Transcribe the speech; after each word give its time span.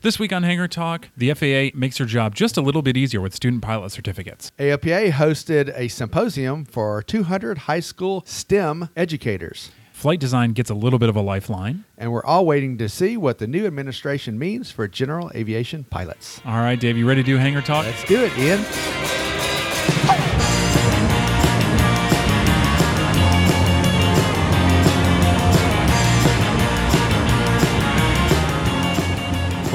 This 0.00 0.16
week 0.20 0.32
on 0.32 0.44
Hangar 0.44 0.68
Talk, 0.68 1.08
the 1.16 1.34
FAA 1.34 1.76
makes 1.76 1.98
your 1.98 2.06
job 2.06 2.32
just 2.36 2.56
a 2.56 2.60
little 2.60 2.82
bit 2.82 2.96
easier 2.96 3.20
with 3.20 3.34
student 3.34 3.62
pilot 3.62 3.90
certificates. 3.90 4.52
AOPA 4.56 5.10
hosted 5.10 5.76
a 5.76 5.88
symposium 5.88 6.64
for 6.64 7.02
200 7.02 7.58
high 7.58 7.80
school 7.80 8.22
STEM 8.24 8.90
educators. 8.96 9.72
Flight 9.92 10.20
design 10.20 10.52
gets 10.52 10.70
a 10.70 10.74
little 10.74 11.00
bit 11.00 11.08
of 11.08 11.16
a 11.16 11.20
lifeline. 11.20 11.82
And 11.96 12.12
we're 12.12 12.24
all 12.24 12.46
waiting 12.46 12.78
to 12.78 12.88
see 12.88 13.16
what 13.16 13.38
the 13.38 13.48
new 13.48 13.66
administration 13.66 14.38
means 14.38 14.70
for 14.70 14.86
general 14.86 15.32
aviation 15.34 15.82
pilots. 15.82 16.40
All 16.46 16.60
right, 16.60 16.78
Dave, 16.78 16.96
you 16.96 17.08
ready 17.08 17.24
to 17.24 17.26
do 17.26 17.36
Hangar 17.36 17.60
Talk? 17.60 17.84
Let's 17.84 18.04
do 18.04 18.22
it, 18.22 18.38
Ian. 18.38 19.17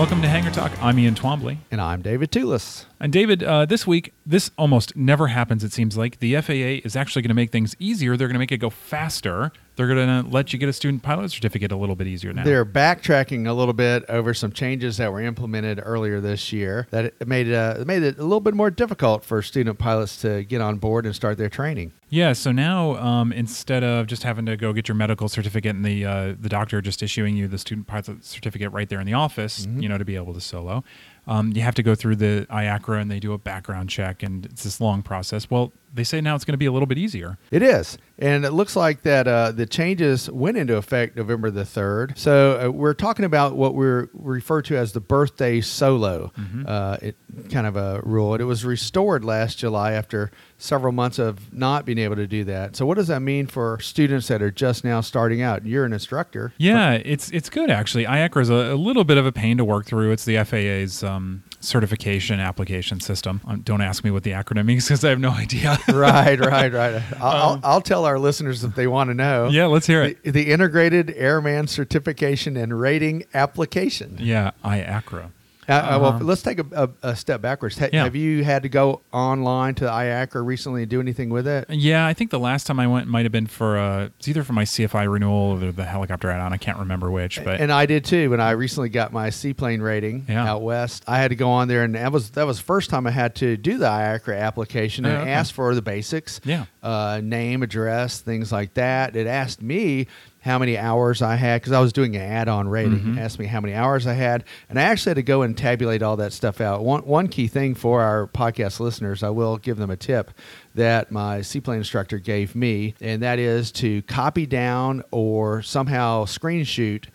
Welcome 0.03 0.21
to 0.21 0.27
Hangar 0.27 0.51
Talk. 0.51 0.73
I'm 0.83 0.99
Ian 0.99 1.15
Twombly. 1.15 1.59
And 1.71 1.79
I'm 1.79 2.01
David 2.01 2.29
Tulis. 2.29 2.83
And 2.99 3.13
David, 3.13 3.41
uh, 3.41 3.65
this 3.65 3.87
week, 3.87 4.13
this 4.25 4.51
almost 4.57 4.97
never 4.97 5.27
happens, 5.27 5.63
it 5.63 5.71
seems 5.71 5.95
like. 5.95 6.19
The 6.19 6.35
FAA 6.41 6.85
is 6.85 6.97
actually 6.97 7.21
going 7.21 7.29
to 7.29 7.35
make 7.35 7.53
things 7.53 7.73
easier. 7.79 8.17
They're 8.17 8.27
going 8.27 8.33
to 8.33 8.39
make 8.39 8.51
it 8.51 8.57
go 8.57 8.69
faster. 8.69 9.53
They're 9.75 9.87
going 9.87 10.23
to 10.23 10.29
let 10.29 10.53
you 10.53 10.59
get 10.59 10.69
a 10.69 10.73
student 10.73 11.03
pilot 11.03 11.31
certificate 11.31 11.71
a 11.71 11.75
little 11.75 11.95
bit 11.95 12.07
easier 12.07 12.31
now. 12.33 12.43
They're 12.43 12.65
backtracking 12.65 13.47
a 13.47 13.53
little 13.53 13.73
bit 13.73 14.05
over 14.09 14.33
some 14.33 14.51
changes 14.51 14.97
that 14.97 15.11
were 15.11 15.21
implemented 15.21 15.81
earlier 15.83 16.21
this 16.21 16.53
year 16.53 16.87
that 16.91 17.05
it 17.05 17.27
made, 17.27 17.51
uh, 17.51 17.77
it 17.79 17.87
made 17.87 18.03
it 18.03 18.17
a 18.19 18.23
little 18.23 18.39
bit 18.39 18.53
more 18.53 18.69
difficult 18.69 19.23
for 19.23 19.41
student 19.41 19.79
pilots 19.79 20.21
to 20.21 20.43
get 20.43 20.61
on 20.61 20.77
board 20.77 21.05
and 21.05 21.15
start 21.15 21.37
their 21.37 21.49
training. 21.49 21.93
Yeah, 22.13 22.33
so 22.33 22.51
now 22.51 22.95
um, 22.97 23.31
instead 23.31 23.83
of 23.83 24.05
just 24.05 24.21
having 24.21 24.45
to 24.45 24.55
go 24.55 24.71
get 24.71 24.87
your 24.87 24.93
medical 24.93 25.27
certificate 25.27 25.75
and 25.75 25.83
the 25.83 26.05
uh, 26.05 26.35
the 26.39 26.47
doctor 26.47 26.79
just 26.79 27.01
issuing 27.01 27.35
you 27.35 27.47
the 27.47 27.57
student 27.57 27.87
pilot 27.87 28.23
certificate 28.23 28.71
right 28.71 28.87
there 28.87 28.99
in 28.99 29.07
the 29.07 29.13
office, 29.13 29.65
mm-hmm. 29.65 29.81
you 29.81 29.89
know, 29.89 29.97
to 29.97 30.05
be 30.05 30.15
able 30.15 30.31
to 30.35 30.39
solo, 30.39 30.83
um, 31.25 31.53
you 31.55 31.63
have 31.63 31.73
to 31.73 31.81
go 31.81 31.95
through 31.95 32.17
the 32.17 32.45
IACRA 32.51 33.01
and 33.01 33.09
they 33.09 33.19
do 33.19 33.33
a 33.33 33.39
background 33.39 33.89
check, 33.89 34.21
and 34.21 34.45
it's 34.45 34.63
this 34.63 34.79
long 34.79 35.01
process. 35.01 35.49
Well, 35.49 35.71
they 35.93 36.03
say 36.03 36.21
now 36.21 36.35
it's 36.35 36.43
going 36.43 36.53
to 36.53 36.57
be 36.57 36.65
a 36.65 36.71
little 36.71 36.87
bit 36.87 36.97
easier. 36.97 37.37
It 37.51 37.61
is, 37.61 37.97
and 38.17 38.45
it 38.45 38.51
looks 38.51 38.75
like 38.75 39.03
that 39.03 39.27
uh, 39.27 39.51
the 39.51 39.65
changes 39.65 40.29
went 40.29 40.57
into 40.57 40.75
effect 40.75 41.15
November 41.15 41.51
the 41.51 41.65
third. 41.65 42.17
So 42.17 42.59
uh, 42.59 42.69
we're 42.71 42.93
talking 42.93 43.25
about 43.25 43.55
what 43.55 43.75
we 43.75 43.85
refer 44.13 44.61
to 44.63 44.77
as 44.77 44.93
the 44.93 44.99
birthday 44.99 45.61
solo, 45.61 46.31
mm-hmm. 46.37 46.63
uh, 46.67 46.97
it, 47.01 47.15
kind 47.49 47.67
of 47.67 47.75
a 47.75 48.01
rule. 48.03 48.35
It 48.35 48.43
was 48.43 48.65
restored 48.65 49.23
last 49.23 49.59
July 49.59 49.93
after 49.93 50.31
several 50.57 50.93
months 50.93 51.19
of 51.19 51.53
not 51.53 51.85
being 51.85 51.97
able 51.97 52.15
to 52.15 52.27
do 52.27 52.43
that. 52.45 52.75
So 52.75 52.85
what 52.85 52.95
does 52.95 53.07
that 53.07 53.19
mean 53.19 53.47
for 53.47 53.79
students 53.79 54.27
that 54.29 54.41
are 54.41 54.51
just 54.51 54.83
now 54.83 55.01
starting 55.01 55.41
out? 55.41 55.65
You're 55.65 55.85
an 55.85 55.93
instructor. 55.93 56.53
Yeah, 56.57 56.93
it's 56.93 57.29
it's 57.31 57.49
good 57.49 57.69
actually. 57.69 58.05
IACRA 58.05 58.41
is 58.41 58.49
a, 58.49 58.53
a 58.53 58.75
little 58.75 59.03
bit 59.03 59.17
of 59.17 59.25
a 59.25 59.31
pain 59.31 59.57
to 59.57 59.65
work 59.65 59.85
through. 59.85 60.11
It's 60.11 60.25
the 60.25 60.43
FAA's 60.43 61.03
um, 61.03 61.43
certification 61.59 62.39
application 62.39 62.99
system. 62.99 63.41
Um, 63.45 63.61
don't 63.61 63.81
ask 63.81 64.03
me 64.03 64.11
what 64.11 64.23
the 64.23 64.31
acronym 64.31 64.65
means 64.65 64.85
because 64.85 65.03
I 65.03 65.09
have 65.09 65.19
no 65.19 65.31
idea. 65.43 65.77
Right, 65.89 66.39
right, 66.39 66.73
right. 66.73 67.03
I'll, 67.21 67.53
um, 67.53 67.61
I'll, 67.63 67.81
tell 67.81 68.05
our 68.05 68.19
listeners 68.19 68.63
if 68.63 68.75
they 68.75 68.87
want 68.87 69.09
to 69.09 69.13
know. 69.13 69.49
Yeah, 69.49 69.65
let's 69.65 69.87
hear 69.87 70.03
it. 70.03 70.23
The, 70.23 70.31
the 70.31 70.51
Integrated 70.51 71.11
Airman 71.11 71.67
Certification 71.67 72.57
and 72.57 72.79
Rating 72.79 73.25
Application. 73.33 74.17
Yeah, 74.19 74.51
IACRA. 74.63 75.31
Uh, 75.67 75.71
uh, 75.73 75.99
well, 76.01 76.09
uh-huh. 76.11 76.23
let's 76.23 76.41
take 76.41 76.59
a, 76.59 76.65
a, 77.03 77.09
a 77.09 77.15
step 77.15 77.41
backwards. 77.41 77.77
Ha- 77.77 77.89
yeah. 77.91 78.03
Have 78.03 78.15
you 78.15 78.43
had 78.43 78.63
to 78.63 78.69
go 78.69 79.01
online 79.11 79.75
to 79.75 79.85
IACRA 79.85 80.45
recently 80.45 80.83
and 80.83 80.89
do 80.89 80.99
anything 80.99 81.29
with 81.29 81.47
it? 81.47 81.69
Yeah, 81.69 82.05
I 82.05 82.13
think 82.13 82.31
the 82.31 82.39
last 82.39 82.67
time 82.67 82.79
I 82.79 82.87
went 82.87 83.07
might 83.07 83.25
have 83.25 83.31
been 83.31 83.47
for 83.47 83.77
uh, 83.77 84.09
it's 84.17 84.27
either 84.27 84.43
for 84.43 84.53
my 84.53 84.63
CFI 84.63 85.11
renewal 85.11 85.63
or 85.63 85.71
the 85.71 85.85
helicopter 85.85 86.29
add-on. 86.29 86.53
I 86.53 86.57
can't 86.57 86.79
remember 86.79 87.11
which, 87.11 87.43
but 87.43 87.61
and 87.61 87.71
I 87.71 87.85
did 87.85 88.05
too. 88.05 88.29
When 88.29 88.41
I 88.41 88.51
recently 88.51 88.89
got 88.89 89.13
my 89.13 89.29
seaplane 89.29 89.81
rating 89.81 90.25
yeah. 90.27 90.49
out 90.49 90.61
west, 90.61 91.03
I 91.07 91.17
had 91.17 91.29
to 91.29 91.35
go 91.35 91.49
on 91.49 91.67
there, 91.67 91.83
and 91.83 91.95
that 91.95 92.11
was 92.11 92.31
that 92.31 92.45
was 92.45 92.57
the 92.57 92.63
first 92.63 92.89
time 92.89 93.07
I 93.07 93.11
had 93.11 93.35
to 93.35 93.57
do 93.57 93.77
the 93.77 93.85
IACRA 93.87 94.39
application 94.39 95.05
and 95.05 95.17
oh, 95.17 95.21
okay. 95.21 95.31
ask 95.31 95.53
for 95.53 95.73
the 95.75 95.81
basics. 95.81 96.41
Yeah, 96.43 96.65
uh, 96.81 97.21
name, 97.23 97.63
address, 97.63 98.21
things 98.21 98.51
like 98.51 98.73
that. 98.75 99.15
It 99.15 99.27
asked 99.27 99.61
me 99.61 100.07
how 100.43 100.59
many 100.59 100.77
hours 100.77 101.21
I 101.21 101.35
had 101.35 101.61
because 101.61 101.71
I 101.71 101.79
was 101.79 101.93
doing 101.93 102.17
an 102.17 102.21
add-on 102.21 102.67
rating. 102.67 102.99
Mm-hmm. 102.99 103.17
Asked 103.17 103.39
me 103.39 103.45
how 103.45 103.61
many 103.61 103.73
hours 103.73 104.05
I 104.05 104.13
had, 104.13 104.43
and 104.69 104.77
I 104.77 104.83
actually 104.83 105.11
had 105.11 105.15
to 105.15 105.23
go 105.23 105.41
and 105.41 105.57
tabulate 105.57 106.03
all 106.03 106.17
that 106.17 106.33
stuff 106.33 106.59
out. 106.59 106.83
One 106.83 107.01
one 107.05 107.29
key 107.29 107.47
thing 107.47 107.75
for 107.75 108.01
our 108.01 108.27
podcast 108.27 108.81
listeners, 108.81 109.23
I 109.23 109.29
will 109.29 109.57
give 109.57 109.77
them 109.77 109.89
a 109.89 109.95
tip 109.95 110.31
that 110.75 111.11
my 111.11 111.41
seaplane 111.41 111.77
instructor 111.77 112.19
gave 112.19 112.55
me, 112.55 112.93
and 112.99 113.21
that 113.23 113.39
is 113.39 113.71
to 113.73 114.01
copy 114.03 114.45
down 114.45 115.03
or 115.11 115.61
somehow 115.61 116.25
screenshot 116.25 117.05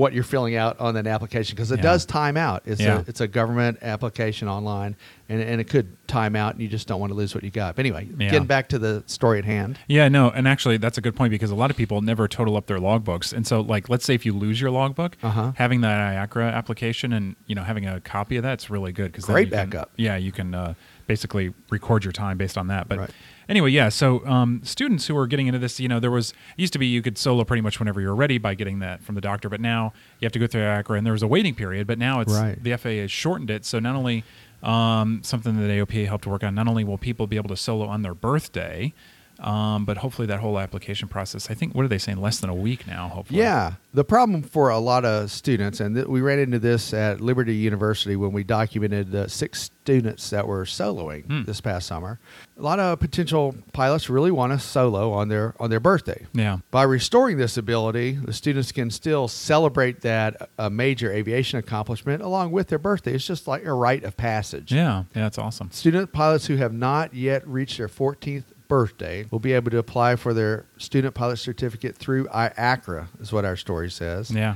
what 0.00 0.14
you're 0.14 0.24
filling 0.24 0.56
out 0.56 0.80
on 0.80 0.94
that 0.94 1.06
application 1.06 1.54
because 1.54 1.70
it 1.70 1.76
yeah. 1.76 1.82
does 1.82 2.06
time 2.06 2.36
out. 2.38 2.62
It's 2.64 2.80
yeah. 2.80 3.00
a 3.00 3.04
it's 3.06 3.20
a 3.20 3.28
government 3.28 3.78
application 3.82 4.48
online, 4.48 4.96
and, 5.28 5.42
and 5.42 5.60
it 5.60 5.64
could 5.64 5.94
time 6.08 6.34
out, 6.34 6.54
and 6.54 6.62
you 6.62 6.68
just 6.68 6.88
don't 6.88 6.98
want 6.98 7.10
to 7.10 7.14
lose 7.14 7.34
what 7.34 7.44
you 7.44 7.50
got. 7.50 7.76
But 7.76 7.80
anyway, 7.80 8.08
yeah. 8.18 8.30
getting 8.30 8.46
back 8.46 8.70
to 8.70 8.78
the 8.78 9.04
story 9.06 9.38
at 9.38 9.44
hand. 9.44 9.78
Yeah, 9.88 10.08
no, 10.08 10.30
and 10.30 10.48
actually 10.48 10.78
that's 10.78 10.96
a 10.96 11.02
good 11.02 11.14
point 11.14 11.30
because 11.30 11.50
a 11.50 11.54
lot 11.54 11.70
of 11.70 11.76
people 11.76 12.00
never 12.00 12.26
total 12.26 12.56
up 12.56 12.66
their 12.66 12.78
logbooks, 12.78 13.34
and 13.34 13.46
so 13.46 13.60
like 13.60 13.90
let's 13.90 14.04
say 14.06 14.14
if 14.14 14.24
you 14.24 14.32
lose 14.32 14.58
your 14.58 14.70
logbook, 14.70 15.18
uh-huh. 15.22 15.52
having 15.56 15.82
that 15.82 16.30
IACRA 16.30 16.50
application 16.50 17.12
and 17.12 17.36
you 17.46 17.54
know 17.54 17.62
having 17.62 17.86
a 17.86 18.00
copy 18.00 18.38
of 18.38 18.42
that's 18.42 18.70
really 18.70 18.92
good 18.92 19.12
because 19.12 19.26
great 19.26 19.50
backup. 19.50 19.94
Can, 19.96 20.04
yeah, 20.04 20.16
you 20.16 20.32
can 20.32 20.54
uh, 20.54 20.74
basically 21.06 21.52
record 21.68 22.04
your 22.04 22.12
time 22.12 22.38
based 22.38 22.56
on 22.56 22.68
that, 22.68 22.88
but. 22.88 22.98
Right 22.98 23.10
anyway, 23.50 23.70
yeah. 23.70 23.90
So 23.90 24.24
um, 24.24 24.62
students 24.64 25.06
who 25.08 25.16
are 25.18 25.26
getting 25.26 25.48
into 25.48 25.58
this, 25.58 25.78
you 25.80 25.88
know, 25.88 26.00
there 26.00 26.10
was 26.10 26.32
used 26.56 26.72
to 26.72 26.78
be 26.78 26.86
you 26.86 27.02
could 27.02 27.18
solo 27.18 27.44
pretty 27.44 27.60
much 27.60 27.78
whenever 27.78 28.00
you're 28.00 28.14
ready 28.14 28.38
by 28.38 28.54
getting 28.54 28.78
that 28.78 29.02
from 29.02 29.16
the 29.16 29.20
doctor, 29.20 29.50
but 29.50 29.60
now 29.60 29.92
you 30.20 30.26
have 30.26 30.32
to 30.32 30.38
go 30.38 30.46
through 30.46 30.62
IACRA, 30.62 30.96
and 30.96 31.06
there 31.06 31.12
was 31.12 31.22
a 31.22 31.28
waiting 31.28 31.54
period. 31.54 31.86
But 31.86 31.98
now 31.98 32.20
it's 32.20 32.32
right. 32.32 32.62
the 32.62 32.74
FAA 32.76 33.00
has 33.00 33.10
shortened 33.10 33.50
it, 33.50 33.66
so 33.66 33.78
not 33.78 33.96
only 33.96 34.24
um, 34.62 35.20
something 35.22 35.56
that 35.56 35.68
AOPA 35.70 36.06
helped 36.06 36.24
to 36.24 36.30
work 36.30 36.44
on, 36.44 36.54
not 36.54 36.68
only 36.68 36.84
will 36.84 36.98
people 36.98 37.26
be 37.26 37.36
able 37.36 37.48
to 37.48 37.56
solo 37.56 37.86
on 37.86 38.02
their 38.02 38.14
birthday. 38.14 38.94
Um, 39.40 39.84
but 39.84 39.96
hopefully 39.96 40.26
that 40.26 40.40
whole 40.40 40.58
application 40.58 41.08
process, 41.08 41.50
I 41.50 41.54
think, 41.54 41.74
what 41.74 41.84
are 41.84 41.88
they 41.88 41.98
saying? 41.98 42.20
Less 42.20 42.40
than 42.40 42.50
a 42.50 42.54
week 42.54 42.86
now, 42.86 43.08
hopefully. 43.08 43.40
Yeah. 43.40 43.74
The 43.92 44.04
problem 44.04 44.42
for 44.42 44.68
a 44.68 44.78
lot 44.78 45.04
of 45.04 45.30
students, 45.30 45.80
and 45.80 45.96
th- 45.96 46.06
we 46.06 46.20
ran 46.20 46.38
into 46.38 46.58
this 46.58 46.92
at 46.92 47.20
Liberty 47.20 47.54
University 47.54 48.16
when 48.16 48.32
we 48.32 48.44
documented 48.44 49.14
uh, 49.14 49.26
six 49.26 49.70
students 49.82 50.30
that 50.30 50.46
were 50.46 50.64
soloing 50.64 51.24
hmm. 51.24 51.44
this 51.44 51.60
past 51.60 51.86
summer. 51.86 52.20
A 52.56 52.62
lot 52.62 52.78
of 52.78 53.00
potential 53.00 53.54
pilots 53.72 54.10
really 54.10 54.30
want 54.30 54.52
to 54.52 54.58
solo 54.58 55.12
on 55.12 55.28
their 55.28 55.54
on 55.58 55.70
their 55.70 55.80
birthday. 55.80 56.26
Yeah. 56.34 56.58
By 56.70 56.82
restoring 56.82 57.38
this 57.38 57.56
ability, 57.56 58.12
the 58.12 58.32
students 58.32 58.70
can 58.70 58.90
still 58.90 59.26
celebrate 59.26 60.02
that 60.02 60.50
a 60.58 60.68
major 60.70 61.10
aviation 61.10 61.58
accomplishment 61.58 62.22
along 62.22 62.52
with 62.52 62.68
their 62.68 62.78
birthday. 62.78 63.14
It's 63.14 63.26
just 63.26 63.48
like 63.48 63.64
a 63.64 63.72
rite 63.72 64.04
of 64.04 64.16
passage. 64.16 64.70
Yeah. 64.70 65.04
Yeah, 65.14 65.22
that's 65.22 65.38
awesome. 65.38 65.70
Student 65.72 66.12
pilots 66.12 66.46
who 66.46 66.56
have 66.56 66.72
not 66.72 67.14
yet 67.14 67.46
reached 67.48 67.78
their 67.78 67.88
14th 67.88 68.44
birthday 68.70 69.26
will 69.30 69.40
be 69.40 69.52
able 69.52 69.70
to 69.72 69.78
apply 69.78 70.16
for 70.16 70.32
their 70.32 70.64
student 70.78 71.12
pilot 71.12 71.36
certificate 71.36 71.96
through 71.96 72.26
IACRA, 72.28 73.08
is 73.20 73.32
what 73.32 73.44
our 73.44 73.56
story 73.56 73.90
says. 73.90 74.30
Yeah. 74.30 74.54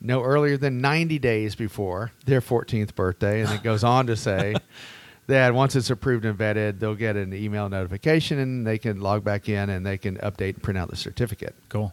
No 0.00 0.22
earlier 0.22 0.56
than 0.56 0.80
90 0.80 1.18
days 1.18 1.56
before 1.56 2.12
their 2.26 2.40
14th 2.40 2.94
birthday. 2.94 3.42
And 3.42 3.50
it 3.50 3.62
goes 3.62 3.82
on 3.82 4.06
to 4.06 4.16
say 4.16 4.54
that 5.26 5.52
once 5.52 5.74
it's 5.74 5.90
approved 5.90 6.24
and 6.24 6.38
vetted, 6.38 6.78
they'll 6.78 6.94
get 6.94 7.16
an 7.16 7.34
email 7.34 7.68
notification 7.68 8.38
and 8.38 8.66
they 8.66 8.78
can 8.78 9.00
log 9.00 9.24
back 9.24 9.48
in 9.48 9.68
and 9.68 9.84
they 9.84 9.98
can 9.98 10.16
update 10.18 10.54
and 10.54 10.62
print 10.62 10.78
out 10.78 10.88
the 10.88 10.96
certificate. 10.96 11.56
Cool. 11.68 11.92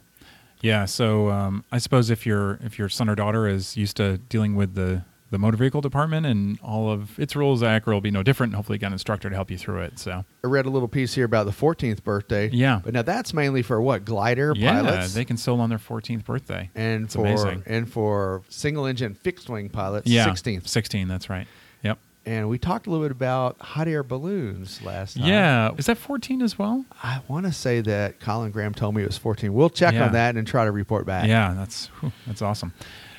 Yeah. 0.60 0.84
So 0.84 1.30
um, 1.30 1.64
I 1.72 1.78
suppose 1.78 2.08
if 2.08 2.24
your 2.24 2.60
if 2.62 2.78
your 2.78 2.88
son 2.88 3.08
or 3.08 3.16
daughter 3.16 3.48
is 3.48 3.76
used 3.76 3.96
to 3.96 4.18
dealing 4.18 4.54
with 4.54 4.74
the 4.74 5.02
the 5.34 5.38
motor 5.38 5.56
vehicle 5.56 5.80
department 5.80 6.24
and 6.24 6.58
all 6.62 6.90
of 6.90 7.18
its 7.18 7.34
rules, 7.36 7.60
IACRA 7.60 7.88
will 7.92 8.00
be 8.00 8.10
no 8.10 8.22
different. 8.22 8.54
Hopefully, 8.54 8.76
you 8.76 8.80
got 8.80 8.86
an 8.88 8.92
instructor 8.94 9.28
to 9.28 9.34
help 9.34 9.50
you 9.50 9.58
through 9.58 9.80
it. 9.82 9.98
So 9.98 10.24
I 10.42 10.46
read 10.46 10.64
a 10.64 10.70
little 10.70 10.88
piece 10.88 11.12
here 11.14 11.24
about 11.24 11.44
the 11.46 11.52
14th 11.52 12.02
birthday. 12.04 12.48
Yeah. 12.52 12.80
But 12.82 12.94
now 12.94 13.02
that's 13.02 13.34
mainly 13.34 13.62
for 13.62 13.82
what? 13.82 14.04
Glider 14.04 14.54
yeah, 14.56 14.72
pilots? 14.80 15.12
Yeah, 15.14 15.20
they 15.20 15.24
can 15.24 15.36
solo 15.36 15.60
on 15.62 15.68
their 15.68 15.78
14th 15.78 16.24
birthday. 16.24 16.70
and 16.74 17.04
It's 17.04 17.14
for 17.14 17.26
amazing. 17.26 17.62
and 17.66 17.90
for 17.90 18.42
single 18.48 18.86
engine 18.86 19.14
fixed 19.14 19.50
wing 19.50 19.68
pilots, 19.68 20.06
Yeah, 20.08 20.26
16th. 20.28 20.68
16. 20.68 21.08
That's 21.08 21.28
right. 21.28 21.46
Yep. 21.82 21.98
And 22.26 22.48
we 22.48 22.56
talked 22.56 22.86
a 22.86 22.90
little 22.90 23.04
bit 23.04 23.10
about 23.12 23.60
hot 23.60 23.86
air 23.88 24.02
balloons 24.02 24.80
last 24.82 25.18
time. 25.18 25.26
Yeah. 25.26 25.72
Is 25.76 25.86
that 25.86 25.98
14 25.98 26.40
as 26.40 26.58
well? 26.58 26.84
I 27.02 27.20
want 27.28 27.44
to 27.44 27.52
say 27.52 27.80
that 27.82 28.18
Colin 28.20 28.50
Graham 28.50 28.72
told 28.72 28.94
me 28.94 29.02
it 29.02 29.06
was 29.06 29.18
14. 29.18 29.52
We'll 29.52 29.68
check 29.68 29.92
Yeah. 29.94 30.06
on 30.06 30.12
that 30.12 30.36
and 30.36 30.46
try 30.46 30.64
to 30.64 30.70
report 30.70 31.04
back. 31.04 31.28
Yeah, 31.28 31.52
that's 31.54 31.88
whew, 32.00 32.12
that's 32.26 32.40
awesome. 32.40 32.72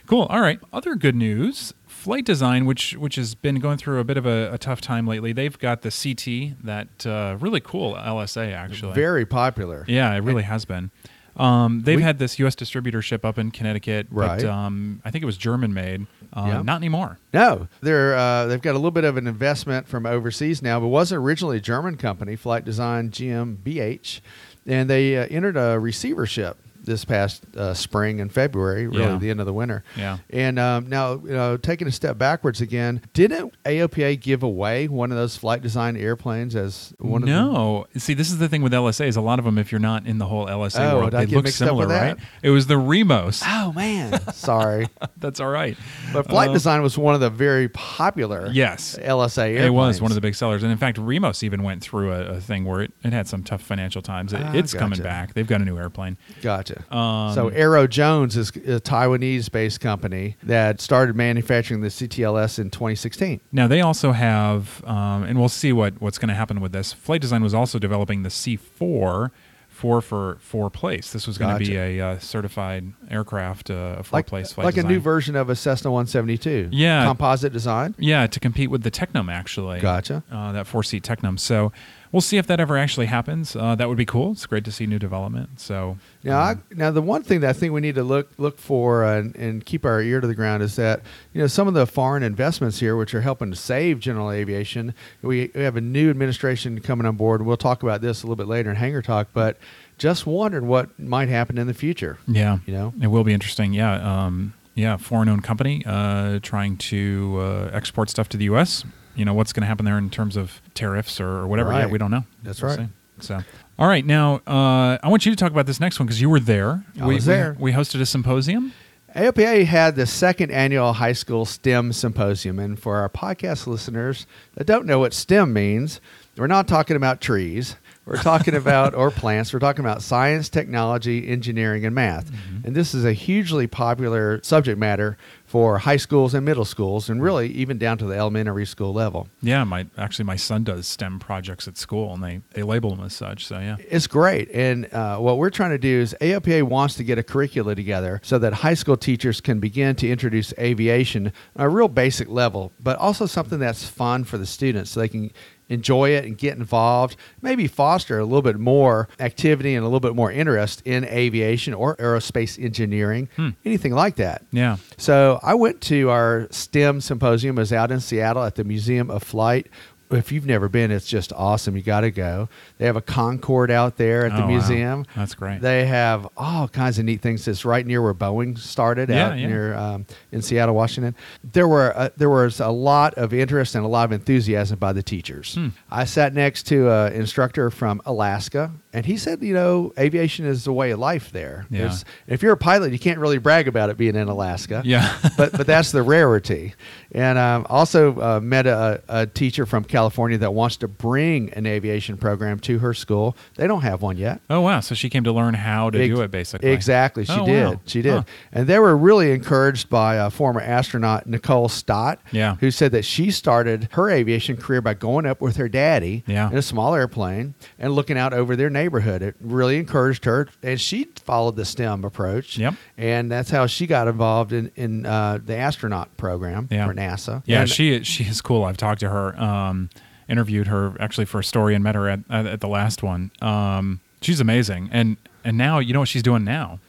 Cool. 0.08 0.24
All 0.24 0.42
right. 0.42 0.60
Other 0.72 0.94
good 0.96 1.16
news: 1.16 1.74
Flight 2.06 2.24
Design, 2.24 2.68
which 2.68 2.94
which 2.98 3.16
has 3.16 3.34
been 3.34 3.56
going 3.60 3.80
through 3.80 4.00
a 4.00 4.04
bit 4.04 4.16
of 4.16 4.28
a, 4.28 4.54
a 4.54 4.60
tough 4.60 4.80
time 4.80 5.07
lately. 5.07 5.34
They've 5.34 5.57
got 5.57 5.81
the 5.81 5.90
CT, 5.90 6.63
that 6.63 7.04
uh, 7.07 7.36
really 7.40 7.60
cool 7.60 7.96
LSA 7.96 8.54
actually. 8.54 8.94
Very 8.94 9.25
popular. 9.25 9.86
yeah, 9.88 10.13
it 10.13 10.19
really 10.19 10.44
has 10.44 10.66
been. 10.66 10.92
Um, 11.36 11.81
they've 11.81 11.98
We- 11.98 12.04
had 12.04 12.19
this 12.19 12.38
U.S. 12.38 12.56
distributorship 12.56 13.25
up 13.25 13.40
in 13.40 13.50
Connecticut, 13.50 14.06
Right. 14.12 14.40
but 14.42 14.46
um, 14.50 15.02
I 15.04 15.10
think 15.10 15.24
it 15.24 15.25
was 15.25 15.36
German 15.36 15.74
made. 15.74 16.06
Uh, 16.31 16.46
Yeah. 16.48 16.62
Not 16.62 16.78
anymore. 16.78 17.18
No, 17.34 17.68
they're 17.81 18.16
uh, 18.16 18.46
they've 18.46 18.62
got 18.62 18.74
a 18.74 18.78
little 18.78 18.92
bit 18.92 19.04
of 19.04 19.18
an 19.18 19.25
investment 19.25 19.88
from 19.88 20.06
overseas 20.06 20.62
now, 20.62 20.80
but 20.80 20.88
was 20.90 21.12
originally 21.12 21.58
a 21.58 21.62
German 21.62 21.98
company, 21.98 22.36
Flight 22.36 22.63
Design 22.66 23.10
GmbH, 23.10 24.22
and 24.68 24.88
they 24.90 25.18
uh, 25.18 25.25
entered 25.31 25.58
a 25.58 25.80
receivership 25.80 26.58
this 26.86 27.04
past 27.06 27.44
uh, 27.58 27.74
spring 27.74 28.22
and 28.22 28.32
February, 28.32 28.88
really 28.88 29.02
Yeah. 29.04 29.18
the 29.18 29.30
end 29.30 29.40
of 29.40 29.46
the 29.46 29.54
winter. 29.54 29.84
Yeah. 29.98 30.18
And 30.30 30.58
um, 30.60 30.88
now, 30.88 31.14
you 31.14 31.32
know, 31.34 31.58
taking 31.58 31.88
a 31.88 31.92
step 31.92 32.18
backwards 32.18 32.62
again, 32.62 33.02
didn't 33.14 33.54
AOPA 33.66 34.22
give 34.22 34.44
away 34.44 34.88
one 34.88 35.12
of 35.12 35.18
those 35.18 35.36
Flight 35.38 35.62
Design 35.62 35.98
airplanes 35.98 36.56
as 36.56 36.94
one 37.00 37.24
of 37.24 37.28
the 37.30 37.34
no, 37.36 37.86
see, 37.98 38.14
this 38.14 38.30
is 38.30 38.38
the 38.38 38.48
thing 38.48 38.62
with 38.62 38.72
LSAs. 38.72 39.18
A 39.18 39.22
lot 39.22 39.40
of 39.40 39.46
them, 39.46 39.58
if 39.58 39.72
you're 39.72 39.80
not 39.80 40.06
in 40.06 40.18
the 40.20 40.28
whole 40.28 40.46
LSA 40.48 40.92
Oh, 40.92 40.98
world, 41.00 41.12
they 41.12 41.26
look 41.26 41.48
similar, 41.48 41.88
right? 41.88 42.18
It 42.44 42.52
was 42.52 42.68
the 42.68 42.78
Remos. 42.78 43.42
Oh 43.46 43.74
man, 43.74 44.20
sorry. 44.34 44.88
That's 45.18 45.40
all 45.40 45.50
right. 45.50 45.78
But 46.14 46.28
Flight 46.28 46.50
Um, 46.50 46.54
Design 46.54 46.82
was 46.82 46.98
one 46.98 47.16
of 47.16 47.22
the 47.22 47.30
very 47.30 47.68
popular 47.70 48.50
Yes. 48.52 48.98
LSA 49.02 49.50
airplanes. 49.50 49.66
It 49.66 49.70
was 49.72 50.02
one 50.02 50.12
of 50.12 50.16
the 50.16 50.22
big 50.22 50.36
sellers, 50.36 50.64
and 50.64 50.72
in 50.72 50.78
fact, 50.78 50.98
Remos 50.98 51.44
even 51.44 51.64
went 51.64 51.82
through 51.82 52.12
a, 52.14 52.22
a 52.36 52.42
thing 52.42 52.66
where 52.66 52.82
it, 52.82 52.92
it 53.04 53.12
had 53.14 53.28
some 53.28 53.44
tough 53.44 53.62
financial 53.62 54.02
times. 54.02 54.34
It, 54.34 54.42
Ah, 54.46 54.52
it's 54.54 54.74
coming 54.74 55.02
back. 55.02 55.34
They've 55.34 55.48
got 55.48 55.62
a 55.62 55.66
new 55.66 55.78
airplane. 55.78 56.18
Gotcha. 56.42 56.75
Um, 56.92 57.33
so 57.33 57.50
AeroJones 57.50 58.36
is 58.38 58.50
a 58.50 58.80
Taiwanese-based 58.80 59.80
company 59.80 60.38
that 60.44 60.81
started 60.81 61.16
manufacturing 61.16 61.81
the 61.81 61.89
CTLS 61.89 62.60
in 62.60 62.69
2016. 62.69 63.42
Now 63.51 63.68
they 63.68 63.81
also 63.81 64.12
have, 64.12 64.83
um, 64.86 65.24
and 65.24 65.39
we'll 65.39 65.50
see 65.50 65.74
what 65.74 66.01
what's 66.01 66.18
going 66.18 66.30
to 66.30 66.36
happen 66.36 66.62
with 66.62 66.72
this. 66.72 66.94
Flight 66.94 67.22
Design 67.22 67.44
was 67.44 67.54
also 67.54 67.80
developing 67.80 68.24
the 68.24 68.30
C4. 68.30 69.31
Four 69.69 70.00
for 70.00 70.38
four 70.39 70.69
place. 70.69 71.12
This 71.12 71.27
was 71.27 71.38
going 71.38 71.51
to 71.51 71.60
be 71.60 71.75
a 71.75 72.00
uh, 72.00 72.19
certified 72.19 72.94
aircraft, 73.12 73.69
uh, 73.69 73.98
a 73.98 74.04
four 74.04 74.19
Like, 74.19 74.25
place 74.25 74.54
flight 74.54 74.63
like 74.63 74.77
a 74.77 74.83
new 74.83 75.01
version 75.01 75.36
of 75.36 75.50
a 75.50 75.56
Cessna 75.56 75.92
172. 75.92 76.69
Yeah. 76.72 77.04
Composite 77.06 77.51
design. 77.51 77.94
Yeah, 78.00 78.25
to 78.25 78.39
compete 78.39 78.72
with 78.72 78.83
the 78.83 78.89
Tecnam 78.89 79.30
actually. 79.30 79.81
Gotcha. 79.81 80.24
Uh, 80.31 80.54
that 80.54 80.66
four 80.66 80.81
seat 80.81 81.04
Tecnam. 81.04 81.38
So 81.38 81.74
we'll 82.16 82.22
see 82.22 82.38
if 82.38 82.48
that 82.48 82.62
ever 82.62 82.78
actually 82.78 83.08
happens. 83.08 83.58
Uh, 83.58 83.76
that 83.76 83.90
would 83.90 83.98
be 83.98 84.06
cool. 84.06 84.32
It's 84.32 84.46
great 84.46 84.64
to 84.64 84.72
see 84.72 84.86
new 84.86 84.98
development. 84.98 85.60
So 85.60 85.98
Now, 86.24 86.40
I, 86.40 86.52
um, 86.52 86.64
now 86.74 86.90
the 86.90 87.02
one 87.02 87.24
thing 87.24 87.42
that 87.42 87.50
I 87.50 87.54
think 87.54 87.74
we 87.74 87.82
need 87.82 87.96
to 87.96 88.06
look 88.06 88.32
look 88.38 88.58
for 88.58 89.04
and, 89.04 89.36
and 89.36 89.66
keep 89.66 89.84
our 89.84 90.02
ear 90.02 90.22
to 90.22 90.28
the 90.28 90.34
ground 90.34 90.64
is 90.64 90.78
that 90.78 91.02
you 91.34 91.42
know 91.42 91.48
some 91.48 91.68
of 91.68 91.74
the 91.74 91.86
foreign 91.86 92.24
investments 92.24 92.80
here, 92.80 92.96
which 92.96 93.14
are 93.14 93.20
helping 93.20 93.52
to 93.52 93.58
save 93.58 94.00
general 94.00 94.32
aviation. 94.32 94.94
We, 95.22 95.52
we 95.54 95.62
have 95.64 95.76
a 95.76 95.82
new 95.82 96.10
administration 96.10 96.80
coming 96.80 97.06
on 97.06 97.18
board. 97.18 97.42
We'll 97.42 97.58
talk 97.58 97.84
about 97.84 98.00
this 98.00 98.24
a 98.24 98.28
little 98.28 98.38
bit 98.38 98.48
later 98.48 98.70
in 98.70 98.78
Hangar 98.78 99.02
Talk, 99.02 99.28
but 99.34 99.58
just 99.98 100.26
wondering 100.26 100.68
what 100.68 100.98
might 100.98 101.28
happen 101.28 101.58
in 101.58 101.68
the 101.68 101.74
future. 101.74 102.18
yeah, 102.28 102.60
You 102.66 102.74
know, 102.74 102.94
It 103.02 103.08
will 103.08 103.26
be 103.26 103.34
interesting. 103.34 103.74
Yeah. 103.74 104.26
Um, 104.26 104.54
yeah. 104.74 104.96
Foreign 104.96 105.28
owned 105.28 105.44
company 105.44 105.84
uh, 105.86 106.40
trying 106.42 106.78
to 106.78 107.40
uh, 107.42 107.70
export 107.74 108.10
stuff 108.10 108.30
to 108.30 108.38
the 108.38 108.46
U.S. 108.46 108.86
You 109.16 109.26
know, 109.26 109.34
what's 109.34 109.54
going 109.54 109.62
to 109.62 109.68
happen 109.68 109.86
there 109.86 109.98
in 109.98 110.10
terms 110.10 110.36
of 110.36 110.62
tariffs 110.74 111.20
or, 111.20 111.28
or 111.28 111.48
whatever? 111.48 111.72
Yeah, 111.72 111.88
we 111.88 111.98
don't 111.98 112.12
know. 112.12 112.26
That's 112.44 112.62
We'll 112.62 112.78
right. 112.78 112.88
see. 112.88 112.88
So, 113.22 113.40
all 113.80 113.88
right. 113.88 114.06
Now, 114.06 114.42
uh, 114.46 114.98
I 115.02 115.08
want 115.08 115.26
you 115.26 115.32
to 115.32 115.36
talk 115.38 115.52
about 115.52 115.66
this 115.66 115.80
next 115.80 116.00
one 116.00 116.06
because 116.08 116.20
you 116.20 116.30
were 116.30 116.40
there. 116.40 116.84
I 117.00 117.08
we, 117.08 117.16
was 117.16 117.26
there. 117.26 117.56
We, 117.58 117.72
we 117.72 117.78
hosted 117.78 118.02
a 118.02 118.06
symposium. 118.06 118.74
AOPA 119.16 119.66
had 119.66 119.96
the 119.96 120.06
second 120.06 120.52
annual 120.52 120.92
high 120.92 121.14
school 121.14 121.46
STEM 121.46 121.94
symposium. 121.94 122.60
And 122.60 122.78
for 122.78 122.98
our 122.98 123.08
podcast 123.08 123.66
listeners 123.66 124.28
that 124.56 124.68
don't 124.68 124.86
know 124.86 125.00
what 125.00 125.14
STEM 125.14 125.54
means, 125.54 126.02
we're 126.36 126.48
not 126.48 126.68
talking 126.68 126.98
about 126.98 127.22
trees. 127.22 127.78
We're 128.06 128.22
talking 128.22 128.56
about, 128.56 128.94
or 128.94 129.12
plants, 129.12 129.54
we're 129.54 129.60
talking 129.60 129.86
about 129.86 130.02
science, 130.02 130.50
technology, 130.50 131.30
engineering, 131.30 131.86
and 131.86 131.96
math. 131.96 132.30
And 132.66 132.76
this 132.76 132.94
is 132.94 133.06
a 133.06 133.14
hugely 133.14 133.68
popular 133.68 134.42
subject 134.44 134.78
matter 134.78 135.18
for 135.56 135.78
high 135.78 135.96
schools 135.96 136.34
and 136.34 136.44
middle 136.44 136.66
schools, 136.66 137.10
and 137.10 137.24
really 137.24 137.48
even 137.48 137.78
down 137.78 137.98
to 137.98 138.06
the 138.06 138.13
elementary 138.13 138.66
school 138.66 138.92
level. 138.92 139.30
Yeah, 139.42 139.63
my 139.63 139.88
actually 139.98 140.25
my 140.25 140.36
son 140.36 140.66
does 140.66 140.86
STEM 140.86 141.18
projects 141.19 141.66
at 141.66 141.78
school, 141.78 142.13
and 142.13 142.22
they 142.22 142.42
they 142.52 142.62
label 142.62 142.94
them 142.94 143.06
as 143.06 143.13
such. 143.13 143.46
So 143.46 143.60
yeah. 143.60 143.78
It's 143.80 144.06
great. 144.06 144.52
And 144.52 144.94
uh, 144.94 145.18
what 145.19 145.38
we're 145.38 145.50
trying 145.50 145.69
to 145.69 145.78
do 145.78 146.02
is 146.02 146.13
AOPA 146.19 146.63
wants 146.63 146.96
to 146.96 147.06
get 147.06 147.18
a 147.18 147.24
curricula 147.24 147.74
together 147.74 148.19
so 148.22 148.38
that 148.40 148.52
high 148.52 148.74
school 148.74 148.98
teachers 148.98 149.40
can 149.40 149.62
begin 149.62 149.96
to 149.96 150.10
introduce 150.10 150.54
aviation 150.60 151.31
on 151.56 151.66
a 151.68 151.69
real 151.69 151.88
basic 151.88 152.28
level, 152.28 152.74
but 152.78 152.98
also 152.98 153.25
something 153.25 153.58
that's 153.58 153.88
fun 153.88 154.25
for 154.25 154.38
the 154.38 154.46
students 154.46 154.92
so 154.92 155.00
they 155.00 155.08
can 155.08 155.31
enjoy 155.70 156.10
it 156.12 156.26
and 156.26 156.38
get 156.38 156.58
involved, 156.58 157.16
maybe 157.42 157.68
foster 157.68 158.20
a 158.20 158.24
little 158.24 158.42
bit 158.42 158.58
more 158.60 159.08
activity 159.20 159.74
and 159.76 159.84
a 159.84 159.88
little 159.88 160.00
bit 160.00 160.16
more 160.16 160.32
interest 160.32 160.82
in 160.86 161.04
aviation 161.06 161.74
or 161.74 161.96
aerospace 161.98 162.63
engineering, 162.63 163.30
Hmm. 163.36 163.50
anything 163.66 163.94
like 163.94 164.16
that. 164.18 164.44
Yeah. 164.51 164.78
So 164.98 165.39
I 165.42 165.54
went 165.56 165.82
to 165.82 166.10
our 166.10 166.48
STEM 166.51 167.01
symposium. 167.01 167.58
It 167.58 167.62
was 167.62 167.74
out 167.74 167.92
in 167.92 168.00
Seattle 168.00 168.44
at 168.44 168.56
the 168.56 168.63
Museum 168.63 169.10
of 169.10 169.24
Flight. 169.24 169.68
If 170.12 170.32
you've 170.32 170.46
never 170.46 170.70
been, 170.70 170.92
it's 170.92 171.08
just 171.08 171.34
awesome. 171.34 171.76
You 171.76 171.82
got 171.82 172.02
to 172.02 172.12
go. 172.12 172.48
They 172.78 172.86
have 172.86 172.96
a 172.96 173.02
Concorde 173.02 173.72
out 173.72 173.98
there 173.98 174.26
at 174.26 174.32
the 174.34 174.38
Oh, 174.38 174.42
wow. 174.42 174.48
museum. 174.48 175.06
That's 175.16 175.34
great. 175.34 175.62
They 175.62 175.86
have 175.88 176.28
all 176.38 176.68
kinds 176.68 177.00
of 177.00 177.06
neat 177.06 177.22
things. 177.22 177.48
It's 177.48 177.66
right 177.66 177.86
near 177.86 178.02
where 178.02 178.14
Boeing 178.14 178.58
started 178.58 179.10
Yeah, 179.10 179.28
out 179.30 179.40
yeah. 179.40 179.48
near 179.48 179.74
um, 179.76 180.06
in 180.32 180.42
Seattle, 180.44 180.76
Washington. 180.76 181.16
There 181.44 181.68
were 181.68 181.92
uh, 181.98 182.10
there 182.18 182.30
was 182.30 182.60
a 182.60 182.70
lot 182.70 183.16
of 183.16 183.34
interest 183.34 183.74
and 183.76 183.84
a 183.84 183.88
lot 183.88 184.06
of 184.06 184.12
enthusiasm 184.12 184.78
by 184.78 184.94
the 184.94 185.02
teachers. 185.04 185.56
Hmm. 185.56 185.70
I 185.90 186.06
sat 186.06 186.34
next 186.34 186.64
to 186.68 186.90
an 186.92 187.14
instructor 187.14 187.70
from 187.72 188.02
Alaska, 188.06 188.72
and 188.96 189.06
he 189.06 189.18
said, 189.18 189.44
you 189.44 189.54
know, 189.54 189.94
aviation 190.00 190.46
is 190.46 190.64
the 190.64 190.74
way 190.74 190.92
of 190.92 191.00
life 191.00 191.32
there. 191.32 191.66
Yeah. 191.70 191.94
If 192.28 192.42
you're 192.42 192.54
a 192.54 192.58
pilot, 192.58 192.92
you 192.94 193.00
can't 193.00 193.20
really 193.20 193.38
brag 193.38 193.68
about 193.68 193.90
it 193.90 193.98
being 193.98 194.16
in 194.16 194.28
Alaska 194.30 194.82
Yeah. 194.86 195.16
but 195.38 195.52
but 195.52 195.68
that's 195.68 195.92
the 195.92 196.02
rarity. 196.02 196.74
And 197.12 197.38
um, 197.38 197.66
also 197.70 198.20
uh, 198.20 198.40
met 198.40 198.66
a, 198.68 199.02
a 199.10 199.25
teacher 199.28 199.66
from 199.66 199.84
California 199.84 200.38
that 200.40 200.54
wants 200.54 200.78
to 200.78 200.88
bring 200.88 201.52
an 201.54 201.66
aviation 201.66 202.18
program 202.18 202.60
to 202.62 202.80
her 202.80 202.94
school. 202.94 203.36
They 203.56 203.68
don't 203.68 203.82
have 203.82 204.02
one 204.02 204.18
yet. 204.18 204.42
oh 204.50 204.62
wow. 204.62 204.80
So 204.80 204.96
she 204.96 205.10
came 205.10 205.24
to 205.25 205.32
learn 205.32 205.54
how 205.54 205.90
to 205.90 206.00
Ex- 206.02 206.16
do 206.16 206.22
it, 206.22 206.32
basically. 206.32 206.72
Exactly, 206.72 207.25
she 207.25 207.34
Oh, 207.34 207.46
did. 207.46 207.66
wow. 207.68 207.82
She 207.86 208.02
did, 208.02 208.14
Huh. 208.14 208.24
and 208.54 208.68
they 208.68 208.80
were 208.80 208.96
really 208.96 209.32
encouraged 209.32 209.90
by 209.90 210.18
uh, 210.18 210.30
former 210.30 210.62
astronaut 210.62 211.28
Nicole 211.28 211.68
Stott, 211.70 212.20
Yeah. 212.32 212.56
who 212.62 212.72
said 212.72 212.92
that 212.94 213.04
she 213.04 213.30
started 213.32 213.90
her 213.92 214.10
aviation 214.10 214.56
career 214.58 214.82
by 214.82 214.94
going 214.94 215.25
up 215.25 215.42
with 215.42 215.58
her 215.58 215.68
daddy 215.68 216.24
Yeah. 216.28 216.50
in 216.50 216.58
a 216.58 216.62
small 216.62 216.96
airplane 216.96 217.56
and 217.78 217.94
looking 217.94 218.18
out 218.18 218.34
over 218.34 218.56
their 218.56 218.70
neighborhood. 218.70 218.85
It 218.88 219.36
really 219.42 219.77
encouraged 219.77 220.25
her, 220.25 220.48
and 220.63 220.80
she 220.80 221.06
followed 221.24 221.56
the 221.56 221.65
STEM 221.65 222.04
approach. 222.04 222.58
Yep. 222.58 222.75
and 222.98 223.32
that's 223.32 223.50
how 223.50 223.65
she 223.68 223.88
got 223.88 224.08
involved 224.08 224.54
in 224.54 224.72
in 224.75 225.06
uh, 225.06 225.39
the 225.44 225.56
astronaut 225.56 226.15
program 226.18 226.68
Yeah. 226.72 226.88
for 226.88 226.94
NASA. 226.94 227.44
Yeah, 227.46 227.62
And- 227.62 227.70
she 227.70 228.04
she 228.04 228.24
is 228.24 228.42
cool. 228.42 228.63
I've 228.63 228.77
talked 228.77 229.00
to 229.01 229.10
her, 229.10 229.39
um, 229.42 229.89
interviewed 230.30 230.68
her 230.68 230.94
actually 231.00 231.25
for 231.25 231.39
a 231.39 231.44
story, 231.44 231.75
and 231.75 231.84
met 231.84 231.96
her 231.96 232.10
at 232.10 232.20
at, 232.30 232.46
at 232.46 232.62
the 232.62 232.68
last 232.68 233.04
one. 233.04 233.32
Um, 233.42 234.00
she's 234.22 234.39
amazing, 234.39 234.89
and 234.92 235.18
and 235.44 235.58
now 235.58 235.80
you 235.80 235.94
know 235.94 236.00
what 236.00 236.10
she's 236.10 236.24
doing 236.24 236.44
now. 236.44 236.80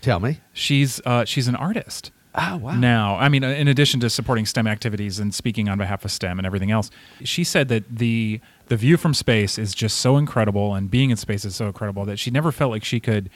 tell 0.00 0.20
me. 0.20 0.38
She's 0.52 1.00
uh, 1.04 1.24
she's 1.24 1.48
an 1.48 1.56
artist. 1.56 2.10
Oh, 2.40 2.56
wow. 2.58 2.76
Now, 2.76 3.16
I 3.16 3.28
mean, 3.28 3.42
uh, 3.42 3.48
in 3.48 3.66
addition 3.66 3.98
to 4.00 4.08
supporting 4.10 4.46
STEM 4.46 4.68
activities 4.68 5.18
and 5.18 5.34
speaking 5.34 5.68
on 5.68 5.76
behalf 5.76 6.04
of 6.04 6.12
STEM 6.12 6.38
and 6.38 6.46
everything 6.46 6.70
else, 6.70 6.88
she 7.24 7.42
said 7.42 7.66
that 7.68 7.82
the 7.98 8.40
the 8.68 8.76
view 8.76 8.96
from 8.96 9.14
space 9.14 9.58
is 9.58 9.74
just 9.74 9.98
so 9.98 10.16
incredible, 10.16 10.74
and 10.74 10.90
being 10.90 11.10
in 11.10 11.16
space 11.16 11.44
is 11.44 11.56
so 11.56 11.66
incredible 11.66 12.04
that 12.04 12.18
she 12.18 12.30
never 12.30 12.52
felt 12.52 12.70
like 12.70 12.84
she 12.84 13.00
could 13.00 13.30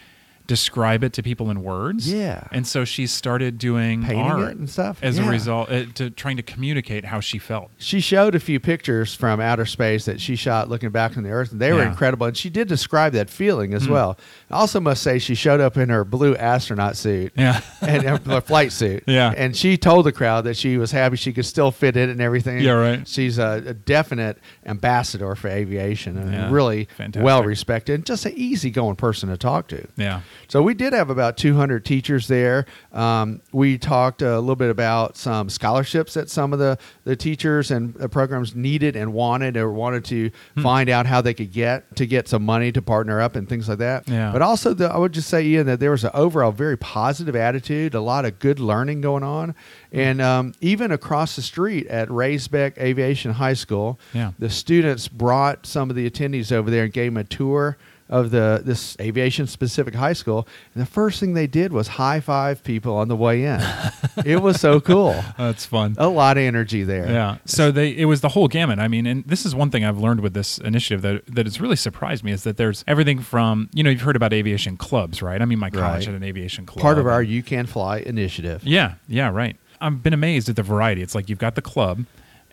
describe 0.47 1.05
it 1.05 1.13
to 1.15 1.23
people 1.23 1.51
in 1.51 1.63
words. 1.63 2.13
Yeah. 2.13 2.45
And 2.51 2.67
so 2.67 2.85
she 2.85 3.07
started 3.07 3.59
doing 3.59 4.03
Painting 4.03 4.19
art 4.21 4.57
and 4.57 4.69
stuff? 4.69 4.99
as 5.03 5.19
Yeah. 5.19 5.27
a 5.27 5.31
result, 5.31 5.71
uh, 5.71 5.85
to 5.95 6.11
trying 6.11 6.37
to 6.37 6.43
communicate 6.43 7.05
how 7.05 7.21
she 7.21 7.39
felt. 7.39 7.71
She 7.79 8.01
showed 8.01 8.35
a 8.35 8.41
few 8.41 8.59
pictures 8.61 9.15
from 9.15 9.41
outer 9.41 9.67
space 9.67 10.05
that 10.05 10.21
she 10.21 10.37
shot 10.37 10.69
looking 10.69 10.91
back 10.91 11.17
on 11.17 11.23
the 11.23 11.31
Earth, 11.31 11.53
and 11.53 11.61
they 11.61 11.73
were 11.73 11.83
incredible. 11.83 12.27
And 12.27 12.37
she 12.37 12.51
did 12.51 12.69
describe 12.69 13.13
that 13.15 13.31
feeling 13.31 13.73
as 13.75 13.85
Hmm. 13.87 13.93
well. 13.93 14.19
I 14.51 14.55
also 14.57 14.81
must 14.81 15.03
say 15.03 15.19
she 15.19 15.35
showed 15.35 15.61
up 15.61 15.77
in 15.77 15.89
her 15.89 16.05
blue 16.05 16.37
astronaut 16.37 16.97
suit. 16.97 17.33
Yeah. 17.37 17.61
and 17.81 18.03
her 18.27 18.41
flight 18.41 18.73
suit. 18.73 19.05
Yeah. 19.13 19.33
And 19.37 19.55
she 19.57 19.77
told 19.77 20.07
the 20.07 20.13
crowd 20.13 20.45
that 20.45 20.57
she 20.57 20.77
was 20.79 20.91
happy 20.93 21.17
she 21.17 21.33
could 21.33 21.47
still 21.47 21.71
fit 21.71 21.97
in 21.97 22.09
and 22.11 22.21
everything. 22.21 22.61
Yeah, 22.61 22.73
right. 22.73 23.07
She's 23.07 23.39
a, 23.39 23.63
a 23.67 23.75
definite 23.75 24.39
ambassador 24.67 25.35
for 25.35 25.49
aviation 25.49 26.17
and 26.17 26.33
Yeah. 26.33 26.51
really 26.51 26.89
Fantastic. 26.97 27.25
well 27.25 27.43
respected 27.45 27.95
and 27.95 28.07
just 28.07 28.27
an 28.27 28.33
easygoing 28.35 28.97
person 28.97 29.29
to 29.29 29.37
talk 29.37 29.69
to. 29.69 29.87
Yeah. 29.97 30.21
So 30.49 30.63
we 30.63 30.75
did 30.75 30.93
have 30.93 31.11
about 31.11 31.37
200 31.37 31.85
teachers 31.85 32.29
there. 32.29 32.67
Um, 32.93 33.41
we 33.53 33.79
talked 33.79 34.23
a 34.23 34.39
little 34.41 34.57
bit 34.57 34.71
about 34.71 35.17
some 35.17 35.49
scholarships 35.49 36.15
that 36.15 36.29
some 36.31 36.53
of 36.53 36.59
the, 36.59 36.79
the 37.05 37.17
teachers 37.17 37.71
and 37.71 38.01
uh, 38.01 38.09
programs 38.09 38.55
needed 38.55 38.97
and 38.97 39.13
wanted 39.13 39.57
or 39.57 39.73
wanted 39.73 40.05
to 40.07 40.31
Hmm. 40.55 40.63
find 40.63 40.89
out 40.91 41.07
how 41.07 41.21
they 41.21 41.35
could 41.35 41.53
get 41.53 41.97
to 41.97 42.07
get 42.07 42.29
some 42.29 42.45
money 42.45 42.71
to 42.73 42.83
partner 42.83 43.21
up 43.21 43.37
and 43.37 43.49
things 43.49 43.69
like 43.69 43.79
that. 43.79 44.09
Yeah. 44.09 44.31
But 44.33 44.43
also, 44.43 44.75
the, 44.75 44.91
I 44.93 44.99
would 44.99 45.13
just 45.13 45.29
say, 45.29 45.45
Ian, 45.45 45.67
that 45.67 45.81
there 45.81 45.91
was 45.91 46.05
an 46.05 46.11
overall 46.15 46.53
very 46.53 46.77
positive 46.77 47.35
attitude, 47.37 47.95
a 47.95 48.01
lot 48.01 48.25
of 48.25 48.39
good 48.39 48.61
learning 48.61 49.01
going 49.01 49.23
on. 49.23 49.55
And 49.93 50.21
um, 50.21 50.55
even 50.61 50.93
across 50.93 51.37
the 51.37 51.43
street 51.43 51.87
at 51.89 52.09
Raisbeck 52.09 52.79
Aviation 52.79 53.33
High 53.33 53.55
School, 53.55 53.99
Yeah. 54.13 54.33
the 54.39 54.51
students 54.51 55.09
brought 55.09 55.67
some 55.67 55.91
of 55.91 55.97
the 55.97 56.09
attendees 56.11 56.53
over 56.53 56.71
there 56.71 56.85
and 56.85 56.93
gave 56.93 57.13
them 57.13 57.19
a 57.19 57.25
tour 57.25 57.77
of 58.09 58.31
the 58.31 58.61
this 58.65 58.97
aviation 59.01 59.47
specific 59.47 59.95
high 59.95 60.13
school 60.13 60.47
and 60.75 60.83
the 60.83 60.87
first 60.91 61.19
thing 61.21 61.35
they 61.35 61.47
did 61.47 61.73
was 61.73 61.89
high 61.89 62.21
five 62.21 62.63
people 62.63 62.95
on 62.97 63.09
the 63.09 63.17
way 63.17 63.45
in 63.45 63.61
it 64.27 64.43
was 64.43 64.61
so 64.61 64.81
cool 64.81 65.15
That's 65.39 65.65
fun. 65.65 65.95
a 65.99 66.09
lot 66.09 66.37
of 66.37 66.43
energy 66.43 66.83
there 66.85 67.11
Yeah. 67.11 67.39
So 67.47 67.71
they 67.71 67.91
it 67.97 68.05
was 68.07 68.21
the 68.21 68.29
whole 68.31 68.49
gamut. 68.49 68.79
I 68.79 68.89
mean, 68.89 69.07
and 69.07 69.25
this 69.25 69.47
is 69.47 69.55
one 69.55 69.71
thing 69.71 69.85
I've 69.85 69.99
learned 69.99 70.21
with 70.21 70.35
this 70.35 70.59
initiative 70.59 71.03
that 71.03 71.27
that 71.35 71.47
has 71.47 71.61
really 71.61 71.77
surprised 71.77 72.23
me 72.25 72.33
is 72.33 72.43
that 72.45 72.57
there's 72.57 72.85
everything 72.87 73.21
from 73.21 73.71
you 73.73 73.83
know 73.83 73.91
you've 73.91 74.03
heard 74.03 74.17
about 74.17 74.33
aviation 74.33 74.77
clubs, 74.77 75.23
right? 75.23 75.41
I 75.41 75.45
mean, 75.45 75.59
my 75.59 75.71
college 75.71 75.83
Right. 75.83 76.05
had 76.07 76.15
an 76.15 76.23
aviation 76.25 76.67
club. 76.67 76.83
part 76.83 76.99
of 76.99 77.07
our 77.07 77.23
you 77.23 77.43
can 77.43 77.67
fly 77.67 77.99
initiative 77.99 78.63
yeah, 78.65 78.95
yeah, 79.09 79.31
right. 79.31 79.57
I've 79.81 80.03
been 80.03 80.13
amazed 80.15 80.49
at 80.49 80.57
the 80.57 80.63
variety. 80.63 81.03
It's 81.03 81.15
like 81.15 81.29
you've 81.29 81.39
got 81.41 81.55
the 81.55 81.63
club, 81.63 82.05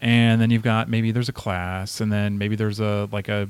and 0.01 0.41
then 0.41 0.49
you've 0.51 0.63
got 0.63 0.89
maybe 0.89 1.11
there's 1.11 1.29
a 1.29 1.33
class, 1.33 1.99
and 2.01 2.11
then 2.11 2.37
maybe 2.37 2.55
there's 2.55 2.79
a 2.79 3.07
like 3.11 3.27
a 3.29 3.49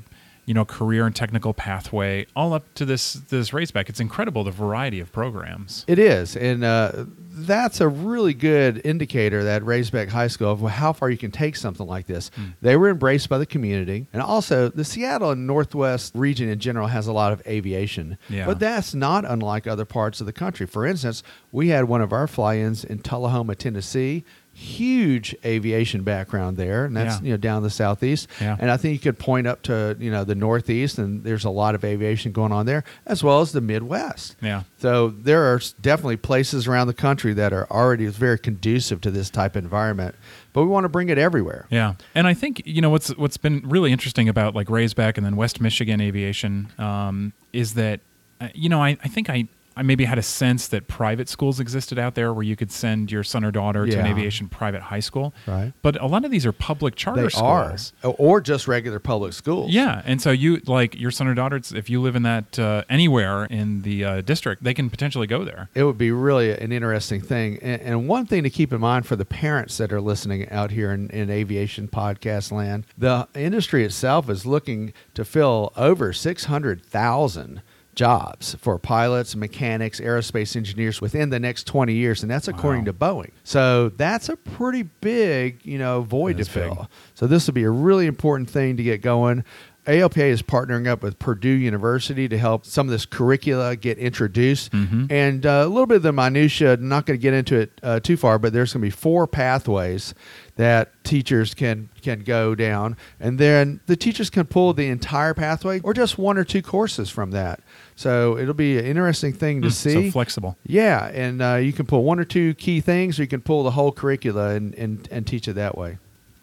you 0.50 0.54
know 0.54 0.64
career 0.64 1.06
and 1.06 1.14
technical 1.14 1.54
pathway, 1.54 2.26
all 2.34 2.54
up 2.54 2.74
to 2.74 2.84
this 2.84 3.12
this 3.12 3.50
Raisbeck. 3.50 3.88
It's 3.88 4.00
incredible 4.00 4.42
the 4.42 4.50
variety 4.50 4.98
of 4.98 5.12
programs. 5.12 5.84
It 5.86 6.00
is, 6.00 6.36
and 6.36 6.64
uh, 6.64 7.04
that's 7.30 7.80
a 7.80 7.86
really 7.86 8.34
good 8.34 8.80
indicator 8.84 9.44
that 9.44 9.62
Raisbeck 9.62 10.08
High 10.08 10.26
School 10.26 10.50
of 10.50 10.60
how 10.62 10.92
far 10.92 11.08
you 11.08 11.16
can 11.16 11.30
take 11.30 11.54
something 11.54 11.86
like 11.86 12.08
this. 12.08 12.32
Hmm. 12.34 12.46
They 12.60 12.74
were 12.76 12.88
embraced 12.88 13.28
by 13.28 13.38
the 13.38 13.46
community, 13.46 14.08
and 14.12 14.20
also 14.20 14.68
the 14.68 14.82
Seattle 14.84 15.30
and 15.30 15.46
Northwest 15.46 16.16
region 16.16 16.48
in 16.48 16.58
general 16.58 16.88
has 16.88 17.06
a 17.06 17.12
lot 17.12 17.32
of 17.32 17.46
aviation. 17.46 18.18
Yeah. 18.28 18.46
But 18.46 18.58
that's 18.58 18.92
not 18.92 19.24
unlike 19.24 19.68
other 19.68 19.84
parts 19.84 20.20
of 20.20 20.26
the 20.26 20.32
country. 20.32 20.66
For 20.66 20.84
instance, 20.84 21.22
we 21.52 21.68
had 21.68 21.84
one 21.84 22.00
of 22.00 22.12
our 22.12 22.26
fly-ins 22.26 22.82
in 22.82 22.98
Tullahoma, 22.98 23.54
Tennessee. 23.54 24.24
Huge 24.60 25.34
aviation 25.44 26.02
background 26.02 26.58
there, 26.58 26.84
and 26.84 26.94
that's 26.94 27.16
Yeah. 27.16 27.24
you 27.24 27.30
know 27.32 27.36
down 27.38 27.62
the 27.62 27.70
southeast. 27.70 28.28
Yeah. 28.40 28.56
And 28.60 28.70
I 28.70 28.76
think 28.76 28.92
you 28.92 28.98
could 28.98 29.18
point 29.18 29.46
up 29.46 29.62
to 29.62 29.96
you 29.98 30.10
know 30.10 30.22
the 30.22 30.34
northeast, 30.34 30.98
and 30.98 31.24
there's 31.24 31.44
a 31.46 31.50
lot 31.50 31.74
of 31.74 31.82
aviation 31.82 32.32
going 32.32 32.52
on 32.52 32.66
there, 32.66 32.84
as 33.06 33.24
well 33.24 33.40
as 33.40 33.52
the 33.52 33.62
Midwest. 33.62 34.36
Yeah. 34.42 34.64
So 34.78 35.08
there 35.08 35.44
are 35.44 35.60
definitely 35.80 36.18
places 36.18 36.68
around 36.68 36.88
the 36.88 36.94
country 36.94 37.32
that 37.32 37.52
are 37.54 37.66
already 37.70 38.06
very 38.08 38.38
conducive 38.38 39.00
to 39.00 39.10
this 39.10 39.30
type 39.30 39.56
of 39.56 39.64
environment, 39.64 40.14
but 40.52 40.62
we 40.62 40.68
want 40.68 40.84
to 40.84 40.88
bring 40.90 41.08
it 41.08 41.16
everywhere. 41.16 41.66
Yeah, 41.70 41.94
and 42.14 42.26
I 42.26 42.34
think 42.34 42.60
you 42.66 42.82
know 42.82 42.90
what's 42.90 43.08
what's 43.16 43.38
been 43.38 43.62
really 43.64 43.92
interesting 43.92 44.28
about 44.28 44.54
like 44.54 44.66
Raisbeck 44.68 45.16
and 45.16 45.24
then 45.24 45.36
West 45.36 45.60
Michigan 45.60 46.02
Aviation 46.02 46.68
um, 46.78 47.32
is 47.54 47.74
that 47.74 48.00
uh, 48.42 48.48
you 48.54 48.68
know 48.68 48.82
I, 48.82 48.90
I 49.02 49.08
think 49.08 49.30
I 49.30 49.48
I 49.76 49.82
maybe 49.82 50.04
had 50.04 50.18
a 50.18 50.22
sense 50.22 50.68
that 50.68 50.88
private 50.88 51.28
schools 51.28 51.60
existed 51.60 51.98
out 51.98 52.14
there 52.14 52.32
where 52.34 52.42
you 52.42 52.56
could 52.56 52.72
send 52.72 53.10
your 53.10 53.22
son 53.22 53.44
or 53.44 53.50
daughter 53.50 53.86
to 53.86 53.98
an 53.98 54.06
aviation 54.06 54.48
private 54.48 54.82
high 54.82 55.00
school. 55.00 55.32
Right. 55.46 55.72
But 55.82 56.00
a 56.00 56.06
lot 56.06 56.24
of 56.24 56.30
these 56.30 56.44
are 56.44 56.52
public 56.52 56.96
charter 56.96 57.22
They 57.22 57.28
schools. 57.28 57.92
are, 58.02 58.10
or 58.18 58.40
just 58.40 58.68
regular 58.68 58.98
public 58.98 59.32
schools. 59.32 59.72
Yeah, 59.72 60.02
and 60.04 60.20
so 60.20 60.30
you 60.30 60.60
like 60.66 60.98
your 60.98 61.10
son 61.10 61.26
or 61.28 61.34
daughter. 61.34 61.60
If 61.74 61.88
you 61.88 62.00
live 62.00 62.16
in 62.16 62.22
that 62.24 62.58
uh, 62.58 62.84
anywhere 62.88 63.44
in 63.46 63.82
the 63.82 64.04
uh, 64.04 64.20
district, 64.22 64.64
they 64.64 64.74
can 64.74 64.90
potentially 64.90 65.26
go 65.26 65.44
there. 65.44 65.68
It 65.74 65.84
would 65.84 65.98
be 65.98 66.10
really 66.10 66.50
an 66.52 66.72
interesting 66.72 67.20
thing. 67.20 67.58
And, 67.62 67.80
and 67.82 68.08
one 68.08 68.26
thing 68.26 68.42
to 68.42 68.50
keep 68.50 68.72
in 68.72 68.80
mind 68.80 69.06
for 69.06 69.16
the 69.16 69.24
parents 69.24 69.76
that 69.78 69.92
are 69.92 70.00
listening 70.00 70.48
out 70.50 70.70
here 70.72 70.92
in, 70.92 71.10
in 71.10 71.30
aviation 71.30 71.88
podcast 71.88 72.50
land, 72.52 72.86
the 72.98 73.28
industry 73.34 73.84
itself 73.84 74.28
is 74.28 74.44
looking 74.46 74.92
to 75.14 75.24
fill 75.24 75.72
over 75.76 76.12
600,000 76.12 77.62
jobs 78.00 78.56
for 78.58 78.78
pilots, 78.78 79.36
mechanics, 79.36 80.00
aerospace 80.00 80.56
engineers 80.56 81.02
within 81.02 81.28
the 81.28 81.38
next 81.38 81.64
20 81.66 81.92
years. 81.92 82.22
And 82.22 82.30
that's 82.30 82.48
according 82.48 82.82
Wow. 82.86 82.86
to 82.86 82.92
Boeing. 82.94 83.30
So 83.44 83.90
that's 83.90 84.30
a 84.30 84.36
pretty 84.38 84.84
big, 85.02 85.60
you 85.64 85.76
know, 85.76 86.00
void 86.00 86.38
to 86.38 86.46
fill. 86.46 86.74
big. 86.76 86.86
So 87.14 87.26
this 87.26 87.46
will 87.46 87.52
be 87.54 87.64
a 87.64 87.70
really 87.70 88.06
important 88.06 88.48
thing 88.48 88.78
to 88.78 88.82
get 88.82 89.02
going. 89.02 89.44
ALPA 89.86 90.30
is 90.30 90.42
partnering 90.42 90.86
up 90.86 91.02
with 91.02 91.18
Purdue 91.18 91.48
University 91.48 92.28
to 92.28 92.36
help 92.38 92.64
some 92.66 92.86
of 92.86 92.90
this 92.90 93.06
curricula 93.06 93.76
get 93.76 93.98
introduced. 93.98 94.70
Mhm. 94.72 95.10
And 95.10 95.44
uh, 95.46 95.62
a 95.64 95.68
little 95.68 95.86
bit 95.86 95.96
of 95.96 96.02
the 96.02 96.12
minutia, 96.12 96.76
not 96.76 97.06
going 97.06 97.18
to 97.18 97.22
get 97.22 97.32
into 97.34 97.56
it 97.56 97.80
uh, 97.82 97.98
too 98.00 98.16
far, 98.16 98.38
but 98.38 98.52
there's 98.52 98.72
going 98.72 98.82
to 98.82 98.86
be 98.86 98.90
four 98.90 99.26
pathways 99.26 100.14
that 100.56 100.92
teachers 101.02 101.54
can 101.54 101.88
can 102.02 102.20
go 102.20 102.54
down, 102.54 102.96
and 103.18 103.38
then 103.38 103.80
the 103.86 103.96
teachers 103.96 104.28
can 104.30 104.44
pull 104.46 104.72
the 104.74 104.86
entire 104.88 105.32
pathway 105.34 105.80
or 105.80 105.94
just 105.94 106.18
one 106.18 106.36
or 106.36 106.44
two 106.44 106.60
courses 106.62 107.08
from 107.08 107.30
that. 107.30 107.60
So 108.00 108.38
it'll 108.38 108.54
be 108.54 108.78
an 108.78 108.86
interesting 108.86 109.34
thing 109.34 109.60
to 109.60 109.68
Mm, 109.68 109.72
see. 109.72 110.06
So 110.06 110.10
flexible. 110.10 110.56
yeah, 110.64 111.08
and 111.12 111.42
uh, 111.42 111.56
you 111.56 111.74
can 111.74 111.84
pull 111.84 112.02
one 112.02 112.18
or 112.18 112.24
two 112.24 112.54
key 112.54 112.80
things, 112.80 113.18
or 113.18 113.24
you 113.24 113.28
can 113.28 113.42
pull 113.42 113.62
the 113.62 113.72
whole 113.72 113.92
curricula 113.92 114.54
and, 114.54 114.74
and, 114.76 115.06
and 115.10 115.26
teach 115.26 115.46
it 115.48 115.52
that 115.56 115.76
way. 115.76 115.98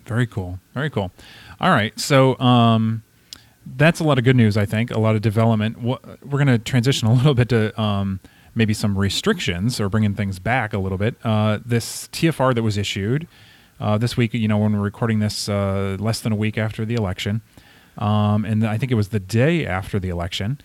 Very 0.06 0.28
cool. 0.28 0.60
Very 0.76 0.92
cool. 0.92 1.10
All 1.60 1.72
right. 1.72 2.00
So 2.00 2.38
um, 2.40 3.02
that's 3.66 4.00
a 4.00 4.04
lot 4.04 4.20
of 4.20 4.24
good 4.24 4.36
news, 4.36 4.56
I 4.56 4.68
think. 4.68 4.92
A 4.92 5.00
lot 5.00 5.16
of 5.16 5.24
development. 5.24 5.82
We're 5.82 5.98
going 6.24 6.46
to 6.46 6.60
transition 6.60 7.08
a 7.08 7.14
little 7.20 7.34
bit 7.34 7.50
to 7.50 7.82
um, 7.82 8.20
maybe 8.54 8.76
some 8.76 8.96
restrictions 8.96 9.80
or 9.82 9.90
bringing 9.90 10.14
things 10.14 10.38
back 10.38 10.74
a 10.74 10.78
little 10.78 11.00
bit. 11.00 11.16
Uh, 11.24 11.58
this 11.66 12.08
TFR 12.10 12.54
that 12.54 12.62
was 12.62 12.78
issued 12.78 13.28
uh, 13.80 13.98
this 13.98 14.16
week, 14.16 14.36
you 14.36 14.48
know, 14.48 14.60
when 14.60 14.74
we're 14.74 14.84
recording 14.84 15.18
this 15.20 15.50
uh, 15.50 15.98
less 16.00 16.20
than 16.22 16.32
a 16.34 16.36
week 16.36 16.56
after 16.60 16.86
the 16.86 16.94
election, 16.94 17.42
um, 17.98 18.46
and 18.46 18.64
I 18.64 18.78
think 18.78 18.92
it 18.92 18.96
was 18.96 19.08
the 19.10 19.20
day 19.20 19.66
after 19.66 20.00
the 20.00 20.10
election, 20.10 20.60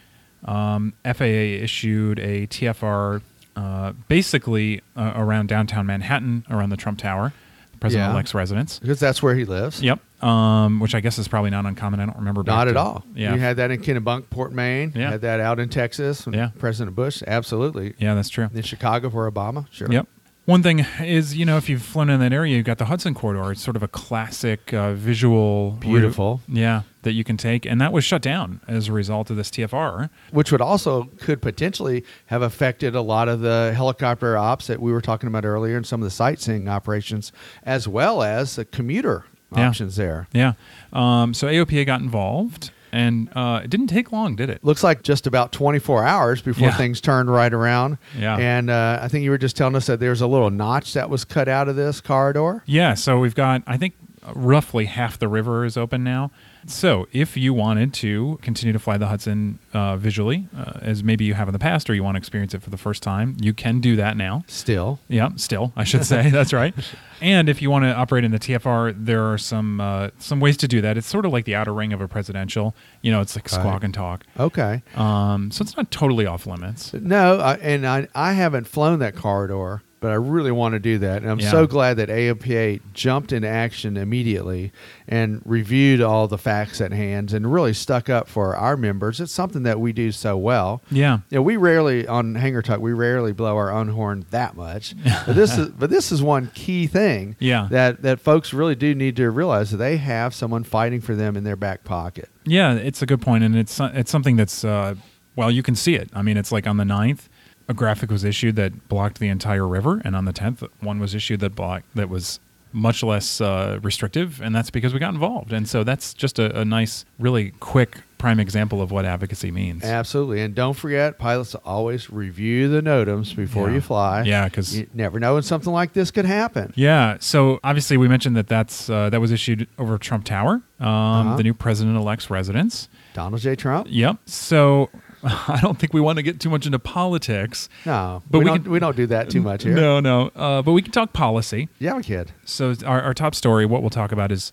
um, 0.44 0.92
FAA 1.04 1.24
issued 1.62 2.18
a 2.18 2.46
TFR 2.46 3.22
uh, 3.56 3.92
basically 4.08 4.80
uh, 4.96 5.12
around 5.14 5.48
downtown 5.48 5.86
Manhattan, 5.86 6.44
around 6.50 6.70
the 6.70 6.76
Trump 6.76 6.98
Tower, 6.98 7.32
President 7.80 8.08
Yeah. 8.08 8.12
elect's 8.12 8.34
residence. 8.34 8.78
Because 8.78 8.98
that's 9.00 9.22
where 9.22 9.34
he 9.34 9.44
lives. 9.44 9.82
Yep. 9.82 10.00
Um, 10.24 10.78
which 10.80 10.94
I 10.94 11.00
guess 11.00 11.18
is 11.18 11.26
probably 11.28 11.50
not 11.50 11.66
uncommon. 11.66 11.98
I 12.00 12.06
don't 12.06 12.16
remember. 12.16 12.42
Not 12.44 12.68
at 12.68 12.72
to- 12.74 12.78
all. 12.80 13.04
Yeah. 13.14 13.34
You 13.34 13.40
had 13.40 13.56
that 13.56 13.70
in 13.72 13.82
Kennebunkport, 13.82 14.52
Maine. 14.52 14.92
Yeah. 14.94 15.10
Had 15.10 15.20
that 15.22 15.40
out 15.40 15.58
in 15.58 15.68
Texas. 15.68 16.26
Yeah. 16.32 16.50
President 16.58 16.94
Bush. 16.96 17.22
Absolutely. 17.26 17.94
yeah, 17.98 18.14
that's 18.14 18.28
true. 18.28 18.48
In 18.54 18.62
Chicago 18.62 19.10
for 19.10 19.30
Obama. 19.30 19.66
Sure. 19.72 19.88
Yep. 19.90 20.06
One 20.44 20.62
thing 20.62 20.80
is, 21.00 21.36
you 21.36 21.44
know, 21.44 21.56
if 21.56 21.68
you've 21.68 21.82
flown 21.82 22.08
in 22.10 22.18
that 22.20 22.32
area, 22.32 22.56
you've 22.56 22.64
got 22.66 22.78
the 22.78 22.86
Hudson 22.86 23.14
Corridor. 23.14 23.52
It's 23.52 23.62
sort 23.62 23.76
of 23.76 23.82
a 23.82 23.88
classic 23.88 24.72
uh, 24.74 24.92
visual, 24.94 25.72
route- 25.72 25.80
Beautiful. 25.80 26.40
yeah, 26.48 26.82
that 27.02 27.12
you 27.12 27.24
can 27.24 27.36
take, 27.36 27.66
and 27.66 27.80
that 27.80 27.92
was 27.92 28.04
shut 28.04 28.22
down 28.22 28.60
as 28.68 28.88
a 28.88 28.92
result 28.92 29.28
of 29.30 29.36
this 29.36 29.50
TFR. 29.50 30.08
Which 30.30 30.52
would 30.52 30.60
also 30.60 31.04
could 31.18 31.42
potentially 31.42 32.04
have 32.26 32.42
affected 32.42 32.94
a 32.94 33.00
lot 33.02 33.28
of 33.28 33.40
the 33.40 33.72
helicopter 33.76 34.36
ops 34.36 34.66
that 34.68 34.80
we 34.80 34.92
were 34.92 35.00
talking 35.00 35.26
about 35.26 35.44
earlier 35.44 35.76
and 35.76 35.86
some 35.86 36.00
of 36.00 36.04
the 36.04 36.10
sightseeing 36.10 36.68
operations, 36.68 37.32
as 37.64 37.86
well 37.88 38.22
as 38.22 38.56
the 38.56 38.64
commuter 38.64 39.24
Yeah. 39.54 39.68
options 39.68 39.96
there. 39.96 40.28
Yeah. 40.32 40.52
Um, 40.92 41.34
so 41.34 41.46
AOPA 41.48 41.84
got 41.86 42.00
involved, 42.00 42.70
and 42.92 43.28
uh, 43.34 43.60
it 43.64 43.70
didn't 43.70 43.88
take 43.88 44.12
long, 44.12 44.36
did 44.36 44.48
it? 44.48 44.62
Looks 44.62 44.84
like 44.84 45.02
just 45.02 45.26
about 45.26 45.50
24 45.52 46.04
hours 46.04 46.40
before 46.40 46.68
Yeah. 46.68 46.76
things 46.76 47.00
turned 47.00 47.30
right 47.30 47.52
around. 47.52 47.98
Yeah. 48.18 48.36
And 48.36 48.70
uh, 48.70 48.98
I 49.02 49.08
think 49.08 49.24
you 49.24 49.30
were 49.30 49.38
just 49.38 49.56
telling 49.56 49.74
us 49.74 49.86
that 49.86 49.98
there's 50.00 50.20
a 50.20 50.26
little 50.26 50.50
notch 50.50 50.92
that 50.94 51.10
was 51.10 51.24
cut 51.24 51.48
out 51.48 51.68
of 51.68 51.76
this 51.76 52.00
corridor. 52.00 52.62
Yeah. 52.66 52.94
So 52.94 53.18
we've 53.18 53.34
got, 53.34 53.62
I 53.66 53.76
think, 53.76 53.94
roughly 54.34 54.84
half 54.84 55.18
the 55.18 55.26
river 55.28 55.64
is 55.64 55.76
open 55.76 56.04
now. 56.04 56.30
So, 56.66 57.06
if 57.12 57.36
you 57.36 57.52
wanted 57.52 57.92
to 57.94 58.38
continue 58.42 58.72
to 58.72 58.78
fly 58.78 58.96
the 58.96 59.06
Hudson 59.08 59.58
uh, 59.72 59.96
visually, 59.96 60.48
uh, 60.56 60.78
as 60.80 61.02
maybe 61.02 61.24
you 61.24 61.34
have 61.34 61.48
in 61.48 61.52
the 61.52 61.58
past, 61.58 61.90
or 61.90 61.94
you 61.94 62.04
want 62.04 62.14
to 62.14 62.18
experience 62.18 62.54
it 62.54 62.62
for 62.62 62.70
the 62.70 62.76
first 62.76 63.02
time, 63.02 63.36
you 63.40 63.52
can 63.52 63.80
do 63.80 63.96
that 63.96 64.16
now. 64.16 64.44
Still. 64.46 64.98
Yeah, 65.08 65.30
still, 65.36 65.72
I 65.76 65.84
should 65.84 66.04
say. 66.04 66.30
That's 66.32 66.52
right. 66.52 66.74
And 67.20 67.48
if 67.48 67.62
you 67.62 67.70
want 67.70 67.84
to 67.84 67.94
operate 67.94 68.24
in 68.24 68.32
the 68.32 68.38
TFR, 68.38 68.94
there 68.96 69.32
are 69.32 69.38
some 69.38 69.80
uh, 69.80 70.10
some 70.18 70.40
ways 70.40 70.56
to 70.58 70.68
do 70.68 70.80
that. 70.80 70.96
It's 70.98 71.06
sort 71.06 71.24
of 71.24 71.32
like 71.32 71.44
the 71.44 71.54
outer 71.54 71.72
ring 71.72 71.92
of 71.92 72.00
a 72.00 72.08
presidential. 72.08 72.74
You 73.00 73.12
know, 73.12 73.20
it's 73.20 73.36
like 73.36 73.48
squawk 73.48 73.84
and 73.84 73.94
talk. 73.94 74.24
Okay. 74.38 74.82
Um, 74.96 75.50
so 75.50 75.62
it's 75.62 75.76
not 75.76 75.90
totally 75.90 76.26
off 76.26 76.46
limits. 76.46 76.92
No, 76.94 77.38
I, 77.38 77.54
and 77.56 77.86
I, 77.86 78.08
I 78.14 78.32
haven't 78.32 78.66
flown 78.66 78.98
that 79.00 79.14
corridor, 79.14 79.82
but 80.02 80.10
I 80.10 80.16
really 80.16 80.50
want 80.52 80.74
to 80.74 80.78
do 80.78 80.98
that. 80.98 81.22
And 81.22 81.30
I'm 81.30 81.38
Yeah. 81.40 81.50
so 81.50 81.66
glad 81.66 81.96
that 81.96 82.10
AOPA 82.10 82.80
jumped 82.92 83.32
into 83.32 83.48
action 83.48 83.96
immediately 83.96 84.72
and 85.08 85.40
reviewed 85.46 86.02
all 86.02 86.28
the 86.28 86.36
facts 86.36 86.80
at 86.80 86.92
hand 86.92 87.32
and 87.32 87.50
really 87.50 87.72
stuck 87.72 88.10
up 88.10 88.28
for 88.28 88.54
our 88.56 88.76
members. 88.76 89.20
It's 89.20 89.32
something 89.32 89.62
that 89.62 89.80
we 89.80 89.92
do 89.92 90.12
so 90.12 90.36
well. 90.36 90.82
Yeah. 90.90 91.20
Yeah, 91.30 91.38
we 91.38 91.56
rarely 91.56 92.06
on 92.06 92.34
Hangar 92.34 92.60
Talk 92.62 92.80
we 92.80 92.92
rarely 92.92 93.32
blow 93.32 93.56
our 93.56 93.70
own 93.70 93.88
horn 93.88 94.26
that 94.30 94.56
much, 94.56 94.94
but 95.26 95.34
this 95.34 95.56
is 95.56 95.68
but 95.68 95.88
this 95.88 96.12
is 96.12 96.22
one 96.22 96.50
key 96.54 96.86
thing. 96.86 97.36
Yeah. 97.38 97.68
that 97.70 98.02
that 98.02 98.20
folks 98.20 98.52
really 98.52 98.74
do 98.74 98.94
need 98.94 99.16
to 99.16 99.30
realize 99.30 99.70
that 99.70 99.76
they 99.78 99.96
have 99.96 100.34
someone 100.34 100.64
fighting 100.64 101.00
for 101.00 101.14
them 101.14 101.36
in 101.36 101.44
their 101.44 101.56
back 101.56 101.84
pocket. 101.84 102.28
Yeah, 102.44 102.74
it's 102.74 103.00
a 103.02 103.06
good 103.06 103.22
point, 103.22 103.44
and 103.44 103.56
it's 103.56 103.78
it's 103.80 104.10
something 104.10 104.34
that's 104.36 104.64
uh, 104.64 104.96
well, 105.36 105.50
you 105.50 105.62
can 105.62 105.74
see 105.76 105.94
it. 105.94 106.10
I 106.12 106.22
mean, 106.22 106.36
it's 106.36 106.50
like 106.52 106.66
on 106.66 106.76
the 106.76 106.84
9th, 106.84 107.28
a 107.68 107.74
graphic 107.74 108.10
was 108.10 108.24
issued 108.24 108.56
that 108.56 108.88
blocked 108.88 109.18
the 109.18 109.28
entire 109.28 109.66
river, 109.66 110.00
and 110.04 110.14
on 110.16 110.24
the 110.24 110.32
tenth, 110.32 110.62
one 110.80 110.98
was 110.98 111.14
issued 111.14 111.40
that 111.40 111.54
blocked 111.54 111.94
that 111.94 112.08
was 112.08 112.40
much 112.74 113.02
less 113.02 113.38
uh, 113.40 113.78
restrictive, 113.82 114.40
and 114.40 114.54
that's 114.54 114.70
because 114.70 114.94
we 114.94 114.98
got 114.98 115.12
involved. 115.12 115.52
And 115.52 115.68
so 115.68 115.84
that's 115.84 116.14
just 116.14 116.38
a, 116.38 116.58
a 116.60 116.64
nice, 116.64 117.04
really 117.18 117.50
quick 117.60 117.98
prime 118.16 118.40
example 118.40 118.80
of 118.80 118.90
what 118.90 119.04
advocacy 119.04 119.50
means. 119.50 119.84
Absolutely, 119.84 120.40
and 120.40 120.54
don't 120.54 120.72
forget, 120.72 121.18
pilots 121.18 121.54
always 121.66 122.08
review 122.08 122.68
the 122.68 122.80
NOTAMs 122.80 123.36
before 123.36 123.68
Yeah. 123.68 123.74
you 123.74 123.80
fly. 123.82 124.22
Yeah, 124.22 124.46
because 124.46 124.74
you 124.78 124.88
never 124.94 125.20
know 125.20 125.34
when 125.34 125.42
something 125.42 125.70
like 125.72 125.92
this 125.92 126.10
could 126.10 126.24
happen. 126.24 126.72
Yeah. 126.74 127.18
So 127.20 127.60
obviously, 127.62 127.98
we 127.98 128.08
mentioned 128.08 128.36
that 128.36 128.48
that's 128.48 128.88
uh, 128.88 129.10
that 129.10 129.20
was 129.20 129.32
issued 129.32 129.68
over 129.78 129.98
Trump 129.98 130.24
Tower, 130.24 130.62
um, 130.80 130.86
Uh-huh. 130.88 131.36
the 131.36 131.42
new 131.42 131.52
president-elect's 131.54 132.30
residence. 132.30 132.88
Donald 133.12 133.42
J. 133.42 133.54
Trump? 133.54 133.86
Yep. 133.90 134.16
So 134.24 134.88
I 135.48 135.58
don't 135.62 135.78
think 135.78 135.92
we 135.94 136.00
want 136.00 136.16
to 136.16 136.22
get 136.22 136.40
too 136.40 136.50
much 136.50 136.66
into 136.66 136.78
politics. 136.78 137.68
No, 137.86 138.22
But 138.30 138.38
we, 138.38 138.44
we 138.44 138.48
don't. 138.50 138.62
could- 138.62 138.72
we 138.72 138.78
don't 138.78 138.96
do 138.96 139.06
that 139.06 139.30
too 139.30 139.40
much 139.42 139.62
here. 139.62 139.74
No, 139.74 140.00
no. 140.00 140.30
Uh, 140.34 140.62
but 140.62 140.72
we 140.72 140.82
can 140.82 140.92
talk 140.92 141.12
policy. 141.12 141.68
Yeah, 141.78 141.94
we 141.94 142.02
can. 142.02 142.26
So 142.44 142.74
our, 142.84 143.00
our 143.02 143.14
top 143.14 143.34
story, 143.34 143.64
what 143.66 143.82
we'll 143.82 143.90
talk 143.90 144.12
about 144.12 144.32
is 144.32 144.50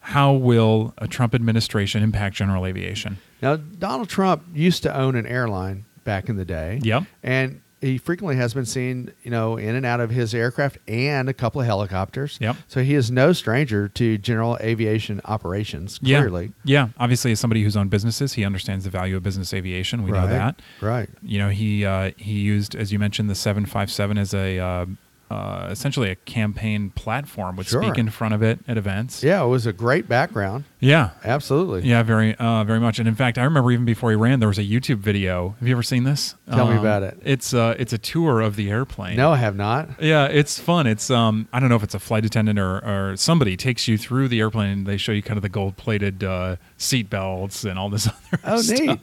how 0.00 0.32
will 0.32 0.94
a 0.98 1.06
Trump 1.06 1.34
administration 1.34 2.02
impact 2.02 2.34
general 2.36 2.66
aviation? 2.66 3.18
Now, 3.40 3.56
Donald 3.56 4.08
Trump 4.08 4.42
used 4.52 4.82
to 4.84 4.96
own 4.96 5.14
an 5.16 5.26
airline 5.26 5.84
back 6.04 6.28
in 6.28 6.36
the 6.36 6.44
day. 6.44 6.80
Yep. 6.82 7.04
And 7.22 7.60
he 7.82 7.98
frequently 7.98 8.36
has 8.36 8.54
been 8.54 8.64
seen, 8.64 9.12
you 9.24 9.30
know, 9.30 9.56
in 9.56 9.74
and 9.74 9.84
out 9.84 10.00
of 10.00 10.08
his 10.08 10.34
aircraft 10.34 10.78
and 10.86 11.28
a 11.28 11.34
couple 11.34 11.60
of 11.60 11.66
helicopters. 11.66 12.38
Yep. 12.40 12.56
So 12.68 12.82
he 12.82 12.94
is 12.94 13.10
no 13.10 13.32
stranger 13.32 13.88
to 13.88 14.16
general 14.18 14.56
aviation 14.60 15.20
operations, 15.24 15.98
clearly. 15.98 16.52
Yeah. 16.64 16.84
Yeah. 16.84 16.88
Obviously, 16.98 17.32
as 17.32 17.40
somebody 17.40 17.62
who's 17.62 17.76
owned 17.76 17.90
businesses, 17.90 18.34
he 18.34 18.44
understands 18.44 18.84
the 18.84 18.90
value 18.90 19.16
of 19.16 19.22
business 19.24 19.52
aviation. 19.52 20.04
We 20.04 20.12
know 20.12 20.28
that. 20.28 20.62
Right. 20.80 21.10
You 21.22 21.40
know, 21.40 21.48
he 21.48 21.84
uh, 21.84 22.12
he 22.16 22.40
used, 22.40 22.76
as 22.76 22.92
you 22.92 22.98
mentioned, 23.00 23.28
the 23.28 23.34
757 23.34 24.16
as 24.16 24.32
a 24.32 24.58
uh, 24.58 24.86
uh, 25.32 25.68
essentially 25.70 26.10
a 26.10 26.14
campaign 26.16 26.90
platform. 26.90 27.56
Would 27.56 27.66
Sure. 27.66 27.82
speak 27.82 27.98
in 27.98 28.10
front 28.10 28.34
of 28.34 28.42
it 28.42 28.58
at 28.68 28.76
events. 28.76 29.22
Yeah, 29.22 29.42
it 29.44 29.48
was 29.48 29.66
a 29.66 29.72
great 29.72 30.08
background. 30.08 30.64
Yeah. 30.80 31.10
Absolutely. 31.24 31.88
Yeah, 31.88 32.02
very, 32.02 32.34
uh, 32.36 32.64
very 32.64 32.80
much. 32.80 32.98
And 32.98 33.06
in 33.08 33.14
fact, 33.14 33.38
I 33.38 33.44
remember 33.44 33.70
even 33.70 33.84
before 33.84 34.10
he 34.10 34.16
ran, 34.16 34.40
there 34.40 34.48
was 34.48 34.58
a 34.58 34.64
YouTube 34.64 34.98
video. 34.98 35.54
Have 35.60 35.68
you 35.68 35.74
ever 35.74 35.82
seen 35.82 36.04
this? 36.04 36.34
Tell 36.50 36.66
me 36.66 36.72
Um, 36.74 36.78
about 36.80 37.02
it. 37.02 37.18
It's 37.24 37.54
uh, 37.54 37.74
it's 37.78 37.92
a 37.92 37.98
tour 37.98 38.40
of 38.40 38.56
the 38.56 38.68
airplane. 38.70 39.16
No, 39.16 39.32
I 39.32 39.36
have 39.36 39.56
not. 39.56 39.88
Yeah, 40.02 40.26
it's 40.26 40.58
fun. 40.58 40.86
It's 40.86 41.08
um, 41.10 41.48
I 41.52 41.60
don't 41.60 41.68
know 41.68 41.76
if 41.76 41.82
it's 41.84 41.94
a 41.94 41.98
flight 42.00 42.24
attendant 42.24 42.58
or, 42.58 42.78
or 42.84 43.16
somebody 43.16 43.56
takes 43.56 43.86
you 43.88 43.96
through 43.96 44.28
the 44.28 44.40
airplane. 44.40 44.70
and 44.70 44.86
They 44.86 44.96
show 44.96 45.12
you 45.12 45.22
kind 45.22 45.38
of 45.38 45.42
the 45.42 45.48
gold 45.48 45.76
plated 45.76 46.24
uh, 46.24 46.56
seat 46.76 47.08
belts 47.08 47.64
and 47.64 47.78
all 47.78 47.88
this 47.88 48.06
other 48.08 48.16
stuff. 48.16 48.40
Oh, 48.44 48.60
stuff. 48.60 48.78
neat. 48.80 48.98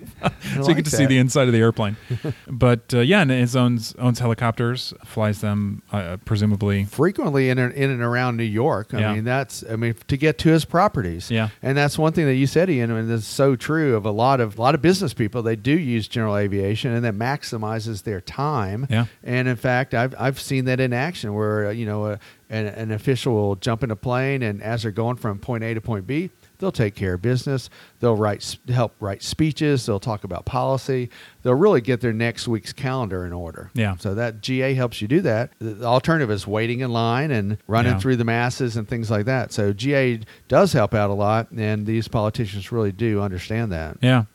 So 0.64 0.70
you 0.70 0.76
get 0.76 0.86
to 0.86 0.92
see 0.92 1.06
the 1.06 1.18
inside 1.18 1.48
of 1.48 1.54
the 1.54 1.60
airplane. 1.60 1.96
but 2.48 2.94
uh, 2.94 3.00
yeah, 3.00 3.22
and 3.22 3.32
it 3.32 3.56
owns 3.56 3.96
owns 4.00 4.20
helicopters, 4.20 4.94
flies 5.06 5.42
them 5.42 5.82
uh, 5.92 6.18
presumably. 6.26 6.86
frequently 6.86 7.50
in 7.50 7.58
and, 7.58 7.74
in 7.74 7.90
and 7.90 8.02
around 8.02 8.38
New 8.38 8.44
York. 8.44 8.94
I 8.94 9.00
Yeah. 9.00 9.14
mean, 9.16 9.24
that's 9.24 9.64
I 9.70 9.76
mean 9.76 9.96
to 10.08 10.18
get 10.18 10.38
to 10.40 10.50
his 10.50 10.66
properties. 10.66 11.30
Yeah. 11.32 11.50
and 11.62 11.78
that's 11.78 11.98
one 11.98 12.14
thing 12.14 12.26
that 12.26 12.36
you 12.36 12.48
said, 12.48 12.70
Ian, 12.70 12.92
and 12.92 13.12
it's 13.12 13.26
so 13.26 13.56
true 13.56 13.96
of 13.96 14.06
a 14.06 14.12
lot 14.12 14.40
of 14.40 14.58
a 14.58 14.62
lot 14.62 14.76
of 14.76 14.82
business 14.82 15.14
people. 15.14 15.42
They 15.42 15.56
do 15.56 15.72
use 15.72 16.08
general 16.08 16.36
aviation, 16.38 16.92
and 16.94 17.04
that 17.06 17.16
maximizes 17.16 18.04
their 18.04 18.22
time. 18.22 18.88
Yeah. 18.90 19.06
and 19.24 19.48
in 19.48 19.56
fact, 19.56 19.94
I've 19.94 20.14
I've 20.20 20.40
seen 20.40 20.66
that 20.66 20.80
in 20.80 20.94
action 20.94 21.34
where 21.34 21.68
uh, 21.68 21.72
you 21.72 21.86
know 21.86 22.06
a, 22.08 22.20
an, 22.50 22.66
an 22.68 22.92
official 22.92 23.34
will 23.34 23.56
jump 23.56 23.84
in 23.84 23.92
a 23.92 23.96
plane, 23.96 24.44
and 24.44 24.62
as 24.62 24.84
they're 24.84 24.92
going 24.92 25.16
from 25.18 25.40
point 25.40 25.64
A 25.64 25.74
to 25.74 25.82
point 25.82 26.06
B. 26.08 26.30
They'll 26.60 26.72
take 26.72 26.94
care 26.94 27.14
of 27.16 27.22
business. 27.22 27.70
They'll 28.02 28.16
write, 28.18 28.58
help 28.68 28.94
write 29.00 29.24
speeches. 29.24 29.86
They'll 29.86 30.00
talk 30.00 30.24
about 30.24 30.46
policy. 30.46 31.10
They'll 31.42 31.56
really 31.56 31.82
get 31.82 32.02
their 32.02 32.14
next 32.14 32.48
week's 32.48 32.74
calendar 32.74 33.26
in 33.26 33.32
order. 33.34 33.72
Yeah. 33.74 33.96
So 33.98 34.14
that 34.16 34.42
GA 34.42 34.74
helps 34.74 35.02
you 35.02 35.08
do 35.08 35.22
that. 35.22 35.52
The 35.60 35.86
alternative 35.86 36.30
is 36.30 36.46
waiting 36.46 36.82
in 36.82 36.92
line 36.92 37.32
and 37.32 37.58
running 37.68 37.94
Yeah. 37.94 38.00
through 38.00 38.18
the 38.18 38.26
masses 38.26 38.76
and 38.76 38.88
things 38.88 39.10
like 39.10 39.26
that. 39.26 39.52
So 39.54 39.72
GA 39.74 40.20
does 40.50 40.74
help 40.74 40.94
out 40.94 41.10
a 41.10 41.14
lot, 41.14 41.50
and 41.52 41.86
these 41.86 42.08
politicians 42.10 42.72
really 42.72 42.92
do 42.92 43.22
understand 43.22 43.72
that. 43.72 43.98
Yeah. 44.02 44.26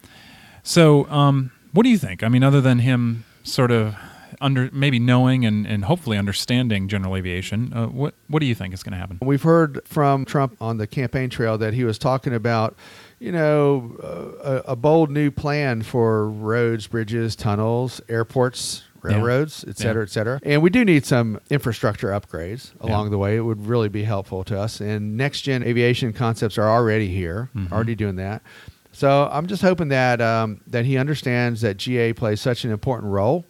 So, 0.62 1.06
um, 1.10 1.50
what 1.72 1.82
do 1.82 1.90
you 1.90 1.98
think? 1.98 2.22
I 2.22 2.28
mean, 2.28 2.42
other 2.42 2.60
than 2.62 2.78
him 2.78 3.24
sort 3.42 3.70
of 3.70 3.94
under 4.40 4.70
maybe 4.72 4.98
knowing 4.98 5.44
and, 5.44 5.66
and 5.66 5.84
hopefully 5.84 6.16
understanding 6.18 6.88
general 6.88 7.16
aviation, 7.16 7.72
uh, 7.72 7.86
what 7.86 8.14
what 8.28 8.40
do 8.40 8.46
you 8.46 8.54
think 8.54 8.74
is 8.74 8.82
going 8.82 8.92
to 8.92 8.98
happen? 8.98 9.18
We've 9.22 9.42
heard 9.42 9.80
from 9.86 10.24
Trump 10.24 10.56
on 10.60 10.78
the 10.78 10.86
campaign 10.86 11.30
trail 11.30 11.58
that 11.58 11.74
he 11.74 11.84
was 11.84 11.98
talking 11.98 12.34
about, 12.34 12.76
you 13.18 13.32
know, 13.32 13.96
uh, 14.02 14.62
a, 14.66 14.72
a 14.72 14.76
bold 14.76 15.10
new 15.10 15.30
plan 15.30 15.82
for 15.82 16.28
roads, 16.28 16.86
bridges, 16.86 17.36
tunnels, 17.36 18.00
airports, 18.08 18.82
Yeah. 19.04 19.16
railroads, 19.16 19.64
et 19.68 19.76
cetera, 19.76 20.02
Yeah. 20.02 20.06
et 20.06 20.10
cetera. 20.10 20.40
And 20.42 20.62
we 20.62 20.70
do 20.70 20.84
need 20.84 21.04
some 21.04 21.38
infrastructure 21.50 22.08
upgrades 22.08 22.72
along 22.80 23.06
Yeah. 23.06 23.10
the 23.10 23.18
way. 23.18 23.36
It 23.36 23.40
would 23.42 23.66
really 23.66 23.88
be 23.90 24.04
helpful 24.04 24.44
to 24.44 24.58
us. 24.58 24.80
And 24.80 25.16
next 25.16 25.42
gen 25.42 25.62
aviation 25.62 26.12
concepts 26.14 26.56
are 26.58 26.68
already 26.68 27.08
here, 27.08 27.50
Mhm. 27.54 27.70
already 27.72 27.94
doing 27.94 28.16
that. 28.16 28.42
So 28.92 29.28
I'm 29.32 29.46
just 29.48 29.60
hoping 29.62 29.88
that 29.88 30.20
um, 30.22 30.60
that 30.68 30.84
he 30.86 30.96
understands 30.96 31.60
that 31.62 31.76
GA 31.76 32.12
plays 32.12 32.40
such 32.40 32.64
an 32.64 32.70
important 32.70 33.10
role, 33.12 33.44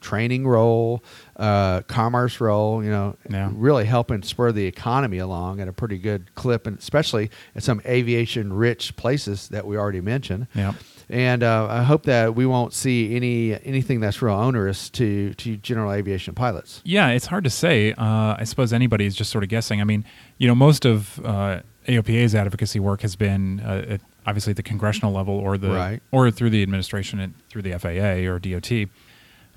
training 0.00 0.46
role, 0.46 1.02
uh, 1.36 1.80
commerce 1.82 2.40
role. 2.40 2.82
You 2.84 2.90
know, 2.90 3.16
Yeah. 3.30 3.50
really 3.54 3.84
helping 3.84 4.22
spur 4.22 4.52
the 4.52 4.66
economy 4.66 5.18
along 5.18 5.60
at 5.60 5.68
a 5.68 5.72
pretty 5.72 5.98
good 5.98 6.34
clip, 6.34 6.66
and 6.66 6.78
especially 6.78 7.30
at 7.54 7.62
some 7.62 7.80
aviation-rich 7.86 8.96
places 8.96 9.48
that 9.48 9.66
we 9.66 9.76
already 9.76 10.00
mentioned. 10.00 10.46
Yeah. 10.54 10.72
And 11.08 11.42
uh, 11.44 11.68
I 11.70 11.82
hope 11.84 12.02
that 12.04 12.34
we 12.34 12.46
won't 12.46 12.72
see 12.72 13.14
any 13.14 13.54
anything 13.64 14.00
that's 14.00 14.20
real 14.20 14.34
onerous 14.34 14.90
to 14.90 15.34
to 15.34 15.56
general 15.58 15.92
aviation 15.92 16.34
pilots. 16.34 16.80
Yeah, 16.84 17.10
it's 17.10 17.26
hard 17.26 17.44
to 17.44 17.50
say. 17.50 17.92
Uh, 17.92 18.34
I 18.38 18.42
suppose 18.44 18.72
anybody 18.72 19.06
is 19.06 19.14
just 19.14 19.30
sort 19.30 19.44
of 19.44 19.50
guessing. 19.50 19.80
I 19.80 19.84
mean, 19.84 20.04
you 20.38 20.48
know, 20.48 20.54
most 20.56 20.84
of 20.84 21.20
uh, 21.24 21.60
AOPA's 21.86 22.34
advocacy 22.34 22.80
work 22.80 23.02
has 23.02 23.14
been 23.14 23.60
uh, 23.60 23.84
at 23.88 24.00
obviously 24.26 24.50
at 24.50 24.56
the 24.56 24.64
congressional 24.64 25.12
level 25.12 25.34
or 25.38 25.56
the 25.56 25.70
Right. 25.70 26.02
or 26.10 26.28
through 26.32 26.50
the 26.50 26.60
administration 26.64 27.20
and 27.20 27.34
through 27.48 27.62
the 27.62 27.70
FAA 27.78 28.26
or 28.28 28.40
DOT. 28.40 28.88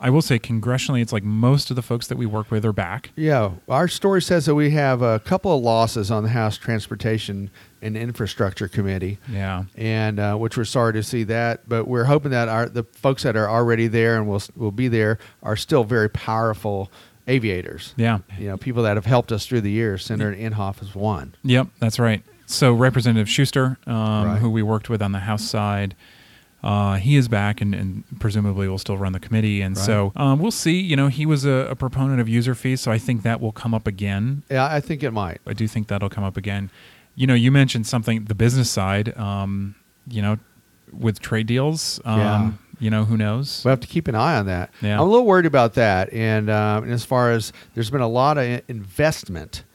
I 0.02 0.10
will 0.10 0.22
say 0.22 0.40
congressionally, 0.40 1.02
it's 1.02 1.12
like 1.12 1.24
most 1.24 1.70
of 1.70 1.76
the 1.76 1.82
folks 1.82 2.08
that 2.08 2.18
we 2.18 2.26
work 2.26 2.52
with 2.52 2.64
are 2.66 2.72
back. 2.74 3.12
Yeah, 3.16 3.52
our 3.68 3.88
story 3.88 4.22
says 4.22 4.46
that 4.46 4.56
we 4.56 4.72
have 4.72 5.02
a 5.02 5.20
couple 5.20 5.56
of 5.56 5.62
losses 5.62 6.10
on 6.10 6.24
the 6.24 6.30
House 6.30 6.58
Transportation 6.58 7.50
and 7.82 7.98
Infrastructure 7.98 8.68
Committee. 8.68 9.18
Yeah. 9.30 9.66
and 9.76 10.20
uh, 10.20 10.36
which 10.38 10.58
we're 10.58 10.66
sorry 10.66 10.94
to 10.94 11.04
see 11.04 11.24
that. 11.26 11.68
But 11.68 11.88
we're 11.88 12.06
hoping 12.06 12.32
that 12.32 12.48
our 12.48 12.70
the 12.70 12.84
folks 12.84 13.24
that 13.24 13.36
are 13.36 13.50
already 13.50 13.88
there 13.88 14.16
and 14.18 14.28
will 14.28 14.42
will 14.56 14.72
be 14.72 14.88
there 14.88 15.20
are 15.44 15.56
still 15.56 15.84
very 15.84 16.10
powerful 16.10 16.90
aviators. 17.28 17.94
Yeah. 17.98 18.20
You 18.38 18.48
know, 18.48 18.58
people 18.58 18.84
that 18.84 18.98
have 18.98 19.06
helped 19.06 19.32
us 19.32 19.46
through 19.46 19.62
the 19.62 19.72
years. 19.72 20.04
Senator 20.06 20.34
Inhofe 20.36 20.82
is 20.82 20.96
one. 20.96 21.36
Yep, 21.44 21.68
that's 21.80 22.00
right. 22.00 22.24
So 22.48 22.74
Representative 22.74 23.30
Shuster, 23.30 23.78
um, 23.86 24.26
Right. 24.26 24.40
who 24.40 24.50
we 24.50 24.64
worked 24.64 24.90
with 24.90 25.02
on 25.04 25.12
the 25.12 25.20
House 25.20 25.44
side, 25.44 25.96
uh, 26.64 26.96
he 26.96 27.16
is 27.16 27.28
back 27.28 27.62
and, 27.62 27.74
and 27.74 28.04
presumably 28.20 28.68
will 28.68 28.78
still 28.78 28.98
run 28.98 29.14
the 29.14 29.20
committee. 29.20 29.62
And 29.62 29.76
Right. 29.78 29.86
so 29.86 30.12
um, 30.16 30.40
we'll 30.40 30.52
see. 30.52 30.80
You 30.80 30.96
know, 30.96 31.08
he 31.08 31.26
was 31.26 31.46
a, 31.46 31.68
a 31.72 31.76
proponent 31.76 32.20
of 32.20 32.28
user 32.30 32.56
fees, 32.56 32.82
so 32.82 32.92
I 32.92 32.98
think 32.98 33.24
that 33.24 33.40
will 33.42 33.52
come 33.54 33.74
up 33.74 33.88
again. 33.88 34.44
Yeah, 34.50 34.66
I 34.66 34.80
think 34.82 35.04
it 35.04 35.12
might. 35.12 35.40
I 35.48 35.54
do 35.54 35.68
think 35.68 35.88
that'll 35.88 36.10
come 36.10 36.24
up 36.24 36.38
again. 36.38 36.70
You 37.16 37.28
know, 37.28 37.34
you 37.34 37.52
mentioned 37.52 37.88
something 37.88 38.26
the 38.26 38.36
business 38.36 38.70
side. 38.70 39.18
Um, 39.18 39.76
you 40.10 40.22
know, 40.22 40.38
with 40.92 41.20
trade 41.20 41.48
deals. 41.48 42.00
Um, 42.06 42.20
Yeah. 42.20 42.52
You 42.82 42.90
know, 42.90 43.04
who 43.04 43.18
knows? 43.18 43.62
We'll 43.66 43.74
have 43.74 43.82
to 43.82 43.88
keep 43.88 44.08
an 44.08 44.16
eye 44.16 44.38
on 44.38 44.46
that. 44.46 44.72
Yeah. 44.82 44.94
I'm 44.96 45.02
a 45.02 45.04
little 45.12 45.26
worried 45.26 45.46
about 45.46 45.74
that. 45.74 46.14
And, 46.14 46.50
um, 46.50 46.84
and 46.86 46.94
as 46.94 47.04
far 47.04 47.30
as 47.32 47.52
there's 47.76 47.90
been 47.90 48.00
a 48.00 48.08
lot 48.08 48.38
of 48.38 48.62
investment 48.70 49.66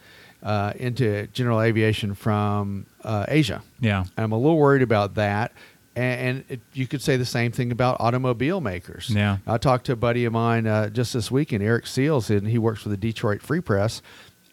uh, 0.42 0.72
into 0.76 1.26
general 1.28 1.60
aviation 1.60 2.14
from 2.14 2.86
uh, 3.04 3.26
Asia. 3.28 3.62
Yeah. 3.80 4.04
I'm 4.16 4.32
a 4.32 4.38
little 4.38 4.56
worried 4.58 4.80
about 4.82 5.14
that. 5.16 5.52
And, 5.96 6.20
and 6.20 6.44
it, 6.48 6.60
you 6.72 6.86
could 6.86 7.02
say 7.02 7.16
the 7.16 7.24
same 7.24 7.52
thing 7.52 7.70
about 7.70 8.00
automobile 8.00 8.60
makers. 8.60 9.10
Yeah. 9.10 9.38
I 9.46 9.58
talked 9.58 9.86
to 9.86 9.92
a 9.92 9.96
buddy 9.96 10.24
of 10.24 10.32
mine 10.32 10.66
uh, 10.66 10.88
just 10.88 11.12
this 11.12 11.30
weekend, 11.30 11.62
Eric 11.62 11.86
Seals, 11.86 12.30
and 12.30 12.48
he 12.48 12.58
works 12.58 12.82
for 12.82 12.88
the 12.88 12.96
Detroit 12.96 13.42
Free 13.42 13.60
Press. 13.60 14.02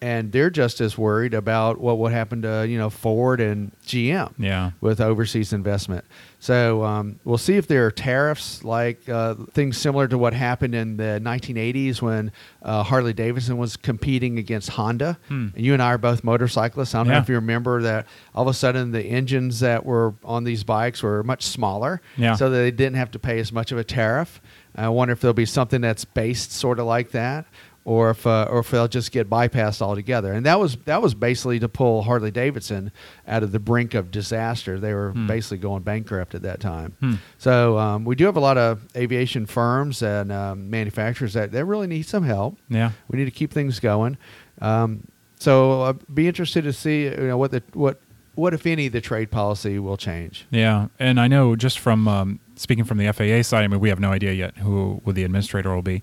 And 0.02 0.32
they're 0.32 0.50
just 0.50 0.80
as 0.80 0.98
worried 0.98 1.32
about 1.32 1.78
what 1.80 1.96
would 1.98 2.10
happen 2.12 2.42
to 2.42 2.66
you 2.68 2.76
know 2.76 2.90
Ford 2.90 3.40
and 3.40 3.70
GM 3.86 4.32
Yeah. 4.36 4.72
with 4.80 5.00
overseas 5.00 5.52
investment. 5.52 6.04
So 6.40 6.82
um, 6.82 7.20
we'll 7.24 7.38
see 7.38 7.56
if 7.56 7.68
there 7.68 7.86
are 7.86 7.92
tariffs 7.92 8.64
like 8.64 9.08
uh, 9.08 9.36
things 9.52 9.78
similar 9.78 10.08
to 10.08 10.18
what 10.18 10.34
happened 10.34 10.74
in 10.74 10.96
the 10.96 11.20
1980s 11.22 12.02
when 12.02 12.32
uh, 12.62 12.82
Harley 12.82 13.12
Davidson 13.12 13.58
was 13.58 13.76
competing 13.76 14.38
against 14.38 14.70
Honda. 14.70 15.18
Hmm. 15.28 15.48
And 15.54 15.64
you 15.64 15.72
and 15.72 15.80
I 15.80 15.90
are 15.92 15.98
both 15.98 16.24
motorcyclists. 16.24 16.96
I 16.96 16.98
don't 16.98 17.06
know 17.12 17.18
if 17.18 17.28
you 17.28 17.36
remember 17.36 17.80
that 17.82 18.06
all 18.34 18.42
of 18.42 18.48
a 18.48 18.54
sudden 18.54 18.90
the 18.90 19.04
engines 19.04 19.60
that 19.60 19.86
were 19.86 20.14
on 20.24 20.42
these 20.42 20.64
bikes 20.64 21.00
were 21.00 21.22
much 21.22 21.44
smaller, 21.44 22.02
Yeah. 22.16 22.34
so 22.34 22.50
they 22.50 22.72
didn't 22.72 22.96
have 22.96 23.12
to 23.12 23.20
pay 23.20 23.38
as 23.38 23.52
much 23.52 23.70
of 23.70 23.78
a 23.78 23.84
tariff. 23.84 24.40
I 24.74 24.88
wonder 24.88 25.12
if 25.12 25.20
there'll 25.20 25.34
be 25.34 25.46
something 25.46 25.80
that's 25.80 26.04
based 26.04 26.50
sort 26.50 26.80
of 26.80 26.86
like 26.86 27.12
that. 27.12 27.44
Or 27.84 28.10
if, 28.10 28.28
uh, 28.28 28.46
or 28.48 28.60
if 28.60 28.70
they'll 28.70 28.86
just 28.86 29.10
get 29.10 29.28
bypassed 29.28 29.82
altogether, 29.82 30.32
and 30.32 30.46
that 30.46 30.60
was 30.60 30.76
that 30.84 31.02
was 31.02 31.14
basically 31.14 31.58
to 31.58 31.68
pull 31.68 32.02
Harley 32.02 32.30
Davidson 32.30 32.92
out 33.26 33.42
of 33.42 33.50
the 33.50 33.58
brink 33.58 33.94
of 33.94 34.12
disaster. 34.12 34.78
They 34.78 34.94
were 34.94 35.10
Hmm. 35.10 35.26
basically 35.26 35.58
going 35.58 35.82
bankrupt 35.82 36.36
at 36.36 36.42
that 36.42 36.60
time. 36.60 36.92
Hmm. 37.00 37.14
So 37.38 37.78
um, 37.78 38.04
we 38.04 38.14
do 38.14 38.24
have 38.26 38.36
a 38.36 38.40
lot 38.40 38.56
of 38.56 38.86
aviation 38.94 39.46
firms 39.46 40.00
and 40.00 40.30
um, 40.30 40.70
manufacturers 40.70 41.32
that, 41.32 41.50
that 41.50 41.64
really 41.64 41.88
need 41.88 42.02
some 42.02 42.22
help. 42.22 42.56
Yeah. 42.68 42.92
We 43.08 43.18
need 43.18 43.24
to 43.24 43.32
keep 43.32 43.50
things 43.52 43.80
going. 43.80 44.16
Um, 44.60 45.08
so 45.40 45.82
I'd 45.82 46.14
be 46.14 46.28
interested 46.28 46.62
to 46.62 46.72
see 46.72 47.04
you 47.06 47.16
know 47.16 47.36
what 47.36 47.50
the 47.50 47.64
what 47.72 48.00
what 48.36 48.54
if 48.54 48.64
any 48.64 48.86
the 48.86 49.00
trade 49.00 49.32
policy 49.32 49.80
will 49.80 49.96
change. 49.96 50.46
Yeah, 50.50 50.86
and 51.00 51.18
I 51.18 51.26
know 51.26 51.56
just 51.56 51.80
from 51.80 52.06
um, 52.06 52.38
speaking 52.54 52.84
from 52.84 52.98
the 52.98 53.12
FAA 53.12 53.42
side, 53.42 53.64
I 53.64 53.66
mean, 53.66 53.80
we 53.80 53.88
have 53.88 53.98
no 53.98 54.12
idea 54.12 54.32
yet 54.32 54.58
who, 54.58 55.00
who 55.04 55.12
the 55.12 55.24
administrator 55.24 55.74
will 55.74 55.82
be. 55.82 56.02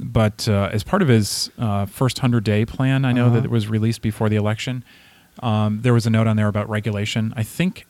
But 0.00 0.48
uh, 0.48 0.70
as 0.72 0.82
part 0.82 1.02
of 1.02 1.08
his 1.08 1.50
uh, 1.58 1.86
first 1.86 2.18
100 2.18 2.42
day 2.44 2.64
plan, 2.66 3.04
I 3.04 3.12
know 3.12 3.26
Uh-huh. 3.26 3.34
that 3.36 3.44
it 3.44 3.50
was 3.50 3.68
released 3.68 4.02
before 4.02 4.28
the 4.28 4.36
election, 4.36 4.84
um, 5.42 5.80
there 5.82 5.94
was 5.94 6.06
a 6.06 6.10
note 6.10 6.26
on 6.26 6.36
there 6.36 6.48
about 6.48 6.68
regulation. 6.68 7.32
I 7.36 7.42
think, 7.42 7.86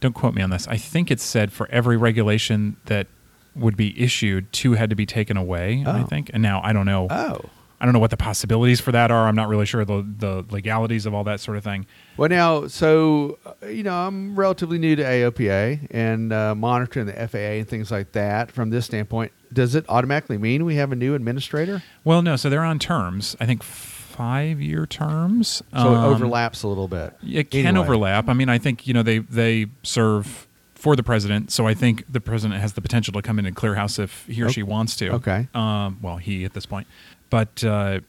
don't 0.00 0.14
quote 0.14 0.34
me 0.34 0.42
on 0.42 0.50
this, 0.50 0.66
I 0.68 0.76
think 0.76 1.10
it 1.10 1.20
said 1.20 1.52
for 1.52 1.68
every 1.70 1.96
regulation 1.96 2.76
that 2.86 3.06
would 3.54 3.76
be 3.76 3.98
issued, 4.00 4.52
two 4.52 4.72
had 4.74 4.90
to 4.90 4.96
be 4.96 5.06
taken 5.06 5.36
away, 5.36 5.82
I 5.86 6.00
Oh. 6.00 6.04
think. 6.04 6.30
And 6.34 6.42
now 6.42 6.60
I 6.62 6.72
don't 6.72 6.86
know. 6.86 7.06
Oh. 7.10 7.40
I 7.80 7.84
don't 7.84 7.92
know 7.92 8.00
what 8.00 8.10
the 8.10 8.16
possibilities 8.16 8.80
for 8.80 8.90
that 8.92 9.10
are. 9.10 9.28
I'm 9.28 9.36
not 9.36 9.48
really 9.48 9.66
sure 9.66 9.84
the, 9.84 10.06
the 10.18 10.44
legalities 10.50 11.04
of 11.04 11.12
all 11.14 11.24
that 11.24 11.40
sort 11.40 11.56
of 11.58 11.64
thing. 11.64 11.86
Well, 12.16 12.28
now, 12.30 12.66
so 12.68 13.38
uh, 13.44 13.66
you 13.66 13.82
know, 13.82 13.94
I'm 13.94 14.34
relatively 14.34 14.78
new 14.78 14.96
to 14.96 15.02
AOPA 15.02 15.88
and 15.90 16.32
uh, 16.32 16.54
monitoring 16.54 17.06
the 17.06 17.12
FAA 17.28 17.38
and 17.38 17.68
things 17.68 17.90
like 17.90 18.12
that. 18.12 18.50
From 18.50 18.70
this 18.70 18.86
standpoint, 18.86 19.32
does 19.52 19.74
it 19.74 19.84
automatically 19.88 20.38
mean 20.38 20.64
we 20.64 20.76
have 20.76 20.90
a 20.92 20.96
new 20.96 21.14
administrator? 21.14 21.82
Well, 22.04 22.22
no, 22.22 22.36
so 22.36 22.48
they're 22.48 22.64
on 22.64 22.78
terms. 22.78 23.36
I 23.40 23.46
think 23.46 23.62
five 23.62 24.60
year 24.62 24.86
terms. 24.86 25.62
So 25.74 25.92
it 25.92 25.96
Um, 25.98 26.04
overlaps 26.14 26.62
a 26.62 26.68
little 26.68 26.88
bit. 26.88 27.14
It 27.22 27.50
can 27.50 27.66
Anyway. 27.66 27.84
overlap. 27.84 28.28
I 28.28 28.32
mean, 28.32 28.48
I 28.48 28.56
think 28.58 28.86
you 28.86 28.94
know 28.94 29.02
they 29.02 29.18
they 29.18 29.66
serve 29.82 30.46
for 30.74 30.94
the 30.96 31.02
president, 31.02 31.50
so 31.50 31.66
I 31.66 31.74
think 31.74 32.04
the 32.10 32.20
president 32.20 32.60
has 32.60 32.74
the 32.74 32.80
potential 32.80 33.12
to 33.14 33.22
come 33.22 33.38
in 33.38 33.46
and 33.46 33.56
clear 33.56 33.74
house 33.74 33.98
if 33.98 34.24
he 34.26 34.40
or 34.42 34.46
Ok- 34.46 34.52
she 34.52 34.62
wants 34.62 34.94
to. 34.96 35.10
okay. 35.14 35.48
Um, 35.54 35.98
well, 36.00 36.16
he 36.18 36.44
at 36.44 36.52
this 36.54 36.64
point, 36.66 36.86
but 37.30 37.62
uh, 37.64 38.00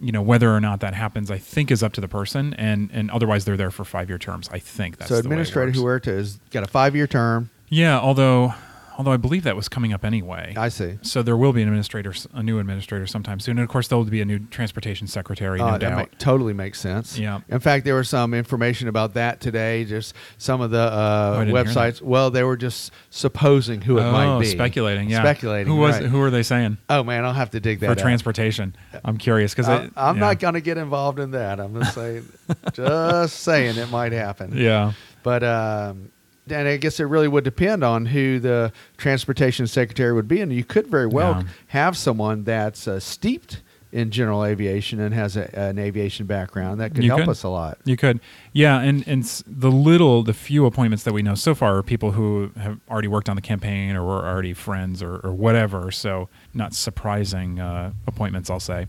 you 0.00 0.12
know 0.12 0.22
whether 0.22 0.54
or 0.54 0.60
not 0.60 0.80
that 0.80 0.94
happens, 0.94 1.30
I 1.30 1.38
think 1.38 1.70
is 1.70 1.82
up 1.82 1.92
to 1.94 2.00
the 2.00 2.08
person, 2.08 2.54
and 2.54 2.90
and 2.92 3.10
otherwise 3.10 3.44
they're 3.44 3.56
there 3.56 3.70
for 3.70 3.84
five 3.84 4.08
year 4.08 4.18
terms. 4.18 4.48
I 4.52 4.58
think 4.58 4.98
that's 4.98 5.08
so 5.08 5.16
Administrator. 5.16 5.72
Huerta 5.72 6.10
has 6.10 6.38
got 6.50 6.62
a 6.62 6.66
five 6.66 6.94
year 6.94 7.06
term. 7.06 7.50
Yeah, 7.68 7.98
although 7.98 8.54
although 8.96 9.12
I 9.12 9.16
believe 9.16 9.44
that 9.44 9.56
was 9.56 9.68
coming 9.68 9.92
up 9.92 10.04
anyway. 10.04 10.54
I 10.56 10.68
see. 10.68 10.98
so 11.02 11.22
there 11.22 11.36
will 11.36 11.52
be 11.52 11.62
an 11.62 11.68
administrator, 11.68 12.12
a 12.34 12.42
new 12.42 12.58
administrator 12.58 13.06
sometime 13.06 13.40
soon, 13.40 13.58
and 13.58 13.64
of 13.64 13.68
course 13.68 13.88
there 13.88 13.98
will 13.98 14.04
be 14.04 14.20
a 14.20 14.24
new 14.24 14.38
transportation 14.38 15.06
secretary, 15.06 15.58
no 15.58 15.66
Uh, 15.66 15.70
that 15.72 15.80
doubt. 15.80 15.96
make, 15.98 16.18
totally 16.18 16.52
makes 16.52 16.80
sense. 16.80 17.18
Yeah. 17.18 17.40
In 17.48 17.60
fact, 17.60 17.84
there 17.84 17.94
was 17.94 18.08
some 18.08 18.32
information 18.34 18.88
about 18.88 19.14
that 19.14 19.40
today. 19.40 19.84
Just 19.84 20.14
some 20.38 20.60
of 20.60 20.70
the 20.70 20.78
Oh, 20.92 20.96
uh, 20.96 21.44
didn't 21.44 21.54
websites. 21.54 22.00
Well, 22.02 22.30
they 22.30 22.42
were 22.42 22.56
just 22.56 22.92
supposing 23.10 23.80
who 23.82 23.98
it 23.98 24.02
oh, 24.02 24.12
might 24.12 24.40
be. 24.40 24.46
speculating, 24.46 25.10
yeah, 25.10 25.20
Speculating. 25.22 25.66
Who 25.72 25.76
was? 25.80 25.96
right. 26.00 26.08
Who 26.08 26.20
are 26.22 26.30
they 26.30 26.42
saying 26.42 26.78
Oh 26.88 27.02
man, 27.04 27.24
I'll 27.24 27.32
have 27.32 27.50
to 27.50 27.60
dig 27.60 27.80
that 27.80 27.86
for 27.86 27.92
out. 27.92 27.98
transportation? 27.98 28.74
I'm 29.04 29.16
curious 29.18 29.52
because 29.54 29.68
I- 29.68 29.90
I'm 29.96 30.18
not 30.18 30.38
going 30.38 30.54
to 30.54 30.60
get 30.60 30.78
involved 30.78 31.18
in 31.18 31.32
that. 31.32 31.60
I'm 31.60 31.74
just 31.80 31.94
saying, 31.94 32.26
just 32.72 33.40
saying 33.40 33.76
it 33.76 33.90
might 33.90 34.12
happen. 34.12 34.52
Yeah, 34.66 34.92
But 35.22 35.42
um, 35.44 36.10
and 36.50 36.68
I 36.68 36.76
guess 36.76 37.00
it 37.00 37.04
really 37.04 37.28
would 37.28 37.44
depend 37.44 37.82
on 37.84 38.06
who 38.06 38.38
the 38.38 38.72
transportation 38.96 39.66
secretary 39.66 40.12
would 40.12 40.28
be, 40.28 40.40
and 40.40 40.52
you 40.52 40.64
could 40.64 40.86
very 40.86 41.06
well 41.06 41.42
Yeah. 41.42 41.48
have 41.68 41.96
someone 41.96 42.44
that's 42.44 42.86
uh, 42.88 43.00
steeped 43.00 43.62
in 43.92 44.10
general 44.10 44.44
aviation 44.44 45.00
and 45.00 45.14
has 45.14 45.36
a, 45.36 45.58
an 45.58 45.78
aviation 45.78 46.26
background 46.26 46.80
that 46.80 46.94
could 46.94 47.02
You 47.04 47.10
help 47.10 47.20
could. 47.22 47.28
us 47.30 47.44
a 47.44 47.48
lot. 47.48 47.78
you 47.84 47.96
could. 47.96 48.20
Yeah, 48.52 48.80
and 48.80 49.06
and 49.06 49.22
the 49.46 49.70
little, 49.70 50.22
the 50.22 50.34
few 50.34 50.66
appointments 50.66 51.04
that 51.04 51.14
we 51.14 51.22
know 51.22 51.34
so 51.34 51.54
far 51.54 51.78
are 51.78 51.82
people 51.82 52.10
who 52.12 52.50
have 52.58 52.78
already 52.90 53.08
worked 53.08 53.28
on 53.28 53.36
the 53.36 53.42
campaign 53.42 53.94
or 53.96 54.02
were 54.04 54.26
already 54.26 54.52
friends 54.54 55.02
or, 55.02 55.16
or 55.24 55.32
whatever. 55.32 55.90
So 55.92 56.28
not 56.52 56.74
surprising 56.74 57.60
uh, 57.60 57.92
appointments, 58.06 58.50
I'll 58.50 58.60
say. 58.60 58.86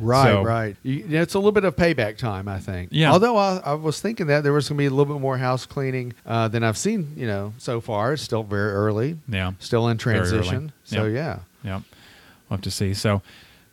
Right, 0.00 0.30
So- 0.32 0.42
right. 0.42 0.76
You, 0.82 1.04
it's 1.08 1.34
a 1.34 1.38
little 1.38 1.52
bit 1.52 1.64
of 1.64 1.76
payback 1.76 2.16
time, 2.18 2.48
I 2.48 2.58
think. 2.58 2.90
Yeah. 2.92 3.12
Although 3.12 3.36
I, 3.36 3.58
I 3.64 3.74
was 3.74 4.00
thinking 4.00 4.26
that 4.28 4.42
there 4.42 4.52
was 4.52 4.68
going 4.68 4.76
to 4.76 4.82
be 4.82 4.86
a 4.86 4.90
little 4.90 5.14
bit 5.14 5.20
more 5.20 5.38
house 5.38 5.66
cleaning 5.66 6.12
uh, 6.26 6.48
than 6.48 6.62
I've 6.64 6.78
seen, 6.78 7.12
you 7.16 7.26
know, 7.26 7.52
so 7.58 7.80
far. 7.80 8.12
It's 8.12 8.22
still 8.22 8.42
very 8.42 8.72
early, 8.72 9.18
Yeah, 9.28 9.52
still 9.58 9.88
in 9.88 9.98
transition. 9.98 10.72
So 10.84 11.04
yeah. 11.06 11.40
yeah. 11.62 11.80
We'll 12.48 12.56
have 12.58 12.62
to 12.62 12.70
see. 12.70 12.94
So. 12.94 13.22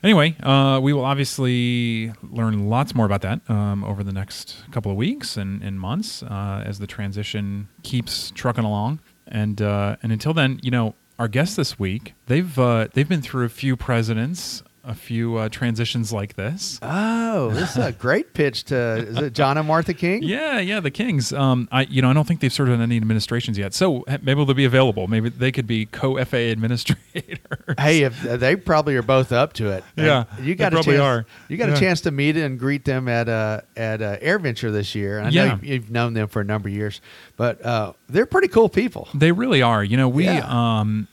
Anyway, 0.03 0.35
uh, 0.41 0.79
we 0.81 0.93
will 0.93 1.05
obviously 1.05 2.11
learn 2.23 2.67
lots 2.69 2.95
more 2.95 3.05
about 3.05 3.21
that 3.21 3.39
um, 3.47 3.83
over 3.83 4.03
the 4.03 4.11
next 4.11 4.55
couple 4.71 4.89
of 4.91 4.97
weeks 4.97 5.37
and, 5.37 5.61
and 5.61 5.79
months 5.79 6.23
uh, 6.23 6.63
as 6.65 6.79
the 6.79 6.87
transition 6.87 7.67
keeps 7.83 8.31
trucking 8.31 8.63
along. 8.63 8.99
And 9.27 9.61
uh, 9.61 9.97
and 10.01 10.11
until 10.11 10.33
then, 10.33 10.59
you 10.63 10.71
know, 10.71 10.95
our 11.19 11.27
guests 11.27 11.55
this 11.55 11.77
week 11.77 12.15
they've 12.25 12.57
uh, 12.57 12.87
they've 12.93 13.07
been 13.07 13.21
through 13.21 13.45
a 13.45 13.49
few 13.49 13.75
presidents, 13.77 14.63
a 14.83 14.95
few 14.95 15.37
uh, 15.37 15.49
transitions 15.49 16.11
like 16.11 16.35
this. 16.35 16.79
Oh, 16.81 17.51
this 17.51 17.71
is 17.77 17.77
a 17.85 17.91
great 17.99 18.33
pitch 18.33 18.63
to 18.65 18.75
is 18.75 19.17
it 19.17 19.33
John 19.33 19.57
and 19.57 19.67
Martha 19.67 19.93
King? 19.93 20.23
Yeah, 20.23 20.59
yeah, 20.59 20.79
the 20.79 20.89
Kings. 20.91 21.31
Um, 21.33 21.67
I 21.71 21.83
you 21.83 22.01
know 22.01 22.09
I 22.09 22.13
don't 22.13 22.27
think 22.27 22.39
they've 22.39 22.51
served 22.51 22.71
on 22.71 22.81
any 22.81 22.97
administrations 22.97 23.57
yet, 23.57 23.73
so 23.73 24.03
maybe 24.21 24.43
they'll 24.43 24.53
be 24.53 24.65
available. 24.65 25.07
Maybe 25.07 25.29
they 25.29 25.51
could 25.51 25.67
be 25.67 25.85
co-FA 25.85 26.37
administrators. 26.51 27.39
Hey, 27.77 28.01
if 28.03 28.25
uh, 28.25 28.37
they 28.37 28.55
probably 28.55 28.95
are 28.95 29.01
both 29.03 29.31
up 29.31 29.53
to 29.53 29.69
it. 29.71 29.83
And 29.97 30.05
Yeah, 30.07 30.23
you 30.41 30.55
got 30.55 30.73
a 30.73 30.77
probably 30.77 30.93
chance. 30.95 31.01
are. 31.03 31.25
You 31.47 31.57
got 31.57 31.69
Yeah. 31.69 31.75
a 31.75 31.79
chance 31.79 32.01
to 32.01 32.11
meet 32.11 32.35
and 32.37 32.57
greet 32.59 32.85
them 32.85 33.07
at 33.07 33.29
uh, 33.29 33.61
at 33.77 34.01
uh, 34.01 34.17
AirVenture 34.17 34.71
this 34.71 34.95
year. 34.95 35.19
I 35.19 35.25
know 35.25 35.29
Yeah. 35.29 35.51
you've, 35.55 35.63
you've 35.65 35.91
known 35.91 36.13
them 36.13 36.27
for 36.27 36.41
a 36.41 36.45
number 36.45 36.69
of 36.69 36.73
years, 36.75 37.01
but 37.37 37.63
uh, 37.65 37.93
they're 38.09 38.25
pretty 38.25 38.47
cool 38.47 38.69
people. 38.69 39.07
They 39.13 39.31
really 39.31 39.61
are. 39.61 39.83
You 39.83 39.97
know, 39.97 40.09
we 40.09 40.25
Yeah. 40.25 40.45
um 40.47 41.07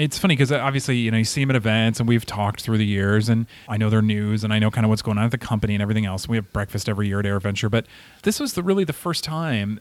it's 0.00 0.18
funny 0.18 0.34
because 0.34 0.50
uh, 0.50 0.58
obviously, 0.58 0.96
you 0.96 1.10
know, 1.10 1.18
you 1.18 1.24
see 1.24 1.40
them 1.42 1.50
at 1.50 1.56
events 1.56 2.00
and 2.00 2.08
we've 2.08 2.24
talked 2.24 2.62
through 2.62 2.78
the 2.78 2.86
years 2.86 3.28
and 3.28 3.46
I 3.68 3.76
know 3.76 3.90
their 3.90 4.02
news 4.02 4.44
and 4.44 4.52
I 4.52 4.58
know 4.58 4.70
kind 4.70 4.84
of 4.84 4.88
what's 4.88 5.02
going 5.02 5.18
on 5.18 5.24
at 5.24 5.30
the 5.30 5.38
company 5.38 5.74
and 5.74 5.82
everything 5.82 6.06
else. 6.06 6.26
We 6.28 6.36
have 6.36 6.52
breakfast 6.52 6.88
every 6.88 7.08
year 7.08 7.20
at 7.20 7.26
AirVenture, 7.26 7.70
but 7.70 7.86
this 8.22 8.40
was 8.40 8.54
the, 8.54 8.62
really 8.62 8.84
the 8.84 8.92
first 8.92 9.24
time 9.24 9.78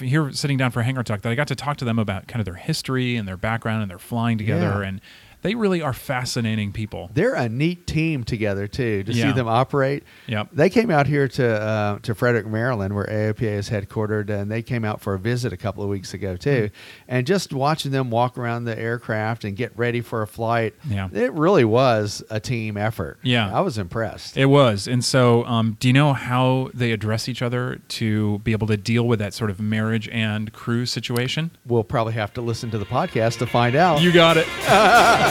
here 0.00 0.30
sitting 0.32 0.56
down 0.56 0.70
for 0.70 0.82
Hangar 0.82 1.02
Talk 1.02 1.22
that 1.22 1.30
I 1.30 1.34
got 1.34 1.48
to 1.48 1.54
talk 1.56 1.76
to 1.78 1.84
them 1.84 1.98
about 1.98 2.26
kind 2.28 2.40
of 2.40 2.44
their 2.44 2.54
history 2.54 3.16
and 3.16 3.26
their 3.28 3.36
background 3.36 3.82
and 3.82 3.90
their 3.90 3.98
flying 3.98 4.38
together 4.38 4.80
Yeah. 4.82 4.88
and 4.88 5.00
they 5.42 5.54
really 5.54 5.80
are 5.82 5.92
fascinating 5.92 6.72
people. 6.72 7.10
They're 7.14 7.34
a 7.34 7.48
neat 7.48 7.86
team 7.86 8.24
together 8.24 8.66
too. 8.68 9.02
To 9.04 9.12
Yeah. 9.12 9.24
see 9.28 9.32
them 9.32 9.48
operate. 9.48 10.04
Yep. 10.26 10.48
They 10.52 10.68
came 10.70 10.90
out 10.90 11.06
here 11.06 11.28
to 11.28 11.60
uh, 11.60 11.98
to 12.02 12.14
Frederick, 12.14 12.46
Maryland, 12.46 12.94
where 12.94 13.06
AOPA 13.06 13.42
is 13.42 13.70
headquartered, 13.70 14.30
and 14.30 14.50
they 14.50 14.62
came 14.62 14.84
out 14.84 15.00
for 15.00 15.14
a 15.14 15.18
visit 15.18 15.52
a 15.52 15.56
couple 15.56 15.82
of 15.82 15.88
weeks 15.88 16.14
ago 16.14 16.36
too. 16.36 16.50
Mm-hmm. 16.70 17.04
And 17.08 17.26
just 17.26 17.52
watching 17.52 17.90
them 17.90 18.10
walk 18.10 18.36
around 18.38 18.64
the 18.64 18.78
aircraft 18.78 19.44
and 19.44 19.56
get 19.56 19.76
ready 19.78 20.00
for 20.00 20.22
a 20.22 20.26
flight, 20.26 20.74
Yeah. 20.88 21.08
it 21.12 21.32
really 21.32 21.64
was 21.64 22.22
a 22.30 22.40
team 22.40 22.76
effort. 22.76 23.18
Yeah. 23.22 23.50
I 23.54 23.60
was 23.60 23.78
impressed. 23.78 24.36
It 24.36 24.46
was. 24.46 24.86
And 24.86 25.04
so, 25.04 25.44
um, 25.46 25.76
do 25.80 25.88
you 25.88 25.94
know 25.94 26.12
how 26.12 26.70
they 26.74 26.92
address 26.92 27.28
each 27.28 27.42
other 27.42 27.80
to 27.88 28.38
be 28.40 28.52
able 28.52 28.66
to 28.68 28.76
deal 28.76 29.06
with 29.06 29.18
that 29.20 29.34
sort 29.34 29.50
of 29.50 29.60
marriage 29.60 30.08
and 30.10 30.52
crew 30.52 30.86
situation? 30.86 31.50
we'll 31.66 31.84
probably 31.84 32.12
have 32.14 32.32
to 32.32 32.40
listen 32.40 32.70
to 32.70 32.78
the 32.78 32.84
podcast 32.84 33.38
to 33.38 33.46
find 33.46 33.76
out. 33.76 34.00
You 34.02 34.12
got 34.12 34.36
it. 34.36 34.46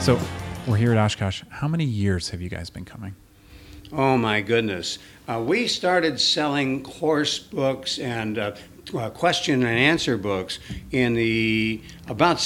so, 0.00 0.18
we're 0.66 0.76
here 0.76 0.92
at 0.92 0.98
Oshkosh. 0.98 1.42
How 1.48 1.66
many 1.66 1.84
years 1.84 2.30
have 2.30 2.40
you 2.40 2.48
guys 2.48 2.70
been 2.70 2.84
coming? 2.84 3.14
Oh 3.92 4.16
my 4.16 4.40
goodness. 4.40 4.98
Uh, 5.28 5.42
we 5.46 5.66
started 5.68 6.20
selling 6.20 6.82
course 6.82 7.38
books 7.38 7.98
and 7.98 8.38
uh, 8.38 8.56
uh, 8.96 9.10
question 9.10 9.64
and 9.64 9.78
answer 9.78 10.16
books 10.16 10.58
in 10.90 11.14
the 11.14 11.80
about 12.08 12.40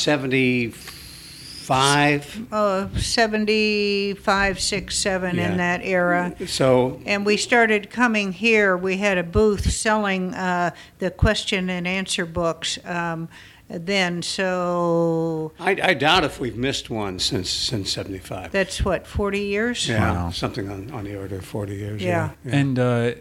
75. 1.74 2.52
uh, 2.52 2.88
75, 2.98 4.60
6, 4.60 4.94
7 4.96 5.36
Yeah. 5.36 5.50
in 5.50 5.56
that 5.58 5.80
era. 5.84 6.34
So 6.46 7.00
And 7.06 7.24
we 7.24 7.36
started 7.36 7.90
coming 7.90 8.32
here. 8.32 8.76
We 8.76 8.96
had 8.96 9.18
a 9.18 9.22
booth 9.22 9.70
selling 9.70 10.34
uh, 10.34 10.70
the 10.98 11.10
question 11.10 11.70
and 11.70 11.86
answer 11.86 12.26
books 12.26 12.78
um, 12.84 13.28
then. 13.68 14.20
So 14.22 15.52
I, 15.60 15.76
I 15.82 15.94
doubt 15.94 16.24
if 16.24 16.40
we've 16.40 16.56
missed 16.56 16.90
one 16.90 17.18
since 17.20 17.48
since 17.50 17.90
75. 17.92 18.50
that's 18.50 18.84
what, 18.84 19.06
40 19.06 19.40
years? 19.40 19.88
yeah, 19.88 20.12
Wow. 20.12 20.30
something 20.30 20.68
on, 20.68 20.90
on 20.90 21.04
the 21.04 21.16
order 21.16 21.36
of 21.36 21.44
40 21.44 21.74
years. 21.76 22.02
Yeah. 22.02 22.30
yeah. 22.44 22.56
And 22.56 22.78
uh, 22.78 23.12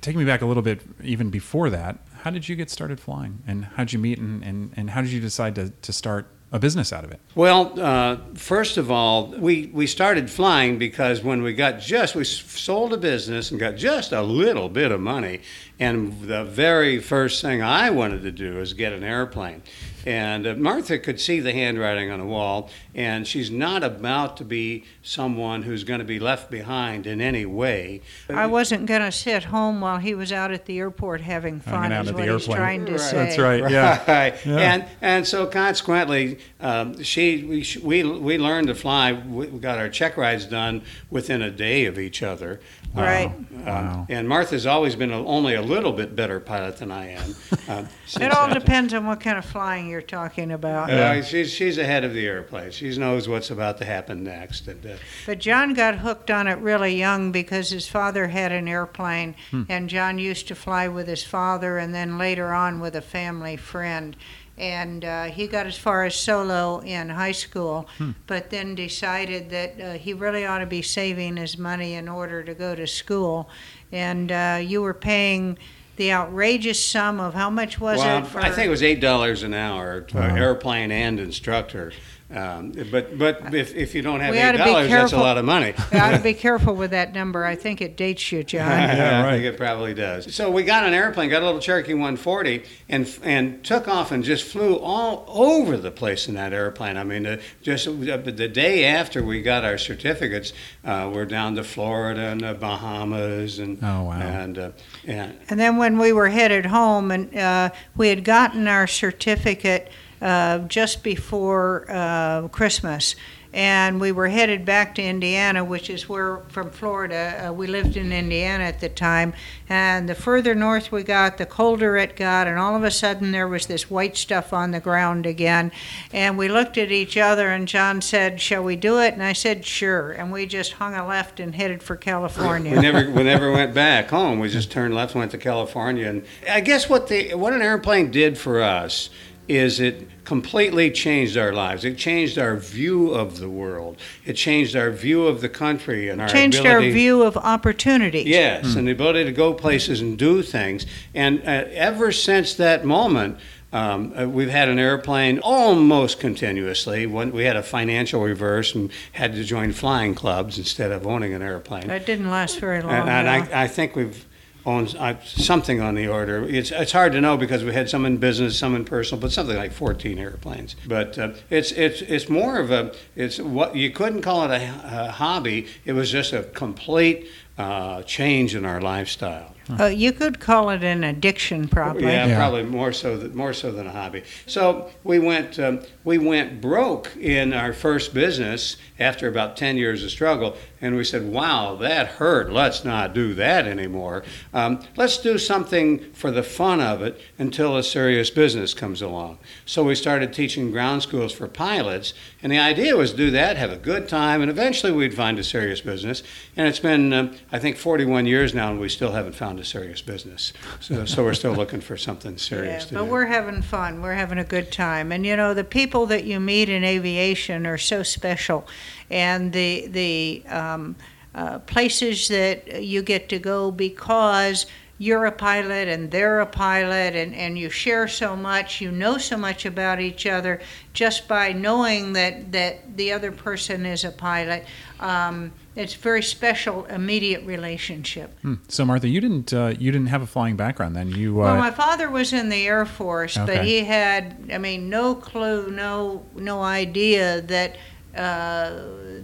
taking 0.00 0.18
me 0.18 0.24
back 0.24 0.40
a 0.42 0.46
little 0.46 0.62
bit, 0.62 0.80
even 1.02 1.28
before 1.30 1.68
that, 1.70 1.98
how 2.22 2.30
did 2.30 2.48
you 2.48 2.56
get 2.56 2.70
started 2.70 2.98
flying? 3.00 3.42
And 3.46 3.66
how 3.66 3.84
did 3.84 3.92
you 3.92 3.98
meet? 3.98 4.18
And, 4.18 4.42
and, 4.42 4.72
and 4.76 4.90
how 4.90 5.02
did 5.02 5.10
you 5.12 5.20
decide 5.20 5.54
to, 5.56 5.70
to 5.70 5.92
start 5.92 6.26
a 6.50 6.58
business 6.58 6.92
out 6.92 7.04
of 7.04 7.12
it? 7.12 7.20
Well, 7.34 7.78
uh, 7.78 8.18
first 8.34 8.76
of 8.76 8.90
all, 8.90 9.28
we, 9.28 9.66
we 9.66 9.86
started 9.86 10.30
flying 10.30 10.78
because 10.78 11.22
when 11.22 11.42
we 11.42 11.52
got 11.52 11.80
just, 11.80 12.14
we 12.14 12.24
sold 12.24 12.92
a 12.92 12.96
business 12.96 13.50
and 13.50 13.60
got 13.60 13.76
just 13.76 14.12
a 14.12 14.22
little 14.22 14.68
bit 14.68 14.90
of 14.90 15.00
money. 15.00 15.40
And 15.78 16.22
the 16.22 16.44
very 16.44 17.00
first 17.00 17.42
thing 17.42 17.62
I 17.62 17.90
wanted 17.90 18.22
to 18.22 18.32
do 18.32 18.54
was 18.54 18.72
get 18.72 18.92
an 18.92 19.04
airplane. 19.04 19.62
And 20.08 20.46
uh, 20.46 20.54
Martha 20.54 20.98
could 20.98 21.20
see 21.20 21.38
the 21.40 21.52
handwriting 21.52 22.10
on 22.10 22.18
the 22.18 22.24
wall, 22.24 22.70
and 22.94 23.26
she's 23.26 23.50
not 23.50 23.82
about 23.84 24.38
to 24.38 24.44
be 24.44 24.84
someone 25.02 25.62
who's 25.62 25.84
going 25.84 25.98
to 25.98 26.04
be 26.06 26.18
left 26.18 26.50
behind 26.50 27.06
in 27.06 27.20
any 27.20 27.44
way. 27.44 28.00
I 28.30 28.46
wasn't 28.46 28.86
going 28.86 29.02
to 29.02 29.12
sit 29.12 29.44
home 29.44 29.82
while 29.82 29.98
he 29.98 30.14
was 30.14 30.32
out 30.32 30.50
at 30.50 30.64
the 30.64 30.78
airport 30.78 31.20
having 31.20 31.60
fun, 31.60 31.92
out 31.92 32.04
is 32.06 32.08
at 32.10 32.16
the 32.16 32.22
what 32.22 32.28
he's 32.30 32.48
airplane. 32.48 32.56
trying 32.56 32.86
to 32.86 32.92
Right. 32.92 33.00
say. 33.00 33.16
That's 33.16 33.38
right. 33.38 33.70
Yeah. 33.70 34.02
Right. 34.10 34.46
Yeah. 34.46 34.56
And 34.56 34.84
and 35.02 35.26
so 35.26 35.44
consequently, 35.46 36.38
um, 36.60 37.02
she 37.02 37.44
we, 37.44 37.66
we 37.82 38.18
we 38.18 38.38
learned 38.38 38.68
to 38.68 38.74
fly. 38.74 39.12
We 39.12 39.48
we 39.48 39.58
got 39.58 39.76
our 39.78 39.90
check 39.90 40.16
rides 40.16 40.46
done 40.46 40.82
within 41.10 41.42
a 41.42 41.50
day 41.50 41.84
of 41.84 41.98
each 41.98 42.22
other. 42.22 42.60
Right. 42.94 43.26
Um, 43.26 43.46
Wow. 43.66 44.06
And 44.08 44.26
Martha's 44.28 44.64
always 44.66 44.96
been 44.96 45.12
a, 45.12 45.22
only 45.26 45.54
a 45.54 45.60
little 45.60 45.92
bit 45.92 46.16
better 46.16 46.40
pilot 46.40 46.78
than 46.78 46.90
I 46.90 47.10
am. 47.10 47.34
Um, 47.68 47.88
It 48.18 48.32
all 48.32 48.48
depends 48.48 48.94
on 48.94 49.04
what 49.04 49.20
kind 49.20 49.36
of 49.36 49.44
flying 49.44 49.90
you're 49.90 49.97
talking 50.00 50.50
about. 50.52 50.90
Uh, 50.90 51.22
she's 51.22 51.52
she's 51.52 51.78
ahead 51.78 52.04
of 52.04 52.14
the 52.14 52.26
airplane. 52.26 52.70
She 52.70 52.96
knows 52.96 53.28
what's 53.28 53.50
about 53.50 53.78
to 53.78 53.84
happen 53.84 54.24
next. 54.24 54.68
And, 54.68 54.84
uh, 54.84 54.96
But 55.26 55.38
John 55.38 55.74
got 55.74 55.96
hooked 55.96 56.30
on 56.30 56.46
it 56.46 56.58
really 56.58 56.94
young 56.96 57.32
because 57.32 57.70
his 57.70 57.88
father 57.88 58.28
had 58.28 58.52
an 58.52 58.68
airplane, 58.68 59.34
and 59.68 59.88
John 59.88 60.18
used 60.18 60.48
to 60.48 60.54
fly 60.54 60.88
with 60.88 61.08
his 61.08 61.24
father, 61.24 61.78
and 61.78 61.94
then 61.94 62.18
later 62.18 62.52
on 62.52 62.80
with 62.80 62.94
a 62.96 63.02
family 63.02 63.56
friend. 63.56 64.16
And 64.56 65.04
uh, 65.04 65.24
he 65.26 65.46
got 65.46 65.66
as 65.66 65.78
far 65.78 66.04
as 66.04 66.16
solo 66.16 66.80
in 66.80 67.10
high 67.10 67.30
school, 67.30 67.88
but 68.26 68.50
then 68.50 68.74
decided 68.74 69.50
that 69.50 69.80
uh, 69.80 69.92
he 69.92 70.12
really 70.12 70.44
ought 70.44 70.58
to 70.58 70.66
be 70.66 70.82
saving 70.82 71.36
his 71.36 71.56
money 71.56 71.94
in 71.94 72.08
order 72.08 72.42
to 72.42 72.54
go 72.54 72.74
to 72.74 72.84
school. 72.84 73.48
And 73.92 74.32
uh, 74.32 74.58
you 74.60 74.82
were 74.82 74.94
paying 74.94 75.58
the 75.98 76.12
outrageous 76.12 76.82
sum 76.82 77.20
of 77.20 77.34
how 77.34 77.50
much 77.50 77.78
was 77.78 77.98
well, 77.98 78.24
it 78.24 78.26
for? 78.26 78.40
I 78.40 78.50
think 78.50 78.68
it 78.68 78.70
was 78.70 78.82
eight 78.82 79.00
dollars 79.00 79.42
an 79.42 79.52
hour, 79.52 80.06
for 80.10 80.20
Wow. 80.20 80.34
airplane 80.34 80.90
and 80.90 81.20
instructor. 81.20 81.92
Um, 82.30 82.72
but 82.90 83.16
but 83.18 83.54
if, 83.54 83.74
if 83.74 83.94
you 83.94 84.02
don't 84.02 84.20
have 84.20 84.32
We 84.32 84.40
ought 84.42 84.54
eight 84.54 84.58
dollars, 84.58 84.90
that's 84.90 85.12
a 85.12 85.16
lot 85.16 85.38
of 85.38 85.46
money. 85.46 85.72
You 85.92 85.98
ought 85.98 86.10
to 86.10 86.22
be 86.22 86.34
careful 86.46 86.74
with 86.74 86.90
that 86.90 87.14
number. 87.14 87.42
I 87.46 87.54
think 87.56 87.80
it 87.80 87.96
dates 87.96 88.30
you, 88.30 88.44
John. 88.44 88.68
Yeah, 88.98 89.20
I 89.20 89.22
right. 89.24 89.30
think 89.40 89.44
it 89.44 89.56
probably 89.56 89.94
does. 89.94 90.34
So 90.34 90.50
we 90.50 90.62
got 90.62 90.84
an 90.84 90.92
airplane, 90.92 91.30
got 91.30 91.42
a 91.42 91.46
little 91.46 91.60
Cherokee 91.60 91.94
140, 91.94 92.64
and 92.90 93.18
and 93.22 93.64
took 93.64 93.88
off 93.88 94.12
and 94.12 94.22
just 94.22 94.44
flew 94.44 94.76
all 94.76 95.24
over 95.28 95.78
the 95.78 95.90
place 95.90 96.28
in 96.28 96.34
that 96.34 96.52
airplane. 96.52 96.98
I 96.98 97.04
mean, 97.04 97.24
uh, 97.26 97.40
just 97.62 97.86
uh, 97.88 97.92
the 98.18 98.48
day 98.48 98.84
after 98.84 99.22
we 99.22 99.40
got 99.40 99.64
our 99.64 99.78
certificates, 99.78 100.52
uh, 100.84 101.10
we're 101.12 101.24
down 101.24 101.54
to 101.56 101.64
Florida 101.64 102.20
and 102.28 102.42
the 102.42 102.52
Bahamas, 102.54 103.58
and 103.58 103.78
Oh, 103.82 104.02
wow. 104.04 104.18
and 104.20 104.58
uh, 104.58 104.70
and 105.06 105.34
And 105.48 105.58
then 105.58 105.78
when 105.78 105.98
we 105.98 106.12
were 106.12 106.28
headed 106.28 106.66
home, 106.66 107.10
and 107.10 107.34
uh, 107.34 107.70
we 107.96 108.08
had 108.08 108.22
gotten 108.24 108.68
our 108.68 108.86
certificate 108.86 109.90
uh, 110.20 110.58
just 110.60 111.02
before 111.02 111.86
uh, 111.88 112.48
Christmas, 112.48 113.14
and 113.52 113.98
we 113.98 114.12
were 114.12 114.28
headed 114.28 114.64
back 114.66 114.94
to 114.94 115.02
Indiana, 115.02 115.64
which 115.64 115.88
is 115.88 116.08
where 116.08 116.40
from 116.48 116.70
Florida. 116.70 117.48
Uh, 117.48 117.52
we 117.52 117.66
lived 117.66 117.96
in 117.96 118.12
Indiana 118.12 118.64
at 118.64 118.80
the 118.80 118.90
time, 118.90 119.32
and 119.68 120.08
the 120.08 120.14
further 120.14 120.54
north 120.54 120.92
we 120.92 121.02
got, 121.02 121.38
the 121.38 121.46
colder 121.46 121.96
it 121.96 122.14
got, 122.14 122.46
and 122.46 122.58
all 122.58 122.76
of 122.76 122.84
a 122.84 122.90
sudden 122.90 123.32
there 123.32 123.48
was 123.48 123.66
this 123.66 123.90
white 123.90 124.16
stuff 124.16 124.52
on 124.52 124.70
the 124.70 124.80
ground 124.80 125.24
again, 125.24 125.72
and 126.12 126.36
we 126.36 126.48
looked 126.48 126.76
at 126.76 126.92
each 126.92 127.16
other, 127.16 127.48
and 127.48 127.66
John 127.66 128.02
said, 128.02 128.40
"Shall 128.40 128.62
we 128.62 128.76
do 128.76 129.00
it?" 129.00 129.14
And 129.14 129.22
I 129.22 129.32
said, 129.32 129.64
"Sure," 129.64 130.10
and 130.12 130.30
we 130.30 130.44
just 130.44 130.74
hung 130.74 130.94
a 130.94 131.06
left 131.06 131.40
and 131.40 131.54
headed 131.54 131.82
for 131.82 131.96
California. 131.96 132.74
we 132.74 132.80
never 132.80 133.10
we 133.10 133.22
never 133.22 133.50
went 133.50 133.72
back 133.72 134.10
home. 134.10 134.40
We 134.40 134.50
just 134.50 134.70
turned 134.70 134.94
left, 134.94 135.14
went 135.14 135.30
to 135.30 135.38
California, 135.38 136.06
and 136.06 136.24
I 136.50 136.60
guess 136.60 136.88
what 136.90 137.08
the 137.08 137.32
what 137.34 137.54
an 137.54 137.62
airplane 137.62 138.10
did 138.10 138.36
for 138.36 138.60
us 138.62 139.08
is 139.48 139.80
it 139.80 140.08
completely 140.24 140.90
changed 140.90 141.38
our 141.38 141.54
lives. 141.54 141.86
It 141.86 141.96
changed 141.96 142.38
our 142.38 142.56
view 142.56 143.12
of 143.12 143.38
the 143.38 143.48
world. 143.48 143.96
It 144.26 144.34
changed 144.34 144.76
our 144.76 144.90
view 144.90 145.26
of 145.26 145.40
the 145.40 145.48
country 145.48 146.10
and 146.10 146.20
our 146.20 146.28
changed 146.28 146.66
our 146.66 146.82
view 146.82 147.22
of 147.22 147.36
opportunities. 147.38 148.26
Yes, 148.26 148.74
and 148.74 148.86
the 148.86 148.92
ability 148.92 149.24
to 149.24 149.32
go 149.32 149.54
places 149.54 150.02
and 150.02 150.18
do 150.18 150.42
things. 150.42 150.84
And 151.14 151.40
uh, 151.40 151.64
ever 151.70 152.12
since 152.12 152.52
that 152.54 152.84
moment, 152.84 153.38
um, 153.72 154.12
uh, 154.18 154.28
we've 154.28 154.50
had 154.50 154.68
an 154.68 154.78
airplane 154.78 155.38
almost 155.38 156.20
continuously. 156.20 157.06
When 157.06 157.32
we 157.32 157.44
had 157.44 157.56
a 157.56 157.62
financial 157.62 158.22
reverse 158.22 158.74
and 158.74 158.90
had 159.12 159.32
to 159.34 159.44
join 159.44 159.72
flying 159.72 160.14
clubs 160.14 160.58
instead 160.58 160.92
of 160.92 161.06
owning 161.06 161.32
an 161.32 161.40
airplane. 161.40 161.86
That 161.88 162.04
didn't 162.04 162.30
last 162.30 162.60
very 162.60 162.82
long. 162.82 162.92
And, 162.92 163.08
and. 163.08 163.28
I, 163.28 163.64
I 163.64 163.66
think 163.66 163.96
we've 163.96 164.26
owned 164.68 164.94
uh, 164.98 165.14
something 165.24 165.80
on 165.80 165.94
the 165.94 166.06
order. 166.06 166.44
It's, 166.48 166.70
it's 166.70 166.92
hard 166.92 167.12
to 167.12 167.20
know 167.20 167.36
because 167.36 167.64
we 167.64 167.72
had 167.72 167.88
some 167.88 168.04
in 168.04 168.18
business, 168.18 168.58
some 168.58 168.76
in 168.76 168.84
personal, 168.84 169.20
but 169.20 169.32
something 169.32 169.56
like 169.56 169.72
14 169.72 170.18
airplanes. 170.18 170.76
But 170.86 171.18
uh, 171.18 171.32
it's, 171.48 171.72
it's, 171.72 172.02
it's 172.02 172.28
more 172.28 172.58
of 172.58 172.70
a, 172.70 172.94
it's 173.16 173.38
what 173.38 173.74
you 173.74 173.90
couldn't 173.90 174.22
call 174.22 174.44
it 174.44 174.50
a, 174.50 175.06
a 175.06 175.10
hobby. 175.10 175.66
It 175.84 175.94
was 175.94 176.10
just 176.10 176.32
a 176.32 176.42
complete 176.42 177.28
uh, 177.56 178.02
change 178.02 178.54
in 178.54 178.64
our 178.64 178.80
lifestyle. 178.80 179.54
Uh, 179.78 179.86
you 179.86 180.12
could 180.12 180.40
call 180.40 180.70
it 180.70 180.82
an 180.82 181.04
addiction, 181.04 181.68
probably. 181.68 182.04
Yeah, 182.04 182.26
Yeah. 182.26 182.36
probably 182.36 182.62
more 182.64 182.92
so 182.92 183.18
th- 183.18 183.32
more 183.32 183.52
so 183.52 183.70
than 183.70 183.86
a 183.86 183.90
hobby. 183.92 184.22
So 184.46 184.90
we 185.04 185.18
went 185.18 185.58
um, 185.58 185.80
we 186.04 186.18
went 186.18 186.60
broke 186.60 187.14
in 187.20 187.52
our 187.52 187.72
first 187.72 188.14
business 188.14 188.76
after 188.98 189.28
about 189.28 189.56
ten 189.56 189.76
years 189.76 190.02
of 190.02 190.10
struggle, 190.10 190.56
and 190.80 190.96
we 190.96 191.04
said, 191.04 191.30
"Wow, 191.30 191.76
that 191.80 192.06
hurt. 192.06 192.50
Let's 192.52 192.84
not 192.84 193.14
do 193.14 193.34
that 193.34 193.66
anymore. 193.66 194.22
Um, 194.54 194.80
let's 194.96 195.18
do 195.18 195.36
something 195.38 196.12
for 196.12 196.30
the 196.30 196.42
fun 196.42 196.80
of 196.80 197.02
it 197.02 197.20
until 197.38 197.76
a 197.76 197.82
serious 197.82 198.30
business 198.30 198.72
comes 198.74 199.02
along." 199.02 199.38
So 199.66 199.84
we 199.84 199.94
started 199.94 200.32
teaching 200.32 200.70
ground 200.70 201.02
schools 201.02 201.32
for 201.32 201.46
pilots, 201.46 202.14
and 202.42 202.50
the 202.52 202.58
idea 202.58 202.96
was 202.96 203.12
do 203.12 203.30
that, 203.32 203.56
have 203.56 203.70
a 203.70 203.76
good 203.76 204.08
time, 204.08 204.40
and 204.40 204.50
eventually 204.50 204.92
we'd 204.92 205.14
find 205.14 205.38
a 205.38 205.44
serious 205.44 205.80
business. 205.80 206.22
And 206.56 206.66
it's 206.66 206.78
been 206.80 207.12
um, 207.12 207.36
I 207.52 207.58
think 207.58 207.76
41 207.76 208.26
years 208.26 208.54
now, 208.54 208.70
and 208.70 208.80
we 208.80 208.88
still 208.88 209.12
haven't 209.12 209.34
found 209.34 209.57
a 209.58 209.64
serious 209.64 210.00
business. 210.02 210.52
So, 210.80 211.04
so 211.04 211.24
we're 211.24 211.34
still 211.34 211.52
looking 211.54 211.80
for 211.80 211.96
something 211.96 212.32
Yeah, 212.32 212.36
serious 212.38 212.84
to 212.86 212.94
but 212.94 213.04
do. 213.04 213.10
we're 213.10 213.26
having 213.26 213.62
fun. 213.62 214.02
We're 214.02 214.14
having 214.14 214.38
a 214.38 214.44
good 214.44 214.70
time, 214.72 215.12
and 215.12 215.24
you 215.26 215.36
know 215.36 215.54
the 215.54 215.64
people 215.64 216.06
that 216.06 216.24
you 216.24 216.40
meet 216.40 216.68
in 216.68 216.84
aviation 216.84 217.66
are 217.66 217.78
so 217.78 218.02
special, 218.02 218.66
and 219.10 219.52
the 219.52 219.86
the 219.88 220.42
um, 220.48 220.96
uh, 221.34 221.58
places 221.60 222.28
that 222.28 222.82
you 222.82 223.02
get 223.02 223.28
to 223.28 223.38
go 223.38 223.70
because 223.70 224.66
you're 225.00 225.26
a 225.26 225.32
pilot 225.32 225.86
and 225.86 226.10
they're 226.10 226.40
a 226.40 226.46
pilot, 226.46 227.14
and 227.14 227.34
and 227.34 227.58
you 227.58 227.70
share 227.70 228.08
so 228.08 228.34
much, 228.34 228.80
you 228.80 228.90
know 228.90 229.16
so 229.18 229.36
much 229.36 229.64
about 229.64 230.00
each 230.00 230.26
other 230.26 230.60
just 230.92 231.28
by 231.28 231.52
knowing 231.52 232.12
that 232.14 232.50
that 232.52 232.96
the 232.96 233.12
other 233.12 233.30
person 233.32 233.86
is 233.86 234.04
a 234.04 234.10
pilot. 234.10 234.64
Um, 235.00 235.52
it's 235.78 235.94
a 235.94 235.98
very 235.98 236.22
special 236.22 236.84
immediate 236.86 237.44
relationship. 237.46 238.36
Hmm. 238.40 238.54
So 238.66 238.84
Martha, 238.84 239.08
you 239.08 239.20
didn't 239.20 239.52
uh, 239.52 239.74
you 239.78 239.92
didn't 239.92 240.08
have 240.08 240.22
a 240.22 240.26
flying 240.26 240.56
background 240.56 240.96
then. 240.96 241.08
You 241.10 241.40
uh, 241.40 241.44
Well, 241.44 241.56
my 241.56 241.70
father 241.70 242.10
was 242.10 242.32
in 242.32 242.48
the 242.48 242.66
Air 242.66 242.84
Force, 242.84 243.36
but 243.36 243.64
he 243.64 243.84
had, 243.84 244.50
I 244.52 244.58
mean, 244.58 244.90
no 244.90 245.14
clue, 245.14 245.70
no, 245.70 246.26
no 246.34 246.62
idea 246.62 247.40
that 247.42 247.76
uh, 248.16 248.72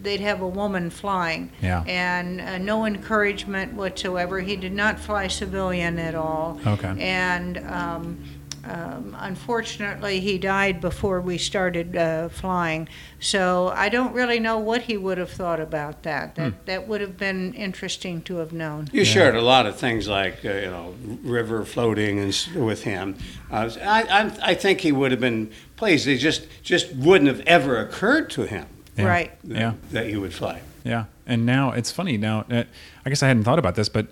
they'd 0.01 0.21
have 0.21 0.43
a 0.43 0.49
woman 0.49 0.91
flying. 0.91 1.51
Yeah. 1.61 1.83
And 1.87 2.41
uh, 2.41 2.59
no 2.59 2.87
encouragement 2.87 3.75
whatsoever. 3.75 4.41
He 4.41 4.55
did 4.55 4.73
not 4.73 5.01
fly 5.01 5.27
civilian 5.27 5.99
at 5.99 6.15
all. 6.15 6.61
Okay. 6.65 6.95
And 7.01 7.59
um, 7.59 8.25
um, 8.69 9.17
unfortunately, 9.19 10.21
he 10.21 10.39
died 10.39 10.81
before 10.81 11.21
we 11.21 11.39
started 11.39 11.97
uh, 11.97 12.29
flying. 12.29 12.89
So 13.21 13.73
I 13.75 13.89
don't 13.89 14.13
really 14.15 14.39
know 14.41 14.59
what 14.59 14.83
he 14.83 14.97
would 14.97 15.19
have 15.19 15.31
thought 15.31 15.61
about 15.61 16.03
that. 16.03 16.35
That 16.35 16.53
Hmm. 16.53 16.59
that 16.67 16.89
would 16.89 17.01
have 17.01 17.17
been 17.17 17.55
interesting 17.55 18.23
to 18.23 18.37
have 18.37 18.53
known. 18.53 18.89
You 18.93 19.05
shared 19.05 19.35
a 19.37 19.41
lot 19.43 19.67
of 19.67 19.77
things 19.77 20.09
like 20.09 20.45
uh, 20.45 20.49
you 20.53 20.71
know 20.71 20.95
river 21.23 21.65
floating 21.65 22.19
and 22.19 22.35
with 22.55 22.83
him. 22.85 23.17
Uh, 23.51 23.71
I, 23.83 24.03
I 24.03 24.51
I 24.51 24.55
think 24.55 24.81
he 24.81 24.93
would 24.93 25.11
have 25.11 25.21
been 25.21 25.51
pleased. 25.77 26.07
It 26.07 26.19
just 26.19 26.47
just 26.63 26.93
wouldn't 26.95 27.29
have 27.29 27.41
ever 27.47 27.79
occurred 27.79 28.31
to 28.31 28.43
him 28.47 28.67
Yeah. 28.97 29.07
Right. 29.07 29.31
that, 29.45 29.59
Yeah. 29.59 29.73
that 29.93 30.07
you 30.09 30.21
would 30.21 30.33
fly. 30.35 30.61
Yeah, 30.85 31.05
and 31.27 31.47
now 31.47 31.73
it's 31.73 31.91
funny. 31.91 32.19
Now, 32.19 32.45
uh, 32.51 32.65
I 33.07 33.09
guess 33.09 33.23
I 33.23 33.29
hadn't 33.29 33.45
thought 33.45 33.59
about 33.59 33.75
this, 33.75 33.89
but 33.89 34.07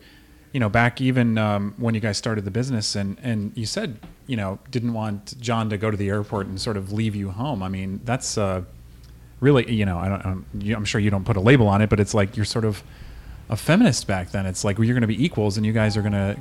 you 0.53 0.61
know, 0.61 0.69
back 0.69 1.01
even 1.01 1.39
um, 1.39 1.75
when 1.79 1.95
you 1.95 2.01
guys 2.01 2.19
started 2.19 2.45
the 2.45 2.51
business, 2.51 2.95
and 2.95 3.19
and 3.23 3.53
you 3.55 3.67
said 3.67 3.99
you 4.27 4.37
know 4.37 4.59
didn't 4.71 4.93
want 4.93 5.39
John 5.41 5.71
to 5.71 5.79
go 5.79 5.91
to 5.91 5.97
the 5.97 6.09
airport 6.09 6.47
and 6.47 6.61
sort 6.61 6.77
of 6.77 6.93
leave 6.93 7.17
you 7.17 7.31
home. 7.31 7.63
I 7.63 7.69
mean, 7.69 8.01
that's 8.05 8.37
uh, 8.37 8.63
really 9.41 9.71
you 9.73 9.87
know 9.87 9.99
I 9.99 10.09
don't 10.09 10.47
I'm, 10.77 10.85
sure 10.85 11.01
you 11.01 11.11
don't 11.11 11.25
put 11.25 11.37
a 11.37 11.41
label 11.41 11.69
on 11.69 11.81
it, 11.81 11.89
but 11.89 12.01
it's 12.01 12.15
like 12.15 12.37
you're 12.37 12.45
sort 12.45 12.65
of 12.65 12.83
a 13.49 13.57
feminist 13.57 14.07
back 14.07 14.31
then. 14.31 14.47
It's 14.47 14.63
like 14.63 14.79
well, 14.79 14.85
you're 14.85 14.95
going 14.95 15.03
to 15.03 15.07
be 15.07 15.25
equals, 15.25 15.57
and 15.57 15.65
you 15.65 15.73
guys 15.73 15.97
are 15.97 16.03
going 16.03 16.13
to 16.13 16.37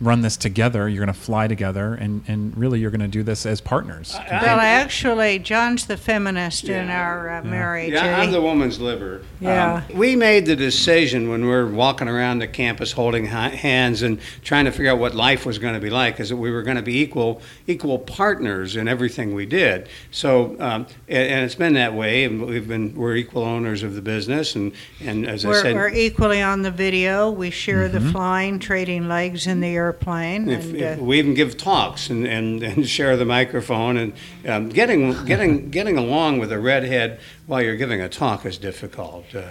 run 0.00 0.20
this 0.20 0.36
together. 0.36 0.88
You're 0.88 1.04
going 1.04 1.14
to 1.14 1.20
fly 1.20 1.48
together, 1.48 1.94
and 1.94 2.22
and 2.28 2.56
really 2.56 2.80
you're 2.80 2.90
going 2.90 3.00
to 3.00 3.08
do 3.08 3.22
this 3.22 3.46
as 3.46 3.60
partners. 3.60 4.14
Well, 4.30 4.60
actually, 4.60 5.38
John's 5.38 5.86
the 5.86 5.96
feminist 5.96 6.68
in 6.68 6.88
our 6.90 7.30
uh, 7.30 7.42
marriage. 7.42 7.92
Yeah, 7.92 8.20
I'm 8.20 8.30
the 8.30 8.40
woman's 8.40 8.80
liver. 8.80 9.22
Yeah. 9.40 9.84
Um, 9.88 9.98
we 9.98 10.16
made 10.16 10.46
the 10.46 10.56
decision 10.56 11.28
when 11.28 11.42
we 11.42 11.48
were 11.48 11.66
walking 11.66 12.08
around 12.08 12.38
the 12.38 12.48
campus 12.48 12.92
holding 12.92 13.26
hands 13.26 14.02
and 14.02 14.20
trying 14.42 14.64
to 14.66 14.70
figure 14.72 14.92
out 14.92 14.98
what 14.98 15.14
life 15.14 15.46
was 15.46 15.58
going 15.58 15.74
to 15.74 15.80
be 15.80 15.90
like, 15.90 16.20
is 16.20 16.28
that 16.28 16.36
we 16.36 16.50
were 16.50 16.62
going 16.62 16.76
to 16.76 16.82
be 16.82 17.00
equal 17.00 17.40
equal 17.66 17.98
partners 17.98 18.76
in 18.76 18.88
everything 18.88 19.34
we 19.34 19.46
did. 19.46 19.88
So, 20.10 20.56
um, 20.60 20.86
and, 21.08 21.28
and 21.28 21.44
it's 21.44 21.54
been 21.54 21.74
that 21.74 21.94
way, 21.94 22.24
and 22.24 22.46
we've 22.46 22.68
been 22.68 22.94
we're 22.94 23.16
equal 23.16 23.42
owners 23.42 23.82
of 23.82 23.94
the 23.94 24.02
business, 24.02 24.54
and 24.54 24.72
and 25.00 25.26
as 25.26 25.44
I 25.44 25.48
We're, 25.48 25.62
said, 25.62 25.74
we're 25.74 25.88
equally 25.88 26.42
on 26.42 26.62
the 26.62 26.70
video. 26.70 27.30
We 27.30 27.50
share 27.50 27.88
the 27.88 28.00
flying, 28.00 28.58
trading 28.58 29.08
legs 29.08 29.46
in 29.46 29.60
the 29.60 29.78
airplane. 29.88 30.48
If, 30.48 30.64
and, 30.64 30.76
if 30.76 30.98
uh, 30.98 31.02
we 31.02 31.18
even 31.18 31.34
give 31.34 31.56
talks 31.56 32.10
and, 32.10 32.26
and, 32.26 32.62
and 32.62 32.88
share 32.88 33.16
the 33.16 33.24
microphone 33.24 33.96
and 33.96 34.12
um, 34.46 34.68
getting 34.68 35.24
getting 35.24 35.70
getting 35.70 35.96
along 35.96 36.38
with 36.38 36.52
a 36.52 36.58
redhead 36.58 37.20
while 37.46 37.62
you're 37.62 37.76
giving 37.76 38.00
a 38.00 38.08
talk 38.08 38.44
is 38.44 38.58
difficult. 38.58 39.34
Uh, 39.34 39.50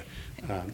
um, 0.49 0.73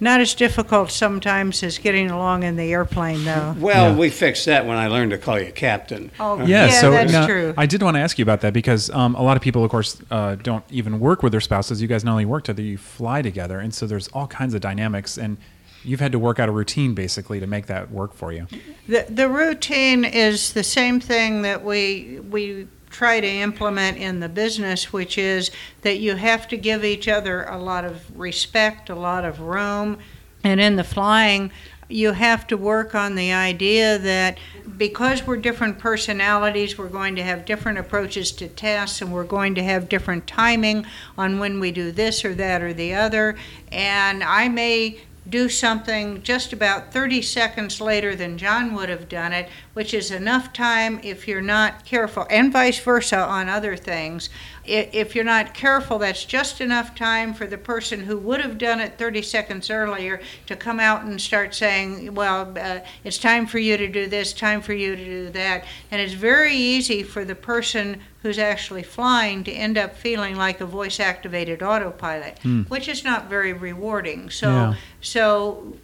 not 0.00 0.20
as 0.20 0.34
difficult 0.34 0.90
sometimes 0.90 1.62
as 1.62 1.78
getting 1.78 2.10
along 2.10 2.42
in 2.42 2.56
the 2.56 2.72
airplane, 2.72 3.24
though. 3.24 3.54
well, 3.58 3.92
Yeah. 3.92 3.96
we 3.96 4.10
fixed 4.10 4.44
that 4.46 4.66
when 4.66 4.76
I 4.76 4.88
learned 4.88 5.12
to 5.12 5.18
call 5.18 5.38
you 5.38 5.52
captain. 5.52 6.10
Oh, 6.20 6.38
Yeah, 6.40 6.66
yeah, 6.66 6.80
so 6.80 6.90
that's 6.90 7.12
now, 7.12 7.26
true. 7.26 7.54
I 7.56 7.64
did 7.64 7.82
want 7.82 7.96
to 7.96 8.00
ask 8.00 8.18
you 8.18 8.24
about 8.24 8.40
that 8.42 8.52
because 8.52 8.90
um, 8.90 9.14
a 9.14 9.22
lot 9.22 9.36
of 9.36 9.42
people, 9.42 9.64
of 9.64 9.70
course, 9.70 10.02
uh, 10.10 10.34
don't 10.34 10.64
even 10.70 10.98
work 10.98 11.22
with 11.22 11.32
their 11.32 11.40
spouses. 11.40 11.80
You 11.80 11.88
guys 11.88 12.04
not 12.04 12.10
only 12.10 12.26
work 12.26 12.44
together, 12.44 12.62
you 12.62 12.76
fly 12.76 13.22
together, 13.22 13.60
and 13.60 13.72
so 13.72 13.86
there's 13.86 14.08
all 14.08 14.26
kinds 14.26 14.52
of 14.52 14.60
dynamics, 14.60 15.16
and 15.16 15.38
you've 15.84 16.00
had 16.00 16.12
to 16.12 16.18
work 16.18 16.38
out 16.38 16.48
a 16.48 16.52
routine 16.52 16.94
basically 16.94 17.40
to 17.40 17.46
make 17.46 17.66
that 17.66 17.90
work 17.90 18.14
for 18.14 18.32
you. 18.32 18.46
The, 18.88 19.06
the 19.08 19.28
routine 19.28 20.04
is 20.04 20.52
the 20.52 20.64
same 20.64 21.00
thing 21.00 21.42
that 21.42 21.64
we 21.64 22.20
we 22.30 22.66
try 22.90 23.20
to 23.20 23.28
implement 23.28 23.98
in 23.98 24.20
the 24.20 24.28
business, 24.28 24.92
which 24.92 25.18
is 25.18 25.50
that 25.82 25.98
you 25.98 26.14
have 26.14 26.46
to 26.46 26.56
give 26.56 26.84
each 26.84 27.08
other 27.08 27.42
a 27.44 27.58
lot 27.58 27.84
of 27.84 28.18
respect, 28.18 28.88
a 28.88 28.94
lot 28.94 29.24
of 29.24 29.40
room, 29.40 29.98
and 30.44 30.60
in 30.60 30.76
the 30.76 30.84
flying, 30.84 31.50
you 31.88 32.12
have 32.12 32.46
to 32.46 32.56
work 32.56 32.94
on 32.94 33.14
the 33.14 33.32
idea 33.32 33.98
that 33.98 34.38
because 34.78 35.26
we're 35.26 35.36
different 35.36 35.78
personalities, 35.78 36.78
we're 36.78 36.88
going 36.88 37.16
to 37.16 37.22
have 37.22 37.44
different 37.44 37.78
approaches 37.78 38.30
to 38.32 38.48
tasks, 38.48 39.02
and 39.02 39.12
we're 39.12 39.24
going 39.24 39.54
to 39.56 39.62
have 39.62 39.88
different 39.88 40.26
timing 40.26 40.86
on 41.18 41.38
when 41.38 41.60
we 41.60 41.72
do 41.72 41.90
this 41.92 42.24
or 42.24 42.34
that 42.34 42.62
or 42.62 42.72
the 42.72 42.94
other. 42.94 43.36
And 43.72 44.22
I 44.22 44.48
may 44.48 45.00
do 45.28 45.48
something 45.48 46.22
just 46.22 46.52
about 46.52 46.92
30 46.92 47.22
seconds 47.22 47.80
later 47.80 48.14
than 48.14 48.36
John 48.36 48.74
would 48.74 48.90
have 48.90 49.08
done 49.08 49.32
it, 49.32 49.48
which 49.72 49.94
is 49.94 50.10
enough 50.10 50.52
time 50.52 51.00
if 51.02 51.26
you're 51.26 51.40
not 51.40 51.84
careful, 51.84 52.26
and 52.28 52.52
vice 52.52 52.78
versa 52.78 53.18
on 53.18 53.48
other 53.48 53.76
things. 53.76 54.28
If 54.66 55.14
you're 55.14 55.24
not 55.24 55.54
careful, 55.54 55.98
that's 55.98 56.24
just 56.24 56.60
enough 56.60 56.94
time 56.94 57.34
for 57.34 57.46
the 57.46 57.58
person 57.58 58.04
who 58.04 58.18
would 58.18 58.40
have 58.40 58.58
done 58.58 58.80
it 58.80 58.98
30 58.98 59.22
seconds 59.22 59.70
earlier 59.70 60.20
to 60.46 60.56
come 60.56 60.80
out 60.80 61.04
and 61.04 61.20
start 61.20 61.54
saying, 61.54 62.14
Well, 62.14 62.52
uh, 62.58 62.80
it's 63.02 63.18
time 63.18 63.46
for 63.46 63.58
you 63.58 63.76
to 63.76 63.88
do 63.88 64.06
this, 64.06 64.32
time 64.32 64.60
for 64.60 64.72
you 64.72 64.96
to 64.96 65.04
do 65.04 65.30
that. 65.30 65.64
And 65.90 66.00
it's 66.00 66.14
very 66.14 66.54
easy 66.54 67.02
for 67.02 67.24
the 67.24 67.34
person 67.34 68.00
who's 68.24 68.38
actually 68.38 68.82
flying 68.82 69.44
to 69.44 69.52
end 69.52 69.76
up 69.76 69.94
feeling 69.94 70.34
like 70.34 70.58
a 70.58 70.64
voice 70.64 70.98
activated 70.98 71.62
autopilot, 71.62 72.38
hmm. 72.38 72.62
which 72.62 72.88
is 72.88 73.04
not 73.04 73.28
very 73.28 73.52
rewarding. 73.52 74.30
So, 74.30 74.48
Yeah. 74.48 74.74
so 75.02 75.74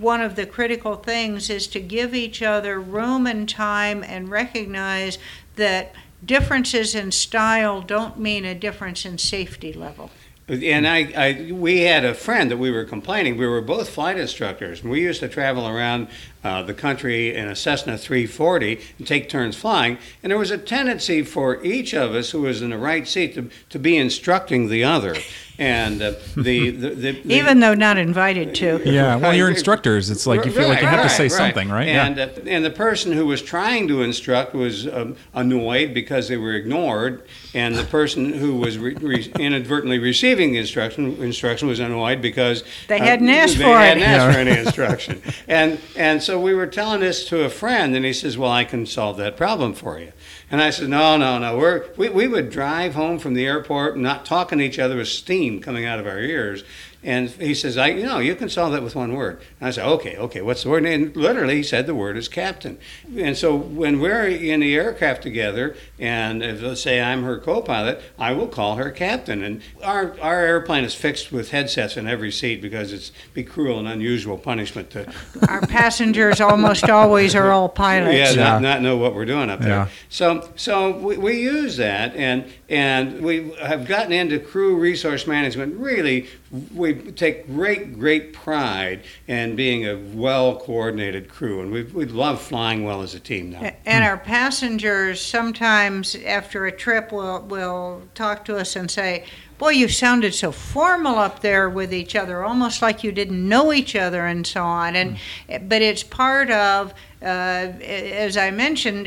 one 0.00 0.22
of 0.22 0.34
the 0.34 0.46
critical 0.46 0.96
things 0.96 1.50
is 1.50 1.66
to 1.68 1.80
give 1.80 2.14
each 2.14 2.42
other 2.42 2.80
room 2.80 3.26
and 3.26 3.46
time 3.46 4.02
and 4.02 4.30
recognize 4.30 5.18
that 5.56 5.94
differences 6.24 6.94
in 6.94 7.12
style 7.12 7.82
don't 7.82 8.18
mean 8.18 8.46
a 8.46 8.54
difference 8.54 9.04
in 9.04 9.18
safety 9.18 9.74
level. 9.74 10.10
And 10.48 10.88
I, 10.88 10.98
I, 11.14 11.52
we 11.52 11.80
had 11.80 12.06
a 12.06 12.14
friend 12.14 12.50
that 12.50 12.56
we 12.56 12.70
were 12.70 12.84
complaining. 12.84 13.36
We 13.36 13.46
were 13.46 13.60
both 13.60 13.90
flight 13.90 14.18
instructors, 14.18 14.80
and 14.80 14.90
we 14.90 15.02
used 15.02 15.20
to 15.20 15.28
travel 15.28 15.68
around 15.68 16.08
uh, 16.44 16.62
the 16.62 16.74
country 16.74 17.34
in 17.34 17.48
a 17.48 17.54
Cessna 17.56 17.96
340 17.96 18.80
and 18.98 19.06
take 19.06 19.28
turns 19.28 19.56
flying. 19.56 19.98
And 20.22 20.30
there 20.30 20.38
was 20.38 20.50
a 20.50 20.58
tendency 20.58 21.22
for 21.22 21.62
each 21.64 21.94
of 21.94 22.14
us 22.14 22.30
who 22.30 22.42
was 22.42 22.62
in 22.62 22.70
the 22.70 22.78
right 22.78 23.06
seat 23.06 23.34
to, 23.34 23.48
to 23.70 23.78
be 23.78 23.96
instructing 23.96 24.68
the 24.68 24.84
other. 24.84 25.14
And 25.58 26.02
uh, 26.02 26.12
the, 26.36 26.70
the, 26.70 26.88
the, 26.94 27.10
the 27.12 27.34
Even 27.34 27.60
though 27.60 27.74
not 27.74 27.96
invited 27.98 28.54
to. 28.56 28.80
Yeah, 28.84 29.16
well, 29.16 29.34
you're 29.34 29.50
instructors. 29.50 30.10
It's 30.10 30.26
like 30.26 30.44
you 30.44 30.50
feel 30.50 30.66
like 30.68 30.80
you 30.80 30.86
have 30.86 31.02
to 31.04 31.08
say 31.14 31.28
something, 31.28 31.68
right? 31.68 31.88
And, 31.88 32.18
uh, 32.18 32.28
and 32.46 32.64
the 32.64 32.70
person 32.70 33.12
who 33.12 33.26
was 33.26 33.42
trying 33.42 33.86
to 33.88 34.02
instruct 34.02 34.54
was 34.54 34.88
um, 34.88 35.16
annoyed 35.34 35.94
because 35.94 36.28
they 36.28 36.36
were 36.38 36.54
ignored, 36.54 37.22
and 37.54 37.74
the 37.76 37.84
person 37.84 38.32
who 38.32 38.56
was 38.56 38.78
re- 38.78 38.94
re- 38.94 39.32
inadvertently 39.38 39.98
receiving 39.98 40.52
the 40.52 40.58
instruction 40.58 41.22
instruction 41.22 41.68
was 41.68 41.78
annoyed 41.80 42.22
because 42.22 42.64
They 42.88 42.98
hadn't 42.98 43.28
asked 43.28 43.58
they 43.58 43.64
for 43.64 43.76
it. 43.76 43.84
hadn't 43.98 44.02
asked 44.02 44.26
Yeah. 44.26 44.32
for 44.32 44.38
any 44.50 44.58
instruction. 44.58 45.22
and 45.46 45.78
and 45.96 46.22
so 46.22 46.31
we 46.38 46.54
were 46.54 46.66
telling 46.66 47.00
this 47.00 47.24
to 47.26 47.44
a 47.44 47.48
friend, 47.48 47.94
and 47.94 48.04
he 48.04 48.12
says, 48.12 48.38
"Well, 48.38 48.50
I 48.50 48.64
can 48.64 48.86
solve 48.86 49.16
that 49.18 49.36
problem 49.36 49.74
for 49.74 49.98
you." 49.98 50.12
And 50.50 50.60
I 50.60 50.70
said, 50.70 50.88
"No, 50.88 51.16
no, 51.16 51.38
no. 51.38 51.56
We're 51.56 51.86
we, 51.96 52.08
we 52.08 52.28
would 52.28 52.50
drive 52.50 52.94
home 52.94 53.18
from 53.18 53.34
the 53.34 53.46
airport, 53.46 53.96
not 53.96 54.24
talking 54.24 54.58
to 54.58 54.64
each 54.64 54.78
other 54.78 54.96
with 54.96 55.08
steam 55.08 55.60
coming 55.60 55.84
out 55.84 55.98
of 55.98 56.06
our 56.06 56.20
ears." 56.20 56.64
And 57.04 57.28
he 57.30 57.54
says, 57.54 57.76
"I, 57.76 57.88
you 57.88 58.04
know, 58.04 58.18
you 58.18 58.34
can 58.36 58.48
solve 58.48 58.72
that 58.72 58.82
with 58.82 58.94
one 58.94 59.14
word." 59.14 59.40
And 59.60 59.68
I 59.68 59.70
said, 59.72 59.86
"Okay, 59.86 60.16
okay. 60.16 60.40
What's 60.40 60.62
the 60.62 60.68
word?" 60.70 60.84
And 60.86 61.16
literally, 61.16 61.56
he 61.56 61.62
said 61.62 61.86
the 61.86 61.94
word 61.94 62.16
is 62.16 62.28
captain. 62.28 62.78
And 63.16 63.36
so 63.36 63.56
when 63.56 64.00
we're 64.00 64.28
in 64.28 64.60
the 64.60 64.74
aircraft 64.76 65.22
together, 65.22 65.74
and 65.98 66.42
if, 66.42 66.62
let's 66.62 66.80
say 66.82 67.00
I'm 67.00 67.24
her 67.24 67.38
co-pilot, 67.38 68.00
I 68.18 68.32
will 68.32 68.46
call 68.46 68.76
her 68.76 68.90
captain. 68.90 69.42
And 69.42 69.62
our 69.82 70.16
our 70.20 70.40
airplane 70.44 70.84
is 70.84 70.94
fixed 70.94 71.32
with 71.32 71.50
headsets 71.50 71.96
in 71.96 72.06
every 72.06 72.30
seat 72.30 72.62
because 72.62 72.92
it's 72.92 73.10
be 73.34 73.42
cruel 73.42 73.78
and 73.78 73.88
unusual 73.88 74.38
punishment 74.38 74.90
to 74.90 75.12
Our 75.48 75.62
passengers 75.62 76.40
almost 76.40 76.88
always 76.88 77.34
are 77.34 77.50
all 77.50 77.68
pilots. 77.68 78.14
yeah, 78.14 78.30
Yeah. 78.30 78.52
Not, 78.52 78.62
not 78.62 78.82
know 78.82 78.96
what 78.96 79.14
we're 79.14 79.24
doing 79.24 79.50
up 79.50 79.60
there. 79.60 79.70
Yeah. 79.70 79.88
So 80.08 80.48
so 80.56 80.96
we, 80.98 81.16
we 81.16 81.40
use 81.40 81.76
that 81.78 82.14
and 82.14 82.44
and 82.68 83.20
we 83.22 83.50
have 83.60 83.86
gotten 83.86 84.12
into 84.12 84.38
crew 84.38 84.76
resource 84.76 85.26
management. 85.26 85.76
Really, 85.76 86.28
we 86.74 86.91
take 86.94 87.46
great 87.46 87.98
great 87.98 88.32
pride 88.32 89.02
in 89.26 89.56
being 89.56 89.86
a 89.86 89.96
well 90.14 90.56
coordinated 90.56 91.28
crew, 91.28 91.60
and 91.60 91.72
we 91.72 91.82
we 91.84 92.04
love 92.06 92.40
flying 92.40 92.84
well 92.84 93.02
as 93.02 93.14
a 93.14 93.20
team 93.20 93.50
now. 93.50 93.72
And 93.84 94.04
our 94.04 94.18
passengers 94.18 95.20
sometimes 95.20 96.14
after 96.26 96.66
a 96.66 96.72
trip 96.72 97.12
will 97.12 97.40
will 97.42 98.02
talk 98.14 98.44
to 98.46 98.56
us 98.56 98.76
and 98.76 98.90
say, 98.90 99.24
"Boy, 99.58 99.70
you 99.70 99.88
sounded 99.88 100.34
so 100.34 100.52
formal 100.52 101.18
up 101.18 101.40
there 101.40 101.68
with 101.68 101.92
each 101.92 102.14
other, 102.16 102.44
almost 102.44 102.82
like 102.82 103.02
you 103.02 103.12
didn't 103.12 103.48
know 103.48 103.72
each 103.72 103.96
other," 103.96 104.26
and 104.26 104.46
so 104.46 104.62
on. 104.62 104.96
And 104.96 105.18
but 105.68 105.82
it's 105.82 106.02
part 106.02 106.50
of, 106.50 106.92
uh, 107.22 107.24
as 107.24 108.36
I 108.36 108.50
mentioned, 108.50 109.06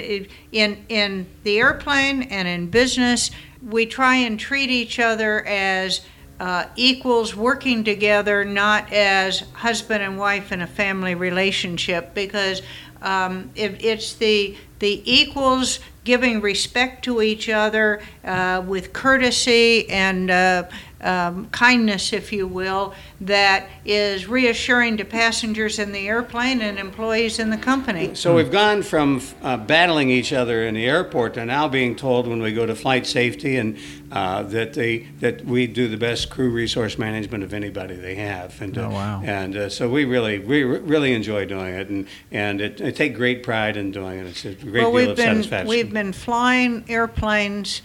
in 0.51 0.85
in 0.89 1.27
the 1.43 1.59
airplane 1.59 2.23
and 2.23 2.47
in 2.47 2.67
business, 2.67 3.31
we 3.61 3.85
try 3.85 4.15
and 4.15 4.39
treat 4.39 4.69
each 4.69 4.99
other 4.99 5.45
as 5.45 6.01
uh, 6.39 6.65
equals 6.75 7.35
working 7.35 7.83
together, 7.83 8.43
not 8.43 8.91
as 8.91 9.41
husband 9.53 10.03
and 10.03 10.17
wife 10.17 10.51
in 10.51 10.61
a 10.61 10.67
family 10.67 11.15
relationship, 11.15 12.13
because 12.13 12.61
um, 13.01 13.49
it, 13.55 13.83
it's 13.83 14.13
the 14.15 14.57
the 14.79 15.01
equals 15.05 15.79
giving 16.03 16.41
respect 16.41 17.03
to 17.05 17.21
each 17.21 17.49
other 17.49 18.01
uh, 18.23 18.61
with 18.65 18.93
courtesy 18.93 19.89
and 19.89 20.29
uh, 20.29 20.63
um, 21.01 21.47
kindness, 21.49 22.13
if 22.13 22.31
you 22.31 22.47
will, 22.47 22.93
that 23.21 23.67
is 23.85 24.27
reassuring 24.27 24.97
to 24.97 25.05
passengers 25.05 25.77
in 25.79 25.91
the 25.91 26.07
airplane 26.07 26.61
and 26.61 26.79
employees 26.79 27.39
in 27.39 27.49
the 27.49 27.57
company. 27.57 28.15
So 28.15 28.35
we've 28.35 28.51
gone 28.51 28.81
from 28.81 29.21
uh, 29.41 29.57
battling 29.57 30.09
each 30.09 30.33
other 30.33 30.63
in 30.65 30.73
the 30.73 30.85
airport 30.85 31.35
to 31.35 31.45
now 31.45 31.67
being 31.67 31.95
told 31.95 32.27
when 32.27 32.41
we 32.41 32.53
go 32.53 32.65
to 32.65 32.75
flight 32.75 33.05
safety 33.05 33.57
and 33.57 33.77
uh, 34.11 34.43
that 34.43 34.73
they 34.73 34.99
that 35.19 35.43
we 35.45 35.67
do 35.67 35.87
the 35.87 35.97
best 35.97 36.29
crew 36.29 36.49
resource 36.49 36.97
management 36.97 37.43
of 37.43 37.53
anybody 37.53 37.95
they 37.95 38.15
have. 38.15 38.61
And 38.61 38.77
uh, 38.77 38.85
Oh, 38.85 38.89
wow. 38.91 39.21
and 39.25 39.55
uh, 39.57 39.69
so 39.69 39.89
we 39.89 40.05
really 40.05 40.39
we 40.39 40.63
really 40.63 41.13
enjoy 41.13 41.45
doing 41.45 41.73
it 41.73 41.89
and 41.89 42.07
and 42.31 42.61
it, 42.61 42.81
I 42.81 42.91
take 42.91 43.15
great 43.15 43.43
pride 43.43 43.77
in 43.77 43.91
doing 43.91 44.19
it. 44.19 44.27
It's 44.27 44.45
a 44.45 44.53
great 44.53 44.73
well, 44.73 44.83
deal 44.83 44.91
we've 44.91 45.09
of 45.09 45.15
been 45.17 45.25
satisfaction. 45.35 45.67
we've 45.67 45.91
been 45.93 46.13
flying 46.13 46.85
airplanes 46.87 47.81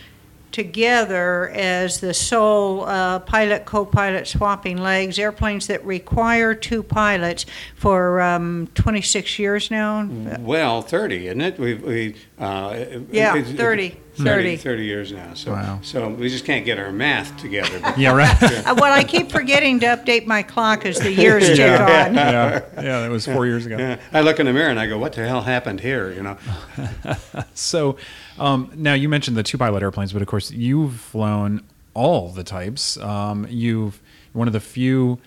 together 0.53 1.49
as 1.51 2.01
the 2.01 2.13
sole 2.15 2.85
uh, 2.85 3.19
pilot 3.21 3.65
co-pilot 3.65 4.27
swapping 4.27 4.77
legs 4.79 5.19
airplanes 5.19 5.67
that 5.67 5.85
require 5.85 6.55
two 6.55 6.83
pilots 6.83 7.47
for 7.75 8.21
um, 8.21 8.69
26 8.75 9.39
years 9.39 9.71
now 9.71 10.09
Well, 10.41 10.83
30, 10.83 11.27
isn't 11.29 11.41
it? 11.41 11.59
We, 11.59 11.75
we, 11.75 12.17
uh, 12.41 12.75
Yeah, 13.13 13.37
it's- 13.37 13.55
30, 13.55 13.91
30, 13.91 13.97
30. 14.25 14.57
30 14.57 14.85
years 14.85 15.13
now. 15.13 15.35
So, 15.35 15.53
Wow. 15.53 15.79
so 15.83 16.09
we 16.09 16.29
just 16.29 16.45
can't 16.45 16.65
get 16.65 16.79
our 16.79 16.91
math 16.91 17.37
together. 17.37 17.79
but- 17.81 17.99
Yeah, 17.99 18.13
right. 18.13 18.43
Uh, 18.67 18.75
well 18.79 18.93
i 18.93 19.05
keep 19.05 19.31
forgetting 19.31 19.79
to 19.81 19.87
update 19.87 20.27
my 20.27 20.43
clock 20.43 20.85
as 20.87 20.99
the 20.99 21.13
years 21.13 21.47
tick 21.47 21.61
on 21.81 22.15
yeah, 22.15 22.61
yeah, 22.77 23.01
that 23.03 23.11
was 23.11 23.25
four 23.27 23.47
years 23.47 23.67
ago. 23.67 23.77
Yeah. 23.79 23.99
I 24.13 24.21
look 24.23 24.41
in 24.41 24.47
the 24.47 24.53
mirror 24.53 24.71
and 24.71 24.79
I 24.81 24.87
go, 24.87 24.99
"What 24.99 25.13
the 25.13 25.27
hell 25.27 25.43
happened 25.43 25.81
here?" 25.81 26.13
You 26.13 26.23
know. 26.23 26.39
So 27.55 27.97
um, 28.39 28.71
now 28.75 28.95
you 28.95 29.09
mentioned 29.09 29.37
the 29.37 29.43
two 29.43 29.59
pilot 29.59 29.83
airplanes, 29.83 30.13
but 30.13 30.23
of 30.23 30.29
course 30.29 30.51
you've 30.51 30.99
flown 31.01 31.63
all 31.95 32.29
the 32.31 32.45
types. 32.45 32.97
Um, 32.99 33.47
you've 33.51 34.01
one 34.33 34.47
of 34.47 34.53
the 34.53 34.61
few, 34.61 35.19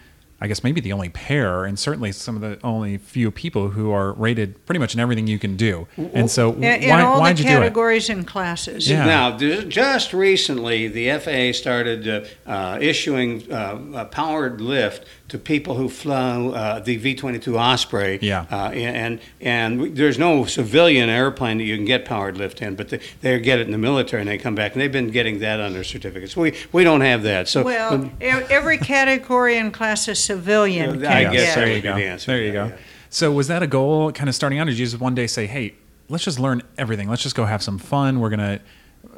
I 0.44 0.48
guess 0.48 0.62
maybe 0.62 0.82
the 0.82 0.92
only 0.92 1.08
pair, 1.08 1.64
and 1.64 1.80
certainly 1.80 2.12
some 2.12 2.36
of 2.36 2.42
the 2.42 2.60
only 2.66 2.98
few 2.98 3.32
people 3.32 3.70
who 3.70 3.92
are 3.92 4.12
rated 4.12 4.66
pretty 4.66 4.80
much 4.80 4.94
in 4.94 5.00
everything 5.00 5.26
you 5.26 5.40
can 5.40 5.56
do. 5.56 5.88
And 5.96 6.30
so 6.30 6.52
in, 6.52 6.64
in 6.66 6.90
why 6.90 7.02
all 7.02 7.22
why'd 7.22 7.38
the 7.38 7.44
you 7.44 7.48
do 7.48 7.56
it? 7.56 7.60
categories 7.60 8.10
and 8.10 8.28
classes 8.28 8.90
Yeah. 8.90 9.06
Now, 9.06 9.38
just 9.38 10.12
recently, 10.12 10.90
the 10.90 11.18
FAA 11.18 11.58
started 11.58 12.10
uh, 12.10 12.26
uh, 12.46 12.78
issuing 12.82 13.50
uh, 13.50 13.80
a 13.96 14.06
powered 14.06 14.60
lift 14.60 15.06
to 15.34 15.40
people 15.40 15.74
who 15.76 15.90
flew 15.90 16.54
uh, 16.54 16.80
the 16.80 16.96
V-22 16.98 17.56
Osprey. 17.60 18.20
Yeah. 18.22 18.46
Uh, 18.52 18.70
and 18.70 19.20
and 19.42 19.98
there's 19.98 20.18
no 20.20 20.46
civilian 20.46 21.10
airplane 21.10 21.58
that 21.58 21.64
you 21.64 21.76
can 21.76 21.86
get 21.86 22.06
powered 22.06 22.38
lift 22.38 22.62
in, 22.62 22.76
but 22.76 22.90
they, 22.90 23.00
they 23.22 23.40
get 23.40 23.58
it 23.60 23.66
in 23.66 23.72
the 23.72 23.78
military 23.78 24.22
and 24.22 24.30
they 24.30 24.38
come 24.38 24.54
back, 24.56 24.74
and 24.74 24.82
they've 24.82 24.92
been 24.92 25.10
getting 25.10 25.40
that 25.40 25.60
on 25.60 25.74
their 25.74 25.84
certificates. 25.84 26.38
We 26.38 26.54
we 26.72 26.84
don't 26.84 27.02
have 27.02 27.24
that. 27.24 27.48
So 27.48 27.64
well 27.64 27.94
um, 27.96 28.12
e- 28.22 28.26
every 28.26 28.78
category 28.78 29.58
and 29.58 29.74
class 29.74 30.08
of 30.08 30.18
civilian 30.18 31.02
Yeah, 31.02 31.08
can 31.08 31.18
I 31.18 31.24
get 31.24 31.34
guess 31.34 31.56
there 31.56 31.68
you 31.76 31.82
go. 31.82 31.96
the 31.96 32.04
answer 32.06 32.32
There 32.32 32.42
you 32.42 32.52
that, 32.54 32.70
go. 32.70 32.76
yeah. 32.76 32.82
So 33.10 33.32
was 33.32 33.48
that 33.48 33.62
a 33.64 33.68
goal, 33.68 34.12
kind 34.12 34.30
of 34.30 34.36
starting 34.36 34.60
out, 34.60 34.68
or 34.68 34.72
did 34.72 34.80
you 34.80 34.86
just 34.86 35.00
one 35.00 35.16
day 35.16 35.28
say, 35.28 35.46
"Hey, 35.48 35.74
let's 36.10 36.24
just 36.24 36.40
learn 36.40 36.62
everything. 36.78 37.10
Let's 37.10 37.24
just 37.24 37.36
go 37.36 37.46
have 37.46 37.62
some 37.64 37.78
fun. 37.80 38.20
We're 38.20 38.30
gonna, 38.30 38.60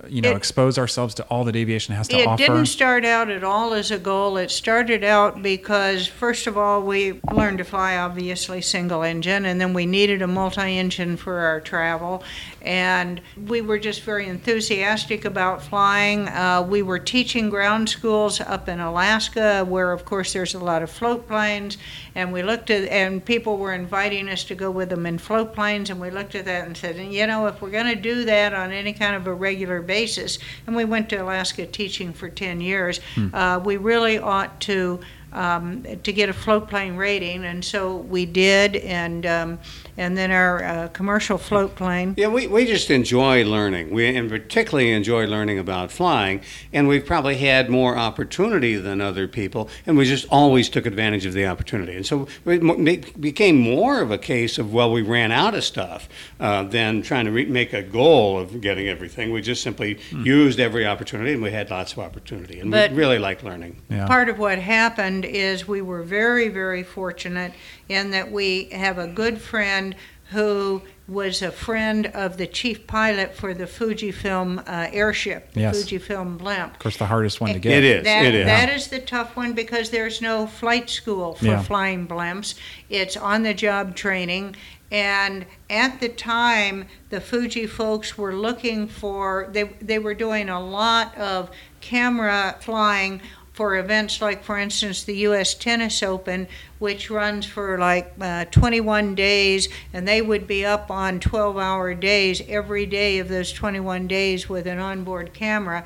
you 0.08 0.22
know, 0.22 0.32
It- 0.32 0.38
expose 0.38 0.78
ourselves 0.78 1.14
to 1.16 1.24
all 1.24 1.44
that 1.46 1.56
aviation 1.56 1.96
has 1.96 2.08
to 2.08 2.18
It 2.18 2.28
offer." 2.28 2.44
It 2.44 2.48
didn't 2.48 2.66
start 2.68 3.06
out 3.06 3.30
at 3.30 3.44
all 3.44 3.74
as 3.74 3.92
a 3.92 3.98
goal. 3.98 4.38
It 4.38 4.52
started 4.52 5.04
out 5.04 5.42
because, 5.42 6.08
first 6.08 6.48
of 6.48 6.58
all, 6.58 6.82
we 6.82 7.20
learned 7.32 7.60
to 7.60 7.64
fly 7.64 7.96
obviously 7.98 8.62
single 8.62 9.04
engine, 9.04 9.46
and 9.46 9.60
then 9.62 9.74
we 9.74 9.86
needed 9.86 10.22
a 10.22 10.28
multi 10.28 10.78
engine 10.78 11.18
for 11.18 11.40
our 11.40 11.60
travel. 11.60 12.24
And 12.62 13.22
we 13.48 13.62
were 13.62 13.78
just 13.78 14.02
very 14.02 14.28
enthusiastic 14.28 15.24
about 15.24 15.64
flying. 15.64 16.28
Uh, 16.28 16.66
we 16.68 16.82
were 16.82 16.98
teaching 16.98 17.52
ground 17.52 17.90
schools 17.90 18.42
up 18.42 18.68
in 18.68 18.80
Alaska, 18.80 19.64
where, 19.68 19.92
of 19.92 20.04
course, 20.04 20.34
there's 20.34 20.56
a 20.56 20.60
lot 20.60 20.82
of 20.82 20.90
float 20.90 21.28
planes. 21.28 21.78
And 22.16 22.34
we 22.34 22.42
looked 22.42 22.72
at, 22.72 22.90
and 22.90 23.24
people 23.24 23.58
were 23.58 23.74
inviting 23.74 24.30
us 24.30 24.44
to 24.46 24.56
go 24.56 24.72
with 24.72 24.90
them 24.90 25.06
in 25.06 25.20
float 25.20 25.54
planes. 25.54 25.92
And 25.92 26.02
we 26.02 26.10
looked 26.10 26.34
at 26.34 26.46
that 26.46 26.66
and 26.66 26.76
said, 26.76 26.98
you 26.98 27.28
know, 27.28 27.46
if 27.46 27.62
we're 27.62 27.70
going 27.70 27.86
to 27.86 27.96
do 27.96 28.26
that 28.26 28.54
on 28.54 28.72
any 28.72 28.94
kind 28.94 29.16
of 29.16 29.28
a 29.28 29.34
regular 29.34 29.75
basis, 29.82 30.40
and 30.68 30.76
we 30.76 30.86
went 30.86 31.10
to 31.10 31.18
Alaska 31.18 31.66
teaching 31.66 32.14
for 32.14 32.30
10 32.30 32.62
years, 32.62 33.00
uh, 33.34 33.60
we 33.64 33.78
really 33.78 34.18
ought 34.18 34.60
to. 34.62 35.00
Um, 35.36 35.84
to 36.04 36.14
get 36.14 36.30
a 36.30 36.34
float 36.34 36.70
plane 36.70 36.96
rating, 36.96 37.44
and 37.44 37.64
so 37.64 37.98
we 37.98 38.26
did, 38.26 38.78
and 38.78 39.26
um, 39.26 39.60
and 39.98 40.18
then 40.18 40.32
our 40.32 40.64
uh, 40.64 40.88
commercial 40.90 41.38
float 41.38 41.76
plane. 41.76 42.14
Yeah, 42.16 42.28
we, 42.30 42.48
we 42.48 42.66
just 42.66 42.90
enjoy 42.90 43.44
learning. 43.44 43.90
We 43.92 44.16
and 44.16 44.30
particularly 44.30 44.92
enjoy 44.94 45.26
learning 45.28 45.60
about 45.60 45.92
flying, 45.92 46.40
and 46.72 46.88
we've 46.88 47.06
probably 47.06 47.36
had 47.36 47.70
more 47.70 47.98
opportunity 47.98 48.76
than 48.78 49.02
other 49.02 49.28
people, 49.28 49.68
and 49.86 49.98
we 49.98 50.06
just 50.06 50.26
always 50.30 50.70
took 50.70 50.86
advantage 50.86 51.26
of 51.26 51.34
the 51.34 51.46
opportunity. 51.48 51.98
And 51.98 52.06
so 52.06 52.28
it 52.46 52.64
mo- 52.64 52.78
became 53.20 53.58
more 53.58 54.00
of 54.02 54.12
a 54.12 54.18
case 54.18 54.58
of 54.58 54.72
well, 54.74 54.90
we 54.90 55.02
ran 55.02 55.34
out 55.34 55.54
of 55.54 55.66
stuff 55.66 56.08
uh, 56.40 56.64
than 56.64 57.02
trying 57.02 57.26
to 57.26 57.32
re- 57.32 57.46
make 57.46 57.74
a 57.74 57.84
goal 57.84 58.40
of 58.40 58.62
getting 58.62 58.88
everything. 58.88 59.34
We 59.34 59.42
just 59.42 59.62
simply 59.64 60.00
used 60.12 60.62
every 60.62 60.86
opportunity, 60.86 61.34
and 61.34 61.44
we 61.44 61.52
had 61.52 61.70
lots 61.70 61.92
of 61.92 62.00
opportunity, 62.00 62.62
and 62.62 62.72
But- 62.72 62.92
we 62.92 62.98
really 62.98 63.20
liked 63.20 63.44
learning. 63.44 63.82
Yeah. 63.90 64.08
Part 64.08 64.30
of 64.30 64.40
what 64.40 64.60
happened 64.60 65.25
is 65.30 65.68
we 65.68 65.82
were 65.82 66.04
very, 66.04 66.48
very 66.50 66.84
fortunate 66.84 67.54
in 67.90 68.12
that 68.12 68.32
we 68.32 68.66
have 68.66 68.98
a 68.98 69.08
good 69.08 69.40
friend 69.42 69.96
who 70.32 70.82
was 71.08 71.44
a 71.44 71.52
friend 71.52 72.08
of 72.08 72.38
the 72.38 72.48
chief 72.48 72.88
pilot 72.88 73.36
for 73.36 73.54
the 73.54 73.66
Fujifilm 73.66 74.58
uh, 74.68 74.90
airship, 74.92 75.52
the 75.54 75.62
Yes. 75.62 75.84
Fujifilm 75.84 76.40
blimp. 76.40 76.74
Of 76.74 76.80
course, 76.80 76.98
the 76.98 77.06
hardest 77.06 77.40
one 77.40 77.54
to 77.54 77.60
get. 77.60 77.74
It 77.74 77.84
is. 77.84 78.04
That, 78.06 78.26
it 78.26 78.34
is. 78.36 78.46
that 78.48 78.70
is 78.70 78.88
the 78.88 79.00
tough 79.00 79.36
one 79.36 79.54
because 79.54 79.92
there's 79.92 80.22
no 80.22 80.48
flight 80.48 80.90
school 80.90 81.36
for 81.36 81.46
Yeah. 81.46 81.62
flying 81.62 82.08
blimps. 82.08 82.56
It's 82.90 83.16
on 83.16 83.44
the 83.44 83.54
job 83.54 83.96
training. 83.96 84.56
And 84.92 85.46
at 85.70 86.00
the 86.00 86.10
time, 86.10 86.86
the 87.10 87.22
Fuji 87.22 87.68
folks 87.68 88.18
were 88.18 88.34
looking 88.36 88.88
for, 88.88 89.50
they, 89.52 89.64
they 89.82 90.00
were 90.00 90.14
doing 90.16 90.50
a 90.50 90.60
lot 90.64 91.16
of 91.18 91.50
camera 91.82 92.56
flying 92.62 93.22
for 93.56 93.78
events 93.78 94.22
like, 94.22 94.44
for 94.44 94.60
instance, 94.60 95.06
the 95.06 95.16
U.S. 95.20 95.54
Tennis 95.54 96.04
Open, 96.04 96.50
which 96.80 97.10
runs 97.10 97.46
for 97.46 97.78
like 97.78 98.14
uh, 98.20 98.46
21 98.46 99.16
days, 99.16 99.70
and 99.94 100.08
they 100.08 100.22
would 100.22 100.46
be 100.48 100.66
up 100.66 100.92
on 100.92 101.20
12 101.20 101.58
hour 101.58 101.94
days 101.94 102.42
every 102.48 102.86
day 102.86 103.20
of 103.20 103.30
those 103.30 103.54
21 103.54 104.08
days 104.08 104.50
with 104.50 104.68
an 104.68 104.78
onboard 104.80 105.34
camera. 105.34 105.84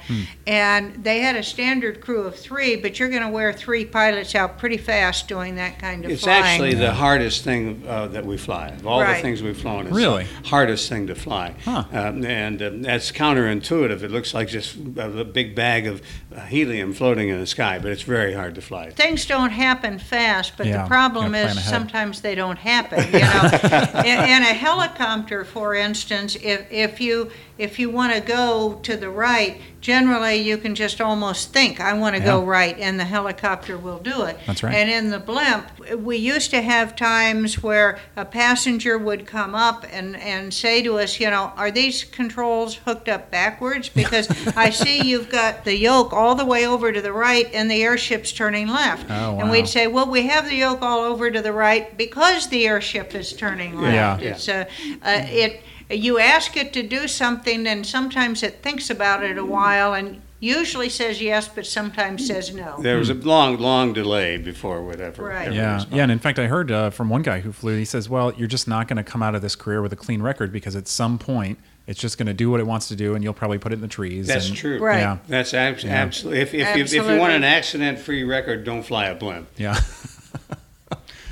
And 0.48 1.04
they 1.04 1.20
had 1.20 1.36
a 1.36 1.44
standard 1.44 2.02
crew 2.02 2.24
of 2.24 2.36
three, 2.36 2.76
but 2.76 3.00
you're 3.00 3.10
going 3.10 3.22
to 3.24 3.30
wear 3.30 3.54
three 3.54 3.86
pilots 3.86 4.34
out 4.36 4.58
pretty 4.58 4.78
fast 4.78 5.28
doing 5.28 5.56
that 5.56 5.80
kind 5.80 6.06
of 6.06 6.12
It's 6.12 6.24
flying. 6.24 6.44
actually 6.44 6.74
the 6.76 6.94
hardest 6.94 7.44
thing 7.44 7.84
uh, 7.88 8.08
that 8.08 8.26
we 8.26 8.38
fly. 8.38 8.70
Of 8.70 8.88
all 8.88 9.02
Right. 9.02 9.18
the 9.18 9.22
things 9.22 9.42
we've 9.44 9.58
flown, 9.60 9.88
it's 9.88 9.96
Really? 9.96 10.26
the 10.42 10.48
hardest 10.48 10.90
thing 10.90 11.08
to 11.08 11.16
fly. 11.16 11.54
Huh. 11.66 11.84
Um, 11.92 12.26
and 12.26 12.62
um, 12.62 12.82
that's 12.82 13.12
counterintuitive. 13.12 14.02
It 14.04 14.12
looks 14.12 14.34
like 14.34 14.48
just 14.48 14.76
a, 14.98 15.20
a 15.20 15.24
big 15.26 15.56
bag 15.56 15.88
of 15.88 16.02
uh, 16.36 16.42
helium 16.42 16.94
floating 16.94 17.30
in 17.30 17.40
the 17.40 17.48
sky, 17.48 17.80
but 17.80 17.92
it's 17.92 18.02
very 18.02 18.34
hard 18.34 18.56
to 18.56 18.62
fly. 18.62 18.90
things 18.90 19.26
don't 19.26 19.52
happen 19.52 20.00
fast, 20.00 20.54
but 20.58 20.66
Yeah, 20.68 20.79
the 20.84 20.88
problem 20.88 21.32
gotta 21.32 21.46
plan 21.46 21.58
is 21.58 21.64
sometimes 21.64 22.22
they 22.22 22.36
don't 22.36 22.58
happen. 22.58 23.06
You 23.14 23.20
know, 23.20 23.50
in, 24.06 24.20
in 24.30 24.44
a 24.44 24.54
helicopter, 24.54 25.44
for 25.46 25.76
instance, 25.76 26.36
if 26.36 26.72
if 26.72 27.02
you 27.02 27.32
if 27.60 27.78
you 27.78 27.90
want 27.90 28.14
to 28.14 28.22
go 28.22 28.80
to 28.84 28.96
the 28.96 29.10
right, 29.10 29.60
generally 29.82 30.38
you 30.38 30.58
can 30.58 30.76
just 30.76 31.02
almost 31.02 31.52
think, 31.52 31.82
I 31.82 31.92
want 31.92 32.16
to 32.16 32.22
go 32.22 32.44
right, 32.44 32.78
and 32.80 32.98
the 32.98 33.04
helicopter 33.04 33.78
will 33.78 34.00
do 34.00 34.24
it. 34.24 34.38
That's 34.48 34.64
right. 34.64 34.74
And 34.74 34.90
in 34.90 35.12
the 35.12 35.20
blimp, 35.20 35.68
we 35.98 36.16
used 36.16 36.52
to 36.52 36.62
have 36.62 36.96
times 36.96 37.62
where 37.62 38.00
a 38.16 38.24
passenger 38.24 38.98
would 38.98 39.26
come 39.26 39.56
up 39.56 39.86
and, 39.92 40.16
and 40.16 40.54
say 40.54 40.82
to 40.84 41.00
us, 41.00 41.20
you 41.20 41.30
know, 41.30 41.52
are 41.58 41.70
these 41.70 42.06
controls 42.06 42.76
hooked 42.76 43.10
up 43.10 43.30
backwards? 43.30 43.92
Because 44.00 44.30
I 44.56 44.70
see 44.70 45.04
you've 45.04 45.30
got 45.30 45.66
the 45.66 45.76
yoke 45.76 46.14
all 46.14 46.34
the 46.34 46.46
way 46.46 46.66
over 46.66 46.92
to 46.94 47.02
the 47.02 47.12
right 47.12 47.54
and 47.54 47.70
the 47.70 47.84
airship's 47.84 48.32
turning 48.32 48.70
left. 48.70 49.06
Oh, 49.10 49.34
wow. 49.34 49.40
And 49.42 49.52
we'd 49.52 49.68
say, 49.68 49.88
well, 49.88 50.10
we 50.10 50.28
have 50.28 50.48
the 50.48 50.56
yoke 50.56 50.69
all 50.78 51.00
over 51.00 51.30
to 51.32 51.42
the 51.42 51.52
right 51.52 51.98
because 51.98 52.48
the 52.50 52.68
airship 52.68 53.16
is 53.16 53.34
turning 53.34 53.80
left. 53.82 54.22
Yeah. 54.24 54.30
It's 54.32 54.48
uh, 54.48 54.66
uh, 55.04 55.26
it. 55.28 55.62
You 55.92 56.20
ask 56.20 56.56
it 56.56 56.72
to 56.74 56.84
do 56.84 57.08
something, 57.08 57.66
and 57.66 57.84
sometimes 57.86 58.44
it 58.44 58.62
thinks 58.62 58.92
about 58.92 59.24
it 59.24 59.40
a 59.40 59.44
while, 59.46 59.96
and 59.96 60.22
usually 60.40 60.88
says 60.88 61.20
yes, 61.20 61.48
but 61.48 61.66
sometimes 61.66 62.28
says 62.28 62.54
no. 62.54 62.76
There 62.80 62.98
was 62.98 63.10
a 63.10 63.16
long, 63.16 63.58
long 63.58 63.92
delay 63.94 64.38
before 64.38 64.84
whatever. 64.86 65.24
Right. 65.24 65.48
ever 65.48 65.56
Yeah, 65.56 65.74
responded. 65.74 65.98
yeah, 65.98 66.04
and 66.04 66.12
in 66.12 66.20
fact, 66.20 66.38
I 66.38 66.46
heard 66.46 66.72
uh, 66.72 66.92
from 66.92 67.10
one 67.10 67.24
guy 67.24 67.40
who 67.40 67.52
flew. 67.52 67.76
He 67.76 67.86
says, 67.86 68.08
"Well, 68.08 68.32
you're 68.36 68.48
just 68.48 68.68
not 68.68 68.88
going 68.88 68.98
to 68.98 69.04
come 69.04 69.24
out 69.24 69.34
of 69.34 69.42
this 69.42 69.56
career 69.56 69.82
with 69.82 69.92
a 69.92 69.96
clean 69.96 70.22
record 70.22 70.52
because 70.52 70.76
at 70.76 70.88
some 70.88 71.18
point 71.18 71.58
it's 71.88 72.00
just 72.00 72.20
going 72.20 72.28
to 72.28 72.36
do 72.36 72.52
what 72.52 72.60
it 72.60 72.68
wants 72.68 72.88
to 72.90 72.96
do, 72.96 73.16
and 73.16 73.24
you'll 73.24 73.34
probably 73.34 73.58
put 73.58 73.72
it 73.72 73.78
in 73.78 73.82
the 73.82 73.88
trees." 73.88 74.28
That's 74.28 74.48
and- 74.50 74.56
true. 74.56 74.78
Right. 74.80 75.00
Yeah, 75.00 75.18
That's 75.28 75.56
abs- 75.56 75.84
Yeah. 75.84 75.90
absolutely. 76.04 76.42
If, 76.42 76.54
if, 76.54 76.78
you, 76.94 77.02
if 77.02 77.08
you 77.08 77.18
want 77.18 77.34
an 77.34 77.44
accident-free 77.44 78.26
record, 78.26 78.64
don't 78.64 78.84
fly 78.84 79.08
a 79.08 79.16
blimp. 79.16 79.50
yeah. 79.58 79.80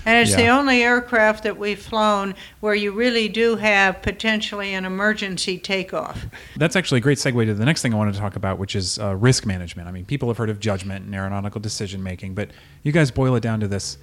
And 0.07 0.17
it's 0.21 0.31
the 0.37 0.47
only 0.47 0.83
aircraft 0.83 1.43
that 1.43 1.57
we've 1.57 1.77
flown 1.81 2.33
where 2.61 2.73
you 2.73 2.93
really 2.93 3.27
do 3.27 3.57
have 3.57 4.01
potentially 4.01 4.73
an 4.73 4.85
emergency 4.85 5.57
takeoff. 5.57 6.25
That's 6.55 6.75
actually 6.77 6.99
a 6.99 7.01
great 7.01 7.17
segue 7.17 7.45
to 7.45 7.53
the 7.53 7.65
next 7.65 7.81
thing 7.81 7.93
I 7.93 7.97
wanted 7.97 8.13
to 8.13 8.19
talk 8.19 8.35
about, 8.37 8.57
which 8.57 8.75
is 8.75 8.97
uh, 8.99 9.15
risk 9.17 9.45
management. 9.45 9.89
I 9.89 9.91
mean, 9.91 10.05
people 10.05 10.29
have 10.29 10.37
heard 10.37 10.49
of 10.49 10.59
judgment 10.61 11.05
and 11.05 11.13
aeronautical 11.13 11.59
decision 11.59 12.01
making, 12.01 12.35
but 12.35 12.51
you 12.83 12.91
guys 12.93 13.11
boil 13.11 13.35
it 13.35 13.41
down 13.41 13.59
to 13.59 13.67
this 13.67 13.97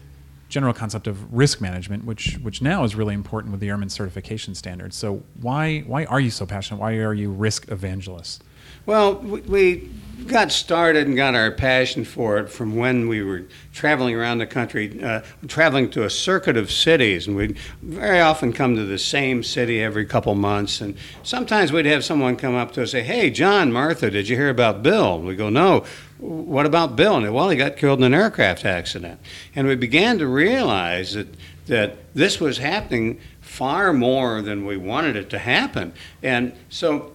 general 0.50 0.74
concept 0.74 1.06
of 1.06 1.32
risk 1.32 1.60
management, 1.62 2.04
which 2.04 2.38
which 2.42 2.60
now 2.60 2.84
is 2.84 2.94
really 2.94 3.14
important 3.14 3.50
with 3.50 3.60
the 3.60 3.68
airman 3.70 3.88
certification 3.88 4.54
standards. 4.54 4.94
So 4.96 5.22
why 5.40 5.80
why 5.80 6.04
are 6.04 6.20
you 6.20 6.30
so 6.30 6.44
passionate? 6.44 6.80
Why 6.80 6.96
are 6.96 7.14
you 7.14 7.30
risk 7.30 7.70
evangelists? 7.70 8.40
Well, 8.86 9.14
we- 9.16 9.40
we 9.40 9.90
got 10.26 10.52
started 10.52 11.06
and 11.06 11.16
got 11.16 11.34
our 11.34 11.50
passion 11.50 12.04
for 12.04 12.38
it 12.38 12.48
from 12.48 12.76
when 12.76 13.08
we 13.08 13.22
were 13.22 13.44
traveling 13.72 14.14
around 14.14 14.38
the 14.38 14.46
country, 14.46 15.02
uh, 15.02 15.20
traveling 15.48 15.90
to 15.90 16.04
a 16.04 16.10
circuit 16.10 16.56
of 16.56 16.70
cities, 16.70 17.26
and 17.26 17.36
we'd 17.36 17.58
very 17.82 18.20
often 18.20 18.52
come 18.52 18.76
to 18.76 18.84
the 18.84 18.98
same 18.98 19.42
city 19.42 19.82
every 19.82 20.04
couple 20.04 20.34
months. 20.34 20.80
And 20.80 20.96
sometimes 21.22 21.72
we'd 21.72 21.86
have 21.86 22.04
someone 22.04 22.36
come 22.36 22.54
up 22.54 22.72
to 22.72 22.82
us 22.82 22.94
and 22.94 23.02
say, 23.02 23.02
"Hey, 23.02 23.30
John, 23.30 23.72
Martha, 23.72 24.10
did 24.10 24.28
you 24.28 24.36
hear 24.36 24.50
about 24.50 24.82
Bill?" 24.82 25.20
We 25.20 25.36
go, 25.36 25.48
"No." 25.48 25.84
What 26.18 26.64
about 26.64 26.96
Bill? 26.96 27.16
And 27.16 27.34
well, 27.34 27.50
he 27.50 27.56
got 27.56 27.76
killed 27.76 27.98
in 27.98 28.04
an 28.04 28.14
aircraft 28.14 28.64
accident. 28.64 29.20
And 29.54 29.66
we 29.66 29.74
began 29.74 30.16
to 30.18 30.26
realize 30.26 31.12
that 31.14 31.26
that 31.66 31.96
this 32.14 32.40
was 32.40 32.58
happening 32.58 33.18
far 33.40 33.92
more 33.92 34.42
than 34.42 34.66
we 34.66 34.76
wanted 34.76 35.16
it 35.16 35.30
to 35.30 35.38
happen. 35.38 35.92
And 36.22 36.52
so 36.68 37.13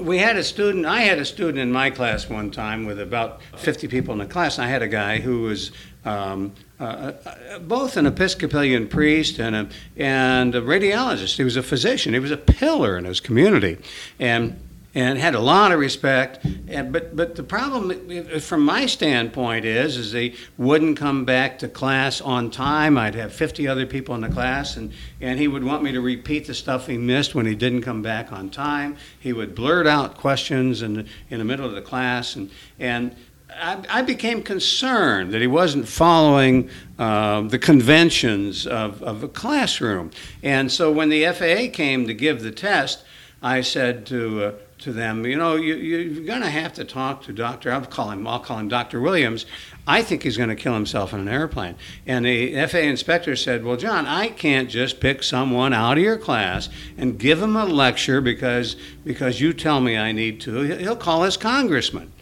we 0.00 0.18
had 0.18 0.36
a 0.36 0.44
student, 0.44 0.86
I 0.86 1.02
had 1.02 1.18
a 1.18 1.24
student 1.24 1.58
in 1.58 1.72
my 1.72 1.90
class 1.90 2.28
one 2.28 2.50
time 2.50 2.84
with 2.84 3.00
about 3.00 3.40
50 3.56 3.88
people 3.88 4.12
in 4.12 4.18
the 4.18 4.26
class. 4.26 4.58
I 4.58 4.66
had 4.66 4.82
a 4.82 4.88
guy 4.88 5.18
who 5.18 5.42
was 5.42 5.72
um, 6.04 6.52
uh, 6.78 7.12
uh, 7.24 7.58
both 7.60 7.96
an 7.96 8.06
Episcopalian 8.06 8.88
priest 8.88 9.38
and 9.38 9.54
a, 9.54 9.68
and 9.96 10.54
a 10.54 10.60
radiologist. 10.60 11.36
He 11.36 11.44
was 11.44 11.56
a 11.56 11.62
physician. 11.62 12.14
He 12.14 12.20
was 12.20 12.30
a 12.30 12.36
pillar 12.36 12.96
in 12.96 13.04
his 13.04 13.20
community. 13.20 13.78
And 14.18 14.58
and 14.94 15.18
had 15.18 15.34
a 15.34 15.40
lot 15.40 15.70
of 15.72 15.78
respect. 15.78 16.44
And, 16.68 16.92
but 16.92 17.14
but 17.14 17.36
the 17.36 17.42
problem, 17.42 18.40
from 18.40 18.64
my 18.64 18.86
standpoint, 18.86 19.64
is 19.64 19.96
is 19.96 20.12
they 20.12 20.34
wouldn't 20.58 20.96
come 20.96 21.24
back 21.24 21.58
to 21.60 21.68
class 21.68 22.20
on 22.20 22.50
time. 22.50 22.98
I'd 22.98 23.14
have 23.14 23.32
50 23.32 23.68
other 23.68 23.86
people 23.86 24.14
in 24.14 24.20
the 24.20 24.28
class, 24.28 24.76
and 24.76 24.92
and 25.20 25.38
he 25.38 25.48
would 25.48 25.64
want 25.64 25.82
me 25.82 25.92
to 25.92 26.00
repeat 26.00 26.46
the 26.46 26.54
stuff 26.54 26.86
he 26.86 26.98
missed 26.98 27.34
when 27.34 27.46
he 27.46 27.54
didn't 27.54 27.82
come 27.82 28.02
back 28.02 28.32
on 28.32 28.50
time. 28.50 28.96
He 29.18 29.32
would 29.32 29.54
blurt 29.54 29.86
out 29.86 30.16
questions 30.16 30.82
in 30.82 30.94
the, 30.94 31.06
in 31.28 31.38
the 31.38 31.44
middle 31.44 31.66
of 31.66 31.72
the 31.72 31.82
class, 31.82 32.36
and 32.36 32.50
and. 32.78 33.14
I, 33.52 33.82
I 33.88 34.02
became 34.02 34.44
concerned 34.44 35.32
that 35.32 35.40
he 35.40 35.48
wasn't 35.48 35.88
following 35.88 36.70
uh, 37.00 37.40
the 37.40 37.58
conventions 37.58 38.64
of, 38.64 39.02
of 39.02 39.24
a 39.24 39.28
classroom. 39.28 40.12
And 40.40 40.70
so 40.70 40.92
when 40.92 41.08
the 41.08 41.26
FAA 41.26 41.74
came 41.74 42.06
to 42.06 42.14
give 42.14 42.42
the 42.42 42.52
test, 42.52 43.02
I 43.42 43.62
said 43.62 44.06
to 44.06 44.44
uh, 44.44 44.52
to 44.80 44.92
them, 44.92 45.24
you 45.24 45.36
know, 45.36 45.56
you, 45.56 45.74
you're 45.74 46.24
going 46.24 46.40
to 46.42 46.50
have 46.50 46.72
to 46.74 46.84
talk 46.84 47.22
to 47.24 47.32
Doctor. 47.32 47.72
I'll 47.72 47.84
call 47.84 48.10
him. 48.10 48.26
I'll 48.26 48.38
call 48.38 48.58
him 48.58 48.68
Doctor 48.68 49.00
Williams. 49.00 49.46
I 49.86 50.02
think 50.02 50.22
he's 50.22 50.36
going 50.36 50.48
to 50.48 50.56
kill 50.56 50.74
himself 50.74 51.12
in 51.12 51.20
an 51.20 51.28
airplane. 51.28 51.76
And 52.06 52.24
the 52.24 52.66
FAA 52.66 52.78
inspector 52.78 53.36
said, 53.36 53.64
well, 53.64 53.76
John, 53.76 54.06
I 54.06 54.28
can't 54.28 54.70
just 54.70 55.00
pick 55.00 55.22
someone 55.22 55.72
out 55.72 55.98
of 55.98 56.02
your 56.02 56.18
class 56.18 56.68
and 56.96 57.18
give 57.18 57.42
him 57.42 57.56
a 57.56 57.64
lecture 57.64 58.20
because 58.20 58.76
because 59.04 59.40
you 59.40 59.52
tell 59.52 59.80
me 59.80 59.96
I 59.96 60.12
need 60.12 60.40
to. 60.42 60.60
He'll 60.60 60.96
call 60.96 61.22
his 61.22 61.36
congressman. 61.36 62.12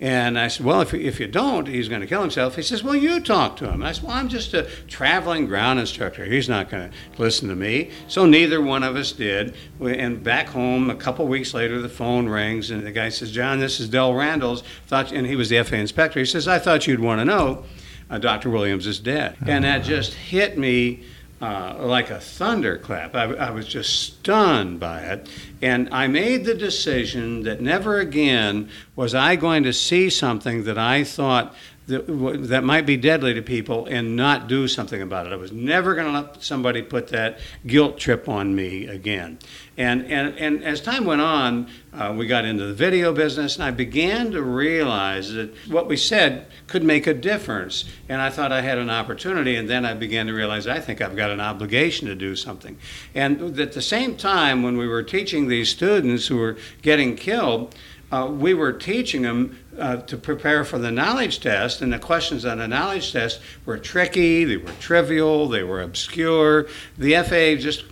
And 0.00 0.38
I 0.38 0.46
said, 0.46 0.64
Well, 0.64 0.80
if, 0.80 0.94
if 0.94 1.18
you 1.18 1.26
don't, 1.26 1.66
he's 1.66 1.88
going 1.88 2.00
to 2.00 2.06
kill 2.06 2.20
himself. 2.20 2.54
He 2.54 2.62
says, 2.62 2.84
Well, 2.84 2.94
you 2.94 3.20
talk 3.20 3.56
to 3.56 3.70
him. 3.70 3.82
I 3.82 3.92
said, 3.92 4.04
Well, 4.04 4.12
I'm 4.12 4.28
just 4.28 4.54
a 4.54 4.62
traveling 4.86 5.46
ground 5.46 5.80
instructor. 5.80 6.24
He's 6.24 6.48
not 6.48 6.70
going 6.70 6.90
to 6.90 6.96
listen 7.20 7.48
to 7.48 7.56
me. 7.56 7.90
So 8.06 8.24
neither 8.24 8.62
one 8.62 8.84
of 8.84 8.94
us 8.94 9.10
did. 9.10 9.54
And 9.80 10.22
back 10.22 10.48
home, 10.48 10.88
a 10.88 10.94
couple 10.94 11.26
weeks 11.26 11.52
later, 11.52 11.80
the 11.80 11.88
phone 11.88 12.28
rings, 12.28 12.70
and 12.70 12.86
the 12.86 12.92
guy 12.92 13.08
says, 13.08 13.32
John, 13.32 13.58
this 13.58 13.80
is 13.80 13.88
Del 13.88 14.14
Randall's. 14.14 14.62
Thought, 14.86 15.10
and 15.10 15.26
he 15.26 15.34
was 15.34 15.48
the 15.48 15.62
FAA 15.62 15.76
inspector. 15.76 16.20
He 16.20 16.26
says, 16.26 16.46
I 16.46 16.58
thought 16.60 16.86
you'd 16.86 17.00
want 17.00 17.20
to 17.20 17.24
know 17.24 17.64
uh, 18.10 18.18
Dr. 18.18 18.50
Williams 18.50 18.86
is 18.86 19.00
dead. 19.00 19.36
And 19.46 19.64
that 19.64 19.82
just 19.82 20.14
hit 20.14 20.56
me 20.56 21.02
uh, 21.40 21.76
like 21.80 22.10
a 22.10 22.20
thunderclap. 22.20 23.14
I, 23.14 23.24
I 23.34 23.50
was 23.50 23.66
just 23.66 24.02
stunned 24.02 24.80
by 24.80 25.00
it. 25.02 25.28
And 25.62 25.88
I 25.92 26.06
made 26.08 26.44
the 26.44 26.54
decision 26.54 27.42
that 27.44 27.60
never 27.60 28.00
again 28.00 28.68
was 28.96 29.14
I 29.14 29.36
going 29.36 29.62
to 29.62 29.72
see 29.72 30.10
something 30.10 30.64
that 30.64 30.78
I 30.78 31.04
thought 31.04 31.54
that, 31.88 32.06
that 32.48 32.64
might 32.64 32.84
be 32.84 32.98
deadly 32.98 33.32
to 33.32 33.40
people 33.40 33.86
and 33.86 34.14
not 34.14 34.46
do 34.46 34.68
something 34.68 35.00
about 35.00 35.26
it. 35.26 35.32
I 35.32 35.36
was 35.36 35.52
never 35.52 35.94
going 35.94 36.06
to 36.06 36.12
let 36.12 36.42
somebody 36.42 36.82
put 36.82 37.08
that 37.08 37.40
guilt 37.66 37.98
trip 37.98 38.28
on 38.28 38.54
me 38.54 38.86
again. 38.86 39.38
And, 39.78 40.04
and, 40.04 40.36
and 40.36 40.62
as 40.64 40.82
time 40.82 41.06
went 41.06 41.22
on, 41.22 41.68
uh, 41.94 42.14
we 42.16 42.26
got 42.26 42.44
into 42.44 42.66
the 42.66 42.74
video 42.74 43.14
business, 43.14 43.54
and 43.54 43.64
I 43.64 43.70
began 43.70 44.32
to 44.32 44.42
realize 44.42 45.32
that 45.32 45.54
what 45.68 45.88
we 45.88 45.96
said 45.96 46.46
could 46.66 46.82
make 46.82 47.06
a 47.06 47.14
difference. 47.14 47.86
And 48.06 48.20
I 48.20 48.28
thought 48.28 48.52
I 48.52 48.60
had 48.60 48.76
an 48.76 48.90
opportunity, 48.90 49.56
and 49.56 49.66
then 49.68 49.86
I 49.86 49.94
began 49.94 50.26
to 50.26 50.34
realize 50.34 50.66
I 50.66 50.80
think 50.80 51.00
I've 51.00 51.16
got 51.16 51.30
an 51.30 51.40
obligation 51.40 52.06
to 52.08 52.14
do 52.14 52.36
something. 52.36 52.76
And 53.14 53.58
at 53.58 53.72
the 53.72 53.82
same 53.82 54.14
time, 54.16 54.62
when 54.62 54.76
we 54.76 54.86
were 54.86 55.02
teaching 55.02 55.48
these 55.48 55.70
students 55.70 56.26
who 56.26 56.36
were 56.36 56.58
getting 56.82 57.16
killed, 57.16 57.74
uh, 58.10 58.26
we 58.30 58.54
were 58.54 58.72
teaching 58.72 59.22
them 59.22 59.58
uh, 59.78 59.96
to 59.96 60.16
prepare 60.16 60.64
for 60.64 60.78
the 60.78 60.90
knowledge 60.90 61.40
test, 61.40 61.80
and 61.80 61.92
the 61.92 61.98
questions 61.98 62.44
on 62.44 62.58
the 62.58 62.68
knowledge 62.68 63.12
test 63.12 63.40
were 63.64 63.78
tricky, 63.78 64.44
they 64.44 64.56
were 64.56 64.72
trivial, 64.80 65.48
they 65.48 65.62
were 65.62 65.80
obscure. 65.80 66.66
The 66.96 67.14
FAA 67.14 67.60
just 67.60 67.84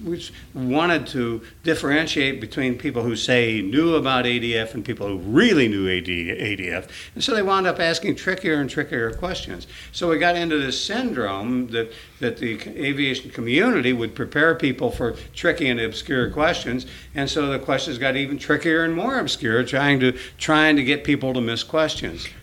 wanted 0.52 1.06
to 1.08 1.42
differentiate 1.62 2.40
between 2.40 2.76
people 2.76 3.02
who 3.02 3.14
say 3.14 3.62
knew 3.62 3.94
about 3.94 4.24
ADF 4.24 4.74
and 4.74 4.84
people 4.84 5.06
who 5.06 5.18
really 5.18 5.68
knew 5.68 5.88
AD, 5.88 6.06
ADF, 6.06 6.88
and 7.14 7.22
so 7.22 7.34
they 7.34 7.42
wound 7.42 7.66
up 7.66 7.78
asking 7.78 8.16
trickier 8.16 8.54
and 8.54 8.68
trickier 8.68 9.12
questions. 9.12 9.66
So 9.92 10.10
we 10.10 10.18
got 10.18 10.36
into 10.36 10.58
this 10.58 10.82
syndrome 10.82 11.68
that 11.68 11.92
that 12.18 12.38
the 12.38 12.58
aviation 12.82 13.30
community 13.30 13.92
would 13.92 14.14
prepare 14.14 14.54
people 14.54 14.90
for 14.90 15.12
tricky 15.34 15.68
and 15.68 15.78
obscure 15.78 16.30
questions, 16.30 16.86
and 17.14 17.28
so 17.28 17.46
the 17.46 17.58
questions 17.58 17.98
got 17.98 18.16
even 18.16 18.38
trickier 18.38 18.84
and 18.84 18.94
more 18.94 19.18
obscure, 19.18 19.62
trying 19.64 20.00
to 20.00 20.12
trying 20.38 20.76
to 20.76 20.82
get 20.82 21.04
people 21.04 21.32
to 21.32 21.40
miss 21.40 21.62
questions. 21.62 21.75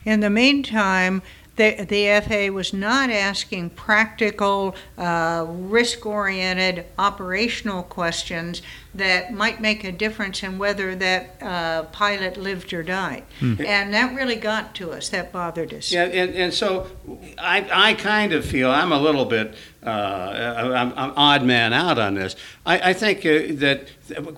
In 0.05 0.19
the 0.19 0.29
meantime, 0.29 1.21
the, 1.55 1.85
the 1.85 2.21
FAA 2.25 2.53
was 2.53 2.73
not 2.73 3.09
asking 3.09 3.71
practical, 3.71 4.75
uh, 4.97 5.45
risk 5.47 6.05
oriented, 6.05 6.85
operational 6.97 7.83
questions 7.83 8.61
that 8.95 9.33
might 9.33 9.59
make 9.59 9.83
a 9.83 9.91
difference 9.91 10.43
in 10.43 10.57
whether 10.57 10.95
that 10.95 11.41
uh, 11.41 11.83
pilot 11.83 12.37
lived 12.37 12.73
or 12.73 12.83
died. 12.83 13.23
And 13.41 13.93
that 13.93 14.15
really 14.15 14.35
got 14.35 14.75
to 14.75 14.91
us. 14.91 15.09
That 15.09 15.31
bothered 15.31 15.73
us. 15.73 15.91
Yeah, 15.91 16.03
and, 16.03 16.35
and 16.35 16.53
so 16.53 16.89
I, 17.37 17.67
I 17.89 17.93
kind 17.95 18.33
of 18.33 18.45
feel 18.45 18.69
I'm 18.69 18.91
a 18.91 18.99
little 18.99 19.25
bit 19.25 19.55
uh, 19.85 20.71
I'm, 20.75 20.93
I'm 20.95 21.13
odd 21.17 21.43
man 21.43 21.73
out 21.73 21.99
on 21.99 22.13
this. 22.13 22.35
I, 22.65 22.91
I 22.91 22.93
think 22.93 23.19
uh, 23.19 23.59
that 23.59 23.89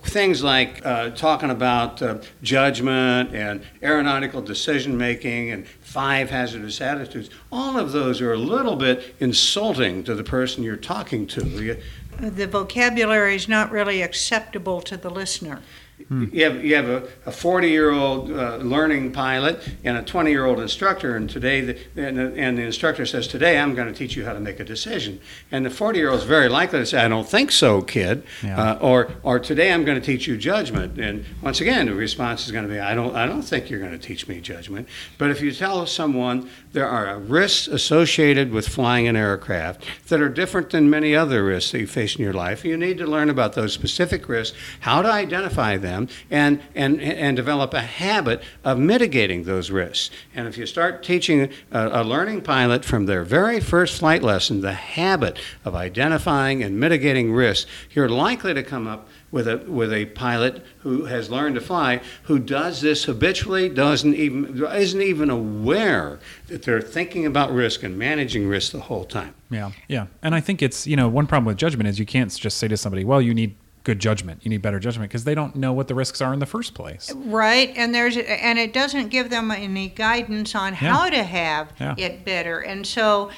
things 0.04 0.44
like 0.44 0.84
uh, 0.86 1.12
talking 1.12 1.52
about 1.52 2.02
uh, 2.02 2.20
judgment 2.42 3.34
and 3.34 3.62
aeronautical 3.84 4.42
decision 4.42 4.98
making 4.98 5.52
and 5.52 5.68
five 5.68 6.30
hazardous 6.30 6.82
attitudes, 6.82 7.30
all 7.52 7.78
of 7.78 7.92
those 7.92 8.22
are 8.22 8.34
a 8.34 8.38
little 8.38 8.76
bit 8.76 9.16
insulting 9.20 10.04
to 10.06 10.16
the 10.16 10.24
person 10.24 10.64
you're 10.64 10.76
talking 10.76 11.28
to. 11.28 11.46
You, 11.46 11.82
The 12.20 12.48
vocabulary 12.48 13.36
is 13.36 13.48
not 13.50 13.72
really 13.72 14.02
acceptable 14.02 14.82
to 14.82 14.96
the 14.96 15.10
listener. 15.10 15.62
You 16.10 16.44
have 16.44 16.64
you 16.64 16.76
have 16.76 16.90
a, 16.90 17.08
a 17.26 17.32
40 17.32 17.70
year 17.70 17.92
old 17.92 18.30
uh, 18.30 18.58
learning 18.58 19.12
pilot 19.14 19.68
and 19.84 19.98
a 19.98 20.04
20 20.04 20.30
year 20.30 20.46
old 20.46 20.60
instructor, 20.60 21.16
and 21.16 21.30
today 21.30 21.62
the, 21.62 21.80
and, 21.96 22.18
the, 22.18 22.34
and 22.36 22.58
the 22.58 22.64
instructor 22.64 23.06
says, 23.06 23.28
"Today 23.28 23.58
I'm 23.58 23.76
going 23.76 23.88
to 23.88 23.94
teach 23.94 24.16
you 24.16 24.26
how 24.26 24.34
to 24.34 24.40
make 24.42 24.60
a 24.60 24.66
decision." 24.66 25.22
And 25.52 25.66
the 25.66 25.70
40 25.70 25.98
year 25.98 26.10
old 26.10 26.20
is 26.20 26.26
very 26.26 26.50
likely 26.50 26.80
to 26.80 26.86
say, 26.86 27.00
"I 27.04 27.08
don't 27.08 27.28
think 27.28 27.52
so, 27.52 27.82
kid," 27.82 28.24
Yeah. 28.44 28.74
uh, 28.74 28.80
or 28.82 29.12
or 29.24 29.40
today 29.40 29.72
I'm 29.72 29.86
going 29.86 30.00
to 30.00 30.06
teach 30.06 30.28
you 30.28 30.36
judgment. 30.38 31.00
And 31.00 31.24
once 31.42 31.62
again, 31.62 31.86
the 31.86 31.96
response 31.96 32.46
is 32.46 32.52
going 32.52 32.68
to 32.68 32.74
be, 32.74 32.80
"I 32.80 32.94
don't 32.94 33.16
I 33.16 33.26
don't 33.26 33.44
think 33.44 33.70
you're 33.70 33.80
going 33.80 33.98
to 33.98 33.98
teach 33.98 34.28
me 34.28 34.42
judgment." 34.42 34.90
But 35.18 35.32
if 35.32 35.42
you 35.42 35.54
tell 35.54 35.86
someone 35.88 36.50
there 36.74 36.90
are 36.90 37.18
risks 37.20 37.68
associated 37.68 38.52
with 38.52 38.68
flying 38.68 39.08
an 39.08 39.16
aircraft 39.16 39.86
that 40.10 40.20
are 40.20 40.30
different 40.30 40.72
than 40.72 40.90
many 40.90 41.16
other 41.16 41.46
risks 41.46 41.72
that 41.72 41.80
you 41.80 41.88
face 41.88 42.18
in 42.18 42.22
your 42.22 42.34
life, 42.34 42.66
you 42.66 42.76
need 42.76 42.98
to 42.98 43.08
learn 43.08 43.30
about 43.30 43.54
those 43.54 43.72
specific 43.72 44.28
risks, 44.28 44.58
how 44.82 45.02
to 45.02 45.10
identify 45.10 45.78
them 45.78 45.85
and, 45.86 46.62
and, 46.74 47.02
and 47.02 47.36
develop 47.36 47.74
a 47.74 47.82
habit 47.82 48.42
of 48.64 48.78
mitigating 48.78 49.44
those 49.44 49.72
risks. 49.72 50.10
And 50.34 50.48
if 50.48 50.58
you 50.58 50.66
start 50.66 51.04
teaching 51.04 51.50
a, 51.72 52.02
a 52.02 52.04
learning 52.04 52.42
pilot 52.42 52.84
from 52.86 53.06
their 53.06 53.24
very 53.24 53.60
first 53.60 54.00
flight 54.00 54.24
lesson 54.24 54.62
the 54.62 54.74
habit 54.74 55.38
of 55.64 55.76
identifying 55.76 56.64
and 56.64 56.80
mitigating 56.80 57.32
risks, 57.32 57.70
you're 57.92 58.10
likely 58.10 58.54
to 58.54 58.64
come 58.64 58.88
up 58.88 59.08
with 59.32 59.50
a 59.50 59.58
with 59.68 59.92
a 59.92 60.06
pilot 60.06 60.66
who 60.80 61.06
has 61.06 61.30
learned 61.30 61.56
to 61.56 61.62
fly 61.62 62.00
who 62.24 62.40
does 62.40 62.80
this 62.80 63.04
habitually 63.04 63.68
doesn't 63.68 64.16
even 64.16 64.64
isn't 64.74 65.02
even 65.02 65.30
aware 65.30 66.20
that 66.48 66.64
they're 66.64 66.82
thinking 66.82 67.26
about 67.26 67.52
risk 67.52 67.84
and 67.84 67.98
managing 68.00 68.48
risk 68.48 68.72
the 68.72 68.80
whole 68.80 69.04
time. 69.04 69.34
Yeah, 69.50 69.72
yeah, 69.90 70.08
and 70.22 70.34
I 70.34 70.40
think 70.40 70.62
it's 70.62 70.88
you 70.88 70.96
know 70.96 71.10
one 71.10 71.28
problem 71.28 71.46
with 71.46 71.58
judgment 71.58 71.90
is 71.90 72.00
you 72.00 72.06
can't 72.06 72.34
just 72.34 72.58
say 72.58 72.70
to 72.70 72.78
somebody, 72.78 73.04
well, 73.04 73.22
you 73.22 73.34
need 73.34 73.56
good 73.86 74.00
judgment. 74.00 74.42
You 74.44 74.50
need 74.50 74.62
better 74.62 74.80
judgment 74.80 75.10
because 75.10 75.24
they 75.24 75.36
don't 75.36 75.56
know 75.56 75.72
what 75.72 75.88
the 75.88 75.96
risks 75.96 76.20
are 76.20 76.34
in 76.34 76.40
the 76.40 76.46
first 76.46 76.74
place. 76.74 77.14
Right, 77.16 77.72
and 77.78 77.96
there's 77.96 78.18
and 78.18 78.60
it 78.60 78.74
doesn't 78.74 79.08
give 79.10 79.30
them 79.30 79.50
any 79.52 79.88
guidance 79.88 80.54
on 80.56 80.74
how 80.74 81.10
to 81.10 81.24
have 81.24 81.72
Yeah. 81.80 81.96
it 81.98 82.26
better. 82.26 82.60
And 82.60 82.86
so 82.86 83.30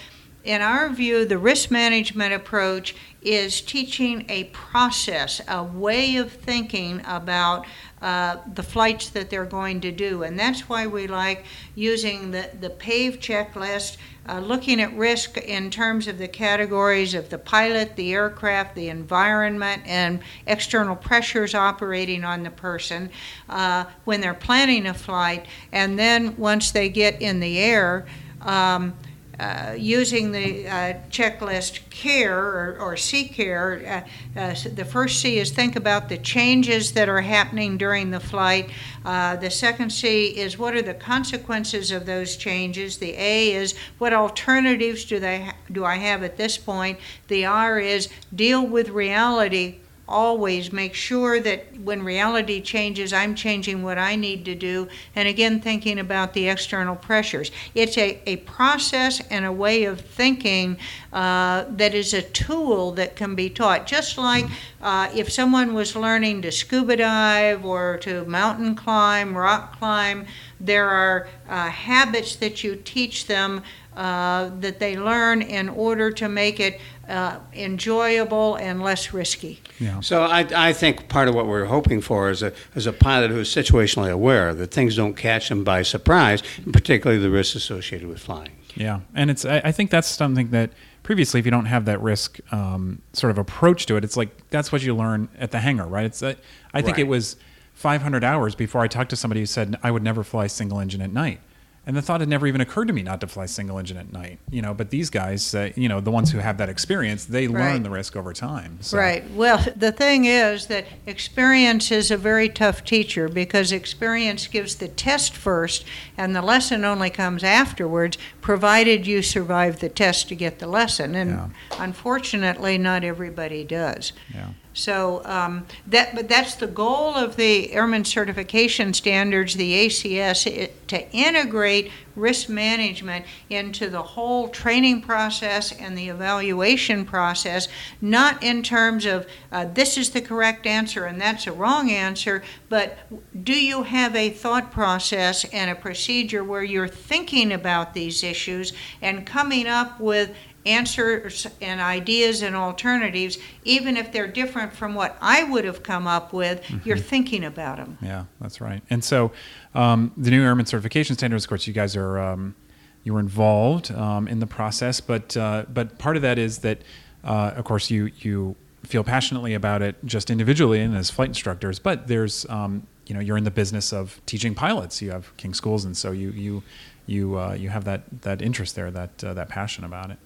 in 0.43 0.61
our 0.61 0.89
view, 0.89 1.25
the 1.25 1.37
risk 1.37 1.69
management 1.69 2.33
approach 2.33 2.95
is 3.21 3.59
teaching 3.59 4.25
a 4.29 4.45
process, 4.45 5.41
a 5.47 5.61
way 5.63 6.15
of 6.15 6.31
thinking 6.31 7.01
about 7.05 7.65
uh, 8.01 8.37
the 8.53 8.63
flights 8.63 9.09
that 9.09 9.29
they're 9.29 9.45
going 9.45 9.81
to 9.81 9.91
do. 9.91 10.23
And 10.23 10.37
that's 10.37 10.69
why 10.69 10.85
we 10.85 11.07
like 11.07 11.45
using 11.73 12.31
the, 12.31 12.49
the 12.59 12.69
PAVE 12.69 13.19
checklist, 13.19 13.97
uh, 14.29 14.39
looking 14.39 14.79
at 14.81 14.93
risk 14.95 15.37
in 15.37 15.71
terms 15.71 16.07
of 16.07 16.17
the 16.17 16.27
categories 16.27 17.13
of 17.13 17.29
the 17.29 17.37
pilot, 17.37 17.95
the 17.95 18.13
aircraft, 18.13 18.75
the 18.75 18.89
environment, 18.89 19.81
and 19.85 20.19
external 20.45 20.95
pressures 20.95 21.55
operating 21.55 22.23
on 22.23 22.43
the 22.43 22.51
person 22.51 23.09
uh, 23.49 23.85
when 24.05 24.21
they're 24.21 24.33
planning 24.33 24.85
a 24.85 24.93
flight. 24.93 25.47
And 25.71 25.97
then 25.97 26.37
once 26.37 26.71
they 26.71 26.89
get 26.89 27.21
in 27.21 27.39
the 27.39 27.57
air, 27.57 28.05
um, 28.41 28.93
uh, 29.39 29.75
using 29.77 30.31
the 30.31 30.67
uh, 30.67 30.93
checklist 31.09 31.81
CARE 31.89 32.37
or, 32.37 32.77
or 32.79 32.97
C 32.97 33.27
CARE, 33.27 34.05
uh, 34.35 34.39
uh, 34.39 34.55
the 34.73 34.85
first 34.85 35.21
C 35.21 35.37
is 35.37 35.51
think 35.51 35.75
about 35.75 36.09
the 36.09 36.17
changes 36.17 36.93
that 36.93 37.07
are 37.07 37.21
happening 37.21 37.77
during 37.77 38.11
the 38.11 38.19
flight. 38.19 38.69
Uh, 39.05 39.35
the 39.35 39.49
second 39.49 39.91
C 39.91 40.27
is 40.29 40.57
what 40.57 40.75
are 40.75 40.81
the 40.81 40.93
consequences 40.93 41.91
of 41.91 42.05
those 42.05 42.35
changes. 42.35 42.97
The 42.97 43.13
A 43.13 43.53
is 43.53 43.75
what 43.99 44.13
alternatives 44.13 45.05
do 45.05 45.19
they 45.19 45.41
ha- 45.41 45.55
do 45.71 45.85
I 45.85 45.95
have 45.95 46.23
at 46.23 46.37
this 46.37 46.57
point. 46.57 46.99
The 47.27 47.45
R 47.45 47.79
is 47.79 48.09
deal 48.33 48.65
with 48.65 48.89
reality 48.89 49.77
always 50.07 50.71
make 50.71 50.93
sure 50.93 51.39
that 51.39 51.65
when 51.81 52.03
reality 52.03 52.61
changes, 52.61 53.11
I'm 53.11 53.35
changing 53.35 53.83
what 53.83 53.97
I 53.97 54.15
need 54.15 54.45
to 54.45 54.55
do. 54.55 54.87
And 55.15 55.27
again, 55.27 55.59
thinking 55.59 55.99
about 55.99 56.33
the 56.33 56.47
external 56.47 56.95
pressures. 56.95 57.51
It's 57.75 57.97
a, 57.97 58.21
a 58.25 58.37
process 58.37 59.21
and 59.29 59.45
a 59.45 59.51
way 59.51 59.83
of 59.83 59.99
thinking 59.99 60.77
uh, 61.11 61.65
that 61.69 61.93
is 61.93 62.13
a 62.13 62.21
tool 62.21 62.91
that 62.93 63.15
can 63.15 63.35
be 63.35 63.49
taught. 63.49 63.85
Just 63.85 64.17
like 64.17 64.45
uh, 64.81 65.09
if 65.13 65.31
someone 65.31 65.73
was 65.73 65.95
learning 65.95 66.41
to 66.43 66.51
scuba 66.51 66.97
dive 66.97 67.65
or 67.65 67.97
to 67.97 68.23
mountain 68.25 68.75
climb, 68.75 69.37
rock 69.37 69.77
climb, 69.77 70.25
there 70.59 70.89
are 70.89 71.27
uh, 71.47 71.69
habits 71.69 72.35
that 72.37 72.63
you 72.63 72.75
teach 72.75 73.27
them 73.27 73.61
uh, 73.97 74.51
that 74.59 74.77
they 74.77 74.95
learn 74.95 75.41
in 75.41 75.67
order 75.69 76.11
to 76.11 76.29
make 76.29 76.59
it 76.59 76.79
uh, 77.09 77.39
enjoyable 77.53 78.55
and 78.57 78.83
less 78.83 79.11
risky. 79.11 79.59
Yeah. 79.79 80.01
So 80.01 80.21
I, 80.21 80.45
I 80.55 80.71
think 80.71 81.09
part 81.09 81.27
of 81.27 81.33
what 81.33 81.47
we're 81.47 81.65
hoping 81.65 82.01
for 82.01 82.29
is 82.29 82.43
a, 82.43 82.53
is 82.75 82.85
a 82.85 82.93
pilot 82.93 83.31
who's 83.31 83.51
situationally 83.53 84.11
aware 84.11 84.53
that 84.53 84.69
things 84.69 84.95
don't 84.95 85.15
catch 85.15 85.49
them 85.49 85.63
by 85.63 85.81
surprise, 85.81 86.43
and 86.63 86.71
particularly 86.71 87.19
the 87.19 87.31
risks 87.31 87.55
associated 87.55 88.07
with 88.07 88.19
flying. 88.19 88.51
Yeah, 88.75 88.99
and 89.15 89.31
it's 89.31 89.45
I, 89.45 89.61
I 89.65 89.71
think 89.71 89.89
that's 89.89 90.07
something 90.07 90.51
that 90.51 90.69
previously, 91.01 91.39
if 91.39 91.45
you 91.45 91.51
don't 91.51 91.65
have 91.65 91.85
that 91.85 91.99
risk 91.99 92.39
um, 92.53 93.01
sort 93.13 93.31
of 93.31 93.39
approach 93.39 93.87
to 93.87 93.95
it, 93.95 94.03
it's 94.03 94.15
like 94.15 94.29
that's 94.51 94.71
what 94.71 94.83
you 94.83 94.95
learn 94.95 95.27
at 95.39 95.49
the 95.49 95.59
hangar, 95.59 95.87
right? 95.87 96.05
It's 96.05 96.21
uh, 96.21 96.35
I 96.71 96.83
think 96.83 96.99
it 96.99 97.07
was 97.07 97.35
500 97.73 98.23
hours 98.23 98.53
before 98.53 98.81
I 98.81 98.87
talked 98.87 99.09
to 99.09 99.15
somebody 99.15 99.39
who 99.39 99.47
said 99.47 99.75
I 99.81 99.89
would 99.89 100.03
never 100.03 100.23
fly 100.23 100.45
single 100.45 100.79
engine 100.79 101.01
at 101.01 101.11
night. 101.11 101.39
And 101.87 101.95
the 101.95 102.01
thought 102.01 102.19
had 102.19 102.27
never 102.27 102.45
even 102.47 102.59
occurred 102.59 102.87
to 102.89 102.93
me 102.93 103.01
not 103.01 103.21
to 103.21 103.27
fly 103.27 103.45
single 103.45 103.79
engine 103.79 103.95
at 103.95 104.11
night, 104.11 104.39
you 104.51 104.61
know. 104.61 104.73
But 104.73 104.89
these 104.89 105.09
guys, 105.09 105.55
uh, 105.55 105.71
you 105.77 105.87
know, 105.87 106.01
the 106.01 106.11
ones 106.11 106.29
who 106.31 106.39
have 106.39 106.57
that 106.57 106.67
experience, 106.67 107.23
they 107.23 107.47
Right. 107.47 107.63
learn 107.71 107.83
the 107.83 107.89
risk 107.89 108.17
over 108.17 108.33
time. 108.33 108.77
So. 108.81 108.97
Right. 108.97 109.23
Well, 109.31 109.65
the 109.73 109.93
thing 109.93 110.25
is 110.25 110.67
that 110.67 110.85
experience 111.05 111.89
is 111.89 112.11
a 112.11 112.17
very 112.17 112.49
tough 112.49 112.83
teacher 112.83 113.29
because 113.29 113.71
experience 113.71 114.47
gives 114.47 114.75
the 114.75 114.89
test 114.89 115.33
first 115.33 115.85
and 116.17 116.35
the 116.35 116.41
lesson 116.41 116.83
only 116.83 117.09
comes 117.09 117.41
afterwards, 117.41 118.17
provided 118.41 119.07
you 119.07 119.21
survive 119.21 119.79
the 119.79 119.87
test 119.89 120.27
to 120.27 120.35
get 120.35 120.59
the 120.59 120.67
lesson. 120.67 121.15
And 121.15 121.31
Yeah. 121.31 121.47
unfortunately, 121.79 122.77
not 122.77 123.05
everybody 123.05 123.63
does. 123.63 124.11
Yeah. 124.33 124.47
So 124.77 125.23
um, 125.25 125.65
that, 125.87 126.13
but 126.13 126.29
that's 126.29 126.53
the 126.53 126.67
goal 126.67 127.15
of 127.15 127.35
the 127.35 127.73
Airman 127.73 128.05
Certification 128.05 128.93
Standards, 128.93 129.55
the 129.55 129.73
ACS, 129.73 130.45
i- 130.45 130.69
to 130.87 131.11
integrate 131.11 131.91
risk 132.15 132.47
management 132.47 133.25
into 133.49 133.89
the 133.89 134.01
whole 134.01 134.49
training 134.49 135.01
process 135.01 135.71
and 135.71 135.97
the 135.97 136.09
evaluation 136.09 137.05
process, 137.05 137.67
not 138.01 138.41
in 138.43 138.61
terms 138.61 139.07
of 139.07 139.25
uh, 139.51 139.65
this 139.73 139.97
is 139.97 140.11
the 140.11 140.21
correct 140.21 140.67
answer 140.67 141.05
and 141.05 141.19
that's 141.19 141.47
a 141.47 141.51
wrong 141.51 141.89
answer, 141.89 142.43
but 142.69 142.99
do 143.43 143.53
you 143.53 143.81
have 143.83 144.15
a 144.15 144.29
thought 144.29 144.71
process 144.71 145.43
and 145.45 145.71
a 145.71 145.75
procedure 145.75 146.43
where 146.43 146.63
you're 146.63 146.87
thinking 146.87 147.51
about 147.51 147.95
these 147.95 148.23
issues 148.23 148.73
and 149.01 149.25
coming 149.25 149.67
up 149.67 149.99
with 149.99 150.29
answers 150.65 151.47
and 151.61 151.79
ideas 151.79 152.41
and 152.41 152.55
alternatives, 152.55 153.37
even 153.63 153.95
if 153.95 154.11
they're 154.11 154.27
different 154.27 154.73
from 154.73 154.95
what 154.95 155.17
I 155.21 155.43
would 155.43 155.65
have 155.65 155.83
come 155.83 156.07
up 156.07 156.33
with, 156.33 156.61
you're 156.85 156.97
thinking 156.97 157.45
about 157.45 157.77
them. 157.77 157.97
Yeah, 158.01 158.25
that's 158.41 158.59
right. 158.59 158.81
And 158.89 159.03
so, 159.03 159.31
um, 159.73 160.11
the 160.17 160.29
new 160.31 160.43
airman 160.43 160.65
certification 160.65 161.15
standards, 161.15 161.45
of 161.45 161.49
course, 161.49 161.67
you 161.67 161.73
guys 161.73 161.95
are 161.95 162.19
um, 162.19 162.55
you 163.03 163.13
were 163.13 163.19
involved 163.19 163.91
um, 163.91 164.27
in 164.27 164.39
the 164.39 164.47
process, 164.47 164.99
but 164.99 165.37
uh, 165.37 165.65
but 165.73 165.97
part 165.97 166.17
of 166.17 166.21
that 166.23 166.37
is 166.37 166.59
that, 166.59 166.81
uh, 167.23 167.53
of 167.55 167.63
course, 167.63 167.89
you 167.89 168.11
you 168.19 168.55
feel 168.83 169.03
passionately 169.03 169.53
about 169.53 169.81
it 169.81 169.95
just 170.05 170.29
individually 170.29 170.81
and 170.81 170.95
as 170.95 171.09
flight 171.09 171.29
instructors, 171.29 171.79
but 171.79 172.07
there's 172.07 172.45
um, 172.49 172.85
you 173.05 173.13
know 173.13 173.21
you're 173.21 173.37
in 173.37 173.43
the 173.43 173.51
business 173.51 173.93
of 173.93 174.19
teaching 174.25 174.53
pilots. 174.53 175.01
You 175.01 175.11
have 175.11 175.35
King 175.37 175.53
Schools, 175.53 175.85
and 175.85 175.95
so 175.95 176.11
you 176.11 176.31
you 176.31 176.63
you 177.05 177.39
uh, 177.39 177.53
you 177.53 177.69
have 177.69 177.85
that 177.85 178.03
that 178.23 178.41
interest 178.41 178.75
there, 178.75 178.91
that 178.91 179.23
uh, 179.23 179.33
that 179.33 179.49
passion 179.49 179.83
about 179.83 180.11
it. 180.11 180.17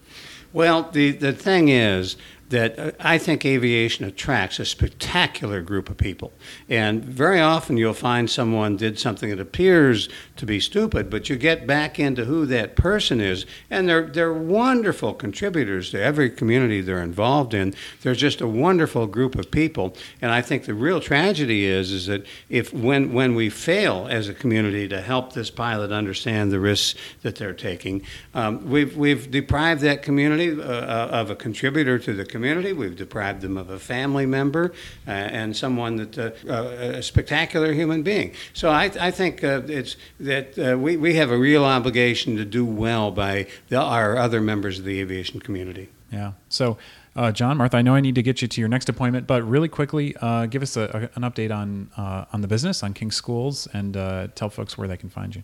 Well, 0.53 0.83
the, 0.91 1.11
the 1.11 1.33
thing 1.33 1.69
is 1.69 2.17
that 2.51 2.77
uh, 2.77 2.91
I 2.99 3.17
think 3.17 3.45
aviation 3.45 4.05
attracts 4.05 4.59
a 4.59 4.65
spectacular 4.65 5.61
group 5.61 5.89
of 5.89 5.97
people. 5.97 6.31
And 6.69 7.03
very 7.03 7.39
often 7.39 7.77
you'll 7.77 7.93
find 7.93 8.29
someone 8.29 8.77
did 8.77 8.99
something 8.99 9.29
that 9.29 9.39
appears 9.39 10.09
to 10.35 10.45
be 10.45 10.59
stupid, 10.59 11.09
but 11.09 11.29
you 11.29 11.37
get 11.37 11.65
back 11.65 11.97
into 11.97 12.25
who 12.25 12.45
that 12.47 12.75
person 12.75 13.19
is, 13.19 13.45
and 13.69 13.87
they're, 13.87 14.03
they're 14.03 14.33
wonderful 14.33 15.13
contributors 15.13 15.91
to 15.91 16.01
every 16.01 16.29
community 16.29 16.81
they're 16.81 17.01
involved 17.01 17.53
in. 17.53 17.73
They're 18.01 18.15
just 18.15 18.41
a 18.41 18.47
wonderful 18.47 19.07
group 19.07 19.35
of 19.35 19.49
people. 19.49 19.95
And 20.21 20.31
I 20.31 20.41
think 20.41 20.65
the 20.65 20.73
real 20.73 20.99
tragedy 20.99 21.65
is, 21.65 21.91
is 21.91 22.07
that 22.07 22.25
if 22.49 22.73
when, 22.73 23.13
when 23.13 23.33
we 23.33 23.49
fail 23.49 24.07
as 24.09 24.27
a 24.27 24.33
community 24.33 24.87
to 24.89 25.01
help 25.01 25.33
this 25.33 25.49
pilot 25.49 25.91
understand 25.91 26.51
the 26.51 26.59
risks 26.59 26.99
that 27.21 27.35
they're 27.37 27.53
taking, 27.53 28.05
um, 28.33 28.69
we've, 28.69 28.97
we've 28.97 29.31
deprived 29.31 29.81
that 29.81 30.03
community 30.03 30.51
uh, 30.51 30.65
uh, 30.65 31.09
of 31.11 31.29
a 31.29 31.35
contributor 31.35 31.97
to 31.97 32.13
the 32.13 32.25
community. 32.25 32.40
We've 32.41 32.95
deprived 32.95 33.41
them 33.41 33.57
of 33.57 33.69
a 33.69 33.79
family 33.79 34.25
member 34.25 34.73
uh, 35.07 35.11
and 35.11 35.55
someone 35.55 35.95
that 35.97 36.17
uh, 36.17 36.31
uh, 36.51 36.97
a 36.97 37.03
spectacular 37.03 37.73
human 37.73 38.03
being. 38.03 38.33
So 38.53 38.69
I, 38.69 38.91
I 38.99 39.11
think 39.11 39.43
uh, 39.43 39.61
it's 39.67 39.95
that 40.19 40.57
uh, 40.57 40.77
we, 40.77 40.97
we 40.97 41.15
have 41.15 41.31
a 41.31 41.37
real 41.37 41.63
obligation 41.63 42.37
to 42.37 42.45
do 42.45 42.65
well 42.65 43.11
by 43.11 43.47
the, 43.69 43.77
our 43.77 44.17
other 44.17 44.41
members 44.41 44.79
of 44.79 44.85
the 44.85 44.99
aviation 44.99 45.39
community. 45.39 45.89
Yeah. 46.11 46.33
So, 46.49 46.77
uh, 47.15 47.31
John, 47.31 47.57
Martha, 47.57 47.77
I 47.77 47.81
know 47.81 47.95
I 47.95 48.01
need 48.01 48.15
to 48.15 48.23
get 48.23 48.41
you 48.41 48.47
to 48.47 48.61
your 48.61 48.69
next 48.69 48.89
appointment, 48.89 49.27
but 49.27 49.43
really 49.43 49.69
quickly, 49.69 50.15
uh, 50.21 50.45
give 50.45 50.61
us 50.61 50.77
a, 50.77 51.09
a, 51.13 51.17
an 51.17 51.23
update 51.23 51.55
on 51.55 51.89
uh, 51.97 52.25
on 52.33 52.41
the 52.41 52.47
business, 52.47 52.83
on 52.83 52.93
King 52.93 53.11
Schools, 53.11 53.67
and 53.73 53.95
uh, 53.95 54.27
tell 54.35 54.49
folks 54.49 54.77
where 54.77 54.87
they 54.87 54.97
can 54.97 55.09
find 55.09 55.35
you. 55.35 55.43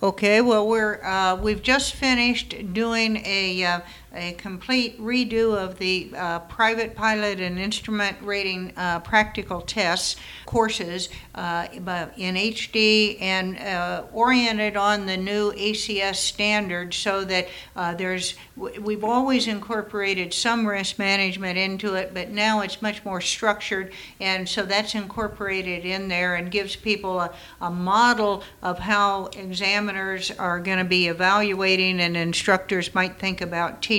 Okay, 0.00 0.40
well, 0.40 0.68
we're, 0.68 1.02
uh, 1.02 1.34
we've 1.34 1.60
just 1.60 1.94
finished 1.94 2.72
doing 2.72 3.16
a, 3.26 3.64
uh, 3.64 3.80
a 4.14 4.32
complete 4.32 5.00
redo 5.00 5.56
of 5.56 5.78
the 5.78 6.10
uh, 6.16 6.38
private 6.40 6.94
pilot 6.94 7.40
and 7.40 7.58
instrument 7.58 8.16
rating 8.22 8.72
uh, 8.76 9.00
practical 9.00 9.60
tests 9.60 10.16
courses 10.46 11.10
uh, 11.34 11.66
in 12.16 12.34
HD 12.34 13.20
and 13.20 13.58
uh, 13.58 14.04
oriented 14.12 14.76
on 14.76 15.04
the 15.04 15.16
new 15.16 15.52
ACS 15.52 16.16
standard 16.16 16.94
so 16.94 17.22
that 17.24 17.48
uh, 17.76 17.94
there's 17.94 18.34
we've 18.56 19.04
always 19.04 19.46
incorporated 19.46 20.32
some 20.34 20.66
risk 20.66 20.98
management 20.98 21.56
into 21.58 21.94
it, 21.94 22.12
but 22.12 22.30
now 22.30 22.60
it's 22.60 22.82
much 22.82 23.04
more 23.04 23.20
structured, 23.20 23.92
and 24.20 24.48
so 24.48 24.64
that's 24.64 24.94
incorporated 24.94 25.84
in 25.84 26.08
there 26.08 26.34
and 26.34 26.50
gives 26.50 26.74
people 26.74 27.20
a, 27.20 27.32
a 27.60 27.70
model 27.70 28.42
of 28.62 28.78
how 28.78 29.26
examiners 29.36 30.30
are 30.32 30.58
going 30.58 30.78
to 30.78 30.84
be 30.84 31.08
evaluating 31.08 32.00
and 32.00 32.16
instructors 32.16 32.94
might 32.94 33.18
think 33.18 33.40
about 33.40 33.80
teaching 33.82 33.97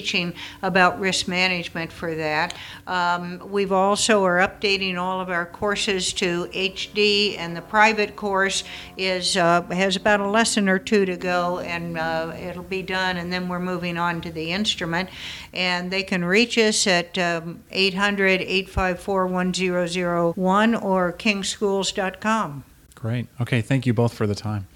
about 0.61 0.99
risk 0.99 1.27
management 1.27 1.91
for 1.91 2.15
that. 2.15 2.55
Um, 2.87 3.39
we've 3.49 3.71
also 3.71 4.23
are 4.23 4.37
updating 4.37 4.97
all 4.97 5.21
of 5.21 5.29
our 5.29 5.45
courses 5.45 6.13
to 6.13 6.45
HD, 6.47 7.37
and 7.37 7.55
the 7.55 7.61
private 7.61 8.15
course 8.15 8.63
is 8.97 9.37
uh, 9.37 9.61
has 9.63 9.95
about 9.95 10.19
a 10.19 10.27
lesson 10.27 10.69
or 10.69 10.79
two 10.79 11.05
to 11.05 11.17
go, 11.17 11.59
and 11.59 11.97
uh, 11.97 12.33
it'll 12.39 12.63
be 12.63 12.81
done, 12.81 13.17
and 13.17 13.31
then 13.31 13.47
we're 13.47 13.59
moving 13.59 13.97
on 13.97 14.21
to 14.21 14.31
the 14.31 14.51
instrument. 14.51 15.09
And 15.53 15.91
they 15.91 16.03
can 16.03 16.23
reach 16.23 16.57
us 16.57 16.87
at 16.87 17.17
um, 17.17 17.63
800 17.71 18.41
854 18.41 19.27
1001 19.27 20.75
or 20.75 21.13
kingschools.com. 21.13 22.63
Great. 22.95 23.27
Okay, 23.39 23.61
thank 23.61 23.85
you 23.85 23.93
both 23.93 24.13
for 24.13 24.27
the 24.27 24.35
time. 24.35 24.67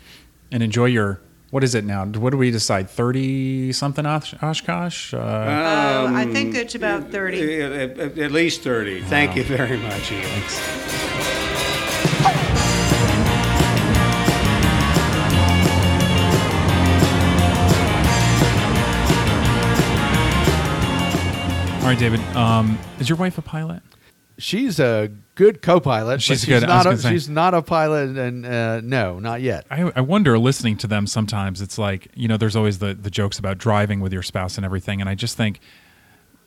And 0.52 0.64
enjoy 0.64 0.86
your 0.86 1.20
what 1.54 1.64
is 1.64 1.76
it 1.76 1.86
now? 1.86 2.04
What 2.04 2.32
do 2.32 2.38
we 2.38 2.50
decide? 2.50 2.90
Thirty 2.90 3.72
something 3.74 4.08
Oshkosh? 4.08 5.14
Uh, 5.14 5.18
uh, 5.18 6.12
I 6.12 6.26
think 6.26 6.56
it's 6.56 6.74
about 6.74 7.12
thirty. 7.12 7.62
At, 7.62 8.00
at, 8.00 8.18
at 8.18 8.32
least 8.32 8.64
thirty. 8.64 9.04
Wow. 9.04 9.08
Thank 9.10 9.36
you 9.36 9.44
very 9.44 9.78
much. 9.78 10.12
Ian. 10.12 10.24
Thanks. 10.24 10.58
All 21.84 21.90
right, 21.90 22.00
David. 22.00 22.20
Um, 22.36 22.80
is 22.98 23.08
your 23.10 23.20
wife 23.20 23.38
a 23.38 23.44
pilot? 23.44 23.84
She's 24.44 24.78
a 24.78 25.10
good 25.36 25.62
co-pilot. 25.62 26.22
She's, 26.22 26.42
she's 26.42 26.50
good. 26.50 26.68
Not 26.68 26.86
a, 26.86 26.98
she's 26.98 27.30
not 27.30 27.54
a 27.54 27.62
pilot, 27.62 28.18
and 28.18 28.46
uh, 28.46 28.82
no, 28.82 29.18
not 29.18 29.40
yet. 29.40 29.66
I, 29.72 29.90
I, 29.96 30.02
wonder, 30.02 30.38
listening 30.38 30.76
to 30.80 30.88
them, 30.88 31.08
sometimes 31.08 31.62
it's 31.62 31.78
like 31.78 32.10
you 32.14 32.28
know, 32.28 32.36
there's 32.36 32.58
always 32.58 32.80
the 32.80 32.94
the 32.94 33.10
jokes 33.10 33.40
about 33.40 33.58
driving 33.58 34.02
with 34.02 34.12
your 34.12 34.22
spouse 34.22 34.58
and 34.58 34.66
everything, 34.66 35.00
and 35.00 35.10
I 35.10 35.16
just 35.16 35.38
think 35.38 35.62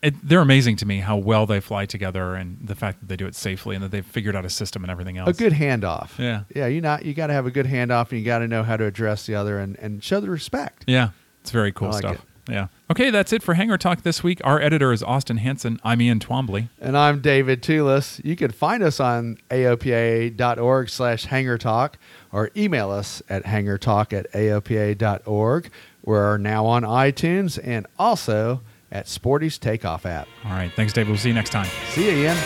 it, 0.02 0.14
they're 0.22 0.42
amazing 0.42 0.76
to 0.76 0.86
me 0.86 0.98
how 0.98 1.16
well 1.16 1.46
they 1.46 1.58
fly 1.58 1.86
together 1.86 2.34
and 2.34 2.58
the 2.60 2.74
fact 2.74 3.00
that 3.00 3.08
they 3.08 3.16
do 3.16 3.26
it 3.26 3.34
safely 3.34 3.74
and 3.74 3.82
that 3.82 3.92
they've 3.92 4.04
figured 4.04 4.36
out 4.36 4.44
a 4.44 4.50
system 4.50 4.84
and 4.84 4.90
everything 4.90 5.16
else. 5.16 5.30
A 5.30 5.32
good 5.32 5.54
handoff. 5.54 6.18
Yeah, 6.18 6.42
yeah. 6.54 6.66
You 6.66 6.82
not 6.82 7.02
you 7.02 7.14
got 7.14 7.28
to 7.28 7.32
have 7.32 7.46
a 7.46 7.50
good 7.50 7.64
handoff, 7.64 8.10
and 8.10 8.20
you 8.20 8.26
got 8.26 8.40
to 8.40 8.48
know 8.48 8.62
how 8.62 8.76
to 8.76 8.84
address 8.84 9.24
the 9.24 9.36
other 9.36 9.58
and 9.58 9.74
and 9.78 10.04
show 10.04 10.20
the 10.20 10.28
respect. 10.28 10.84
Yeah, 10.86 11.12
it's 11.40 11.50
very 11.50 11.72
cool 11.72 11.88
like 11.88 12.00
stuff. 12.00 12.16
It. 12.16 12.20
Yeah. 12.48 12.68
Okay, 12.90 13.10
that's 13.10 13.32
it 13.32 13.42
for 13.42 13.54
Hangar 13.54 13.76
Talk 13.78 14.02
this 14.02 14.22
week. 14.22 14.40
Our 14.44 14.60
editor 14.60 14.92
is 14.92 15.02
Austin 15.02 15.38
Hanson. 15.38 15.80
I'm 15.82 16.00
Ian 16.00 16.20
Twombly. 16.20 16.68
And 16.80 16.96
I'm 16.96 17.20
David 17.20 17.62
Tulis. 17.62 18.24
You 18.24 18.36
can 18.36 18.52
find 18.52 18.82
us 18.82 19.00
on 19.00 19.38
aopa.org 19.50 20.88
slash 20.88 21.24
hangar 21.24 21.58
talk 21.58 21.98
or 22.32 22.50
email 22.56 22.90
us 22.90 23.22
at 23.28 23.44
hangartalk 23.44 24.12
at 24.12 24.30
aopa.org. 24.32 25.70
We're 26.04 26.38
now 26.38 26.66
on 26.66 26.82
iTunes 26.82 27.58
and 27.62 27.86
also 27.98 28.60
at 28.92 29.06
Sporty's 29.06 29.58
Takeoff 29.58 30.06
app. 30.06 30.28
All 30.44 30.52
right. 30.52 30.72
Thanks, 30.72 30.92
David. 30.92 31.10
We'll 31.10 31.18
see 31.18 31.28
you 31.28 31.34
next 31.34 31.50
time. 31.50 31.66
See 31.90 32.06
you, 32.08 32.28
Ian. 32.28 32.36